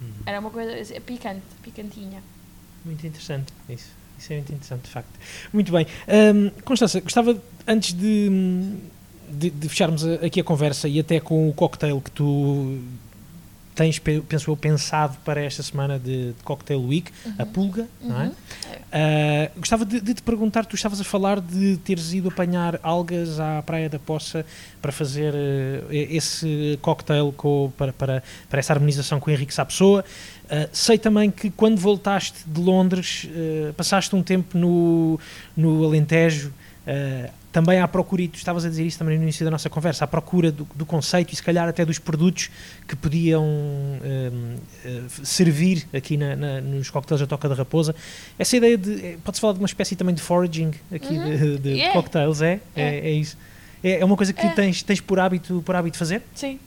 [0.00, 0.12] Uhum.
[0.24, 2.22] Era uma coisa é picante, picantinha.
[2.84, 3.90] Muito interessante isso.
[4.18, 5.18] Isso é muito interessante, de facto.
[5.52, 5.86] Muito bem.
[6.08, 8.30] Um, Constança, gostava, antes de,
[9.28, 12.80] de, de, fecharmos aqui a conversa e até com o cocktail que tu
[13.76, 17.34] tens, penso eu, pensado para esta semana de, de Cocktail Week, uhum.
[17.38, 18.08] a Pulga, uhum.
[18.08, 18.26] não é?
[18.26, 23.38] Uh, gostava de, de, te perguntar, tu estavas a falar de teres ido apanhar algas
[23.38, 24.46] à Praia da Poça
[24.80, 30.02] para fazer uh, esse cocktail com, para, para, para essa harmonização com o Henrique Sapessoa.
[30.44, 33.28] Uh, sei também que quando voltaste de Londres,
[33.76, 35.20] passaste um tempo no,
[35.54, 36.50] no Alentejo,
[36.86, 39.68] Uh, também à procura, e tu estavas a dizer isso também no início da nossa
[39.68, 42.50] conversa, à procura do, do conceito e se calhar até dos produtos
[42.86, 47.94] que podiam uh, uh, servir aqui na, na, nos coquetéis da Toca da Raposa.
[48.38, 49.04] Essa ideia de.
[49.04, 51.24] Eh, pode-se falar de uma espécie também de foraging aqui uhum.
[51.24, 51.92] de, de yeah.
[51.92, 52.60] cocktails, é?
[52.76, 53.36] É, é, é isso.
[53.82, 54.50] É, é, uma coisa que é.
[54.50, 56.22] tens, tens por, hábito, por hábito fazer?
[56.34, 56.60] Sim,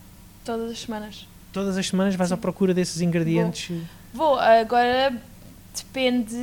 [0.44, 1.28] todas as semanas.
[1.54, 2.34] Todas as semanas vais Sim.
[2.34, 3.70] à procura desses ingredientes?
[4.14, 4.40] Vou, Vou.
[4.40, 5.14] agora
[5.76, 6.36] depende,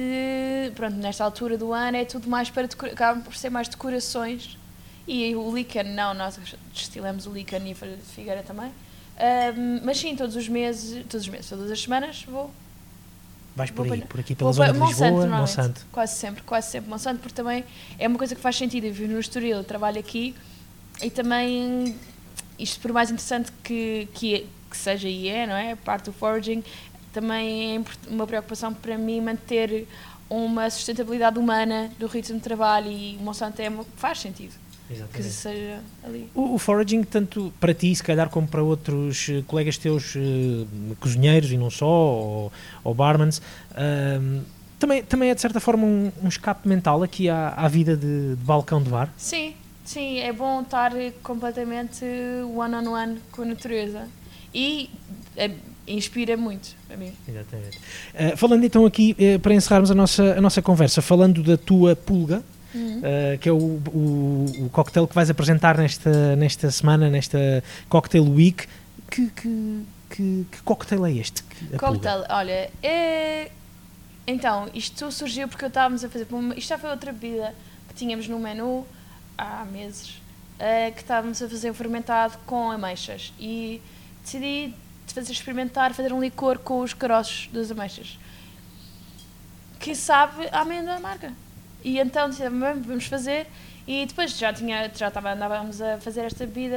[0.74, 4.56] pronto, nesta altura do ano é tudo mais para, acaba por ser mais decorações
[5.06, 6.38] e o lícan, não, nós
[6.72, 8.72] destilamos o lícan e a figueira também,
[9.84, 12.52] mas sim, todos os meses, todos os meses, todas as semanas vou
[13.56, 15.86] Vais por aí, por aqui pela zona de Lisboa, Monsanto.
[15.90, 17.64] Quase sempre, quase sempre Monsanto, porque também
[17.98, 18.84] é uma coisa que faz sentido.
[18.84, 20.34] Eu vivo no Estoril, trabalho aqui
[21.00, 21.96] e também,
[22.58, 25.74] isto por mais interessante que, que, que seja e é, não é?
[25.74, 26.62] Parte do foraging,
[27.16, 29.88] também é uma preocupação para mim manter
[30.28, 34.52] uma sustentabilidade humana do ritmo de trabalho e o Monsanto é uma, faz sentido.
[34.90, 35.16] Exatamente.
[35.16, 36.30] Que seja ali.
[36.34, 40.66] O, o, foraging, tanto para ti, se calhar, como para outros uh, colegas teus uh,
[41.00, 42.52] cozinheiros e não só, ou,
[42.84, 44.44] ou barmans, uh,
[44.78, 48.36] também, também é de certa forma um, um escape mental aqui à, à vida de,
[48.36, 49.12] de, balcão de bar?
[49.16, 49.54] Sim,
[49.86, 52.04] sim, é bom estar completamente
[52.54, 54.06] one-on-one -on -one com a natureza.
[54.54, 54.90] E
[55.34, 55.50] é,
[55.88, 57.12] inspira muito a mim.
[57.28, 57.78] Exatamente.
[57.78, 61.96] Uh, falando então aqui, uh, para encerrarmos a nossa, a nossa conversa, falando da tua
[61.96, 62.42] pulga,
[62.74, 62.98] uhum.
[62.98, 68.24] uh, que é o, o, o cocktail que vais apresentar nesta, nesta semana, nesta Cocktail
[68.24, 68.66] Week,
[69.10, 71.42] que, que, que, que cocktail é este?
[71.76, 72.34] Cocktail, pulga?
[72.34, 73.50] olha, é...
[74.26, 76.26] então, isto surgiu porque eu estávamos a fazer,
[76.56, 77.54] isto já foi outra bebida
[77.88, 78.86] que tínhamos no menu
[79.36, 80.20] há meses,
[80.94, 83.82] que estávamos a fazer fermentado com ameixas e
[84.22, 84.74] decidi
[85.16, 88.18] fazer experimentar, fazer um licor com os caroços das ameixas.
[89.80, 91.32] Que sabe a amêndoa amarga.
[91.82, 93.46] E então dissemos, vamos fazer.
[93.86, 96.76] E depois já tinha, já estava, andávamos a fazer esta bebida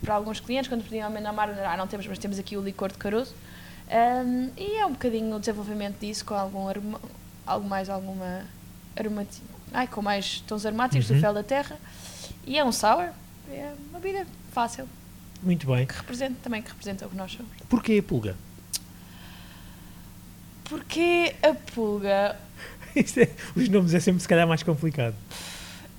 [0.00, 2.92] para alguns clientes, quando pediam amêndoa amarga, ah, não temos, mas temos aqui o licor
[2.92, 3.34] de caroço.
[3.90, 7.00] Um, e é um bocadinho o desenvolvimento disso, com algum aroma,
[7.44, 8.44] algo mais, alguma
[8.96, 11.16] aromática, ai, com mais tons aromáticos uhum.
[11.16, 11.76] do fel da terra.
[12.46, 13.08] E é um sour,
[13.50, 14.88] é uma bebida fácil.
[15.42, 15.86] Muito bem.
[15.86, 17.50] Que representa, também que representa o que nós somos.
[17.68, 18.36] Porquê a pulga?
[20.64, 22.36] Porquê a pulga?
[22.94, 25.14] é, os nomes é sempre se calhar mais complicado.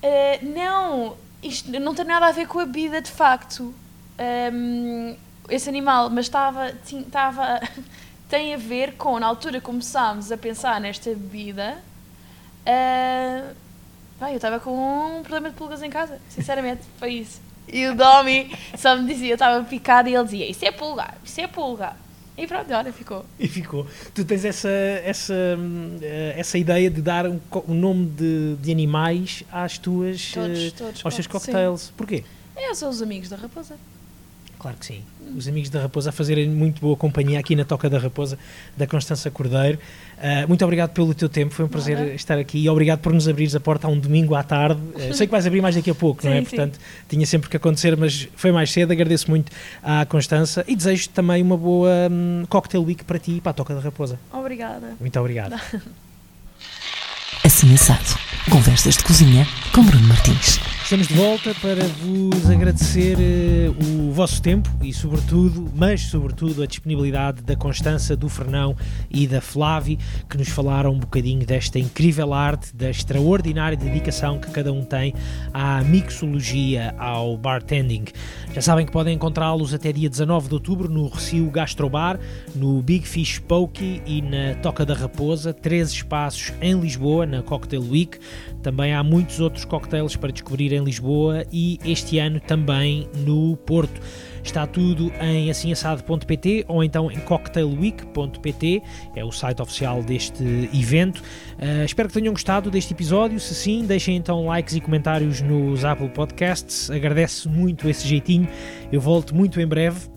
[0.03, 3.73] Uh, não, isto não tem nada a ver com a vida de facto.
[4.53, 5.15] Um,
[5.49, 7.59] esse animal, mas estava, estava,
[8.29, 11.77] tem a ver com, na altura começámos a pensar nesta bebida,
[12.65, 13.55] uh,
[14.29, 17.41] eu estava com um problema de pulgas em casa, sinceramente, foi isso.
[17.71, 21.17] E o Domi só me dizia, eu estava picado e ele dizia, isso é pulgar,
[21.23, 21.97] isso é pulgar.
[22.37, 23.25] E pronto, olha, ficou.
[23.39, 23.85] E ficou.
[24.13, 25.33] Tu tens essa, essa,
[26.01, 30.71] eh, essa ideia de dar um, um nome de, de animais às tuas, todos, uh,
[30.73, 31.81] todos, aos teus cocktails.
[31.81, 31.93] Sim.
[31.95, 32.23] Porquê?
[32.55, 33.75] É, são os amigos da raposa.
[34.61, 35.01] Claro que sim.
[35.35, 38.37] Os amigos da Raposa a fazerem muito boa companhia aqui na Toca da Raposa,
[38.77, 39.79] da Constança Cordeiro.
[40.19, 42.13] Uh, muito obrigado pelo teu tempo, foi um prazer Nada.
[42.13, 44.79] estar aqui e obrigado por nos abrires a porta a um domingo à tarde.
[44.79, 46.41] Uh, sei que vais abrir mais daqui a pouco, sim, não é?
[46.41, 46.45] Sim.
[46.45, 46.79] Portanto,
[47.09, 48.91] tinha sempre que acontecer, mas foi mais cedo.
[48.91, 49.51] Agradeço muito
[49.81, 53.53] à Constança e desejo também uma boa um, cocktail week para ti e para a
[53.53, 54.19] Toca da Raposa.
[54.31, 54.95] Obrigada.
[54.99, 55.59] Muito obrigado.
[57.43, 58.19] Assim assado.
[58.51, 60.59] Conversas de cozinha com Bruno Martins.
[60.91, 66.65] Estamos de volta para vos agradecer uh, o vosso tempo e, sobretudo, mas sobretudo, a
[66.65, 68.75] disponibilidade da Constança, do Fernão
[69.09, 69.97] e da Flávia,
[70.29, 75.13] que nos falaram um bocadinho desta incrível arte, da extraordinária dedicação que cada um tem
[75.53, 78.03] à mixologia, ao bartending.
[78.53, 82.19] Já sabem que podem encontrá-los até dia 19 de outubro no Recio Gastrobar,
[82.53, 87.81] no Big Fish Pokey e na Toca da Raposa, três espaços em Lisboa, na Cocktail
[87.89, 88.19] Week.
[88.61, 94.01] Também há muitos outros cocktails para descobrir em Lisboa e este ano também no Porto.
[94.43, 98.81] Está tudo em assimassado.pt ou então em cocktailweek.pt,
[99.15, 100.43] é o site oficial deste
[100.73, 101.21] evento.
[101.59, 103.39] Uh, espero que tenham gostado deste episódio.
[103.39, 106.89] Se sim, deixem então likes e comentários nos Apple Podcasts.
[106.89, 108.47] Agradeço muito esse jeitinho.
[108.91, 110.09] Eu volto muito em breve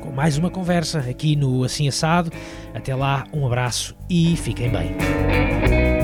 [0.00, 2.32] com mais uma conversa aqui no Assim Assado.
[2.74, 5.99] Até lá, um abraço e fiquem bem.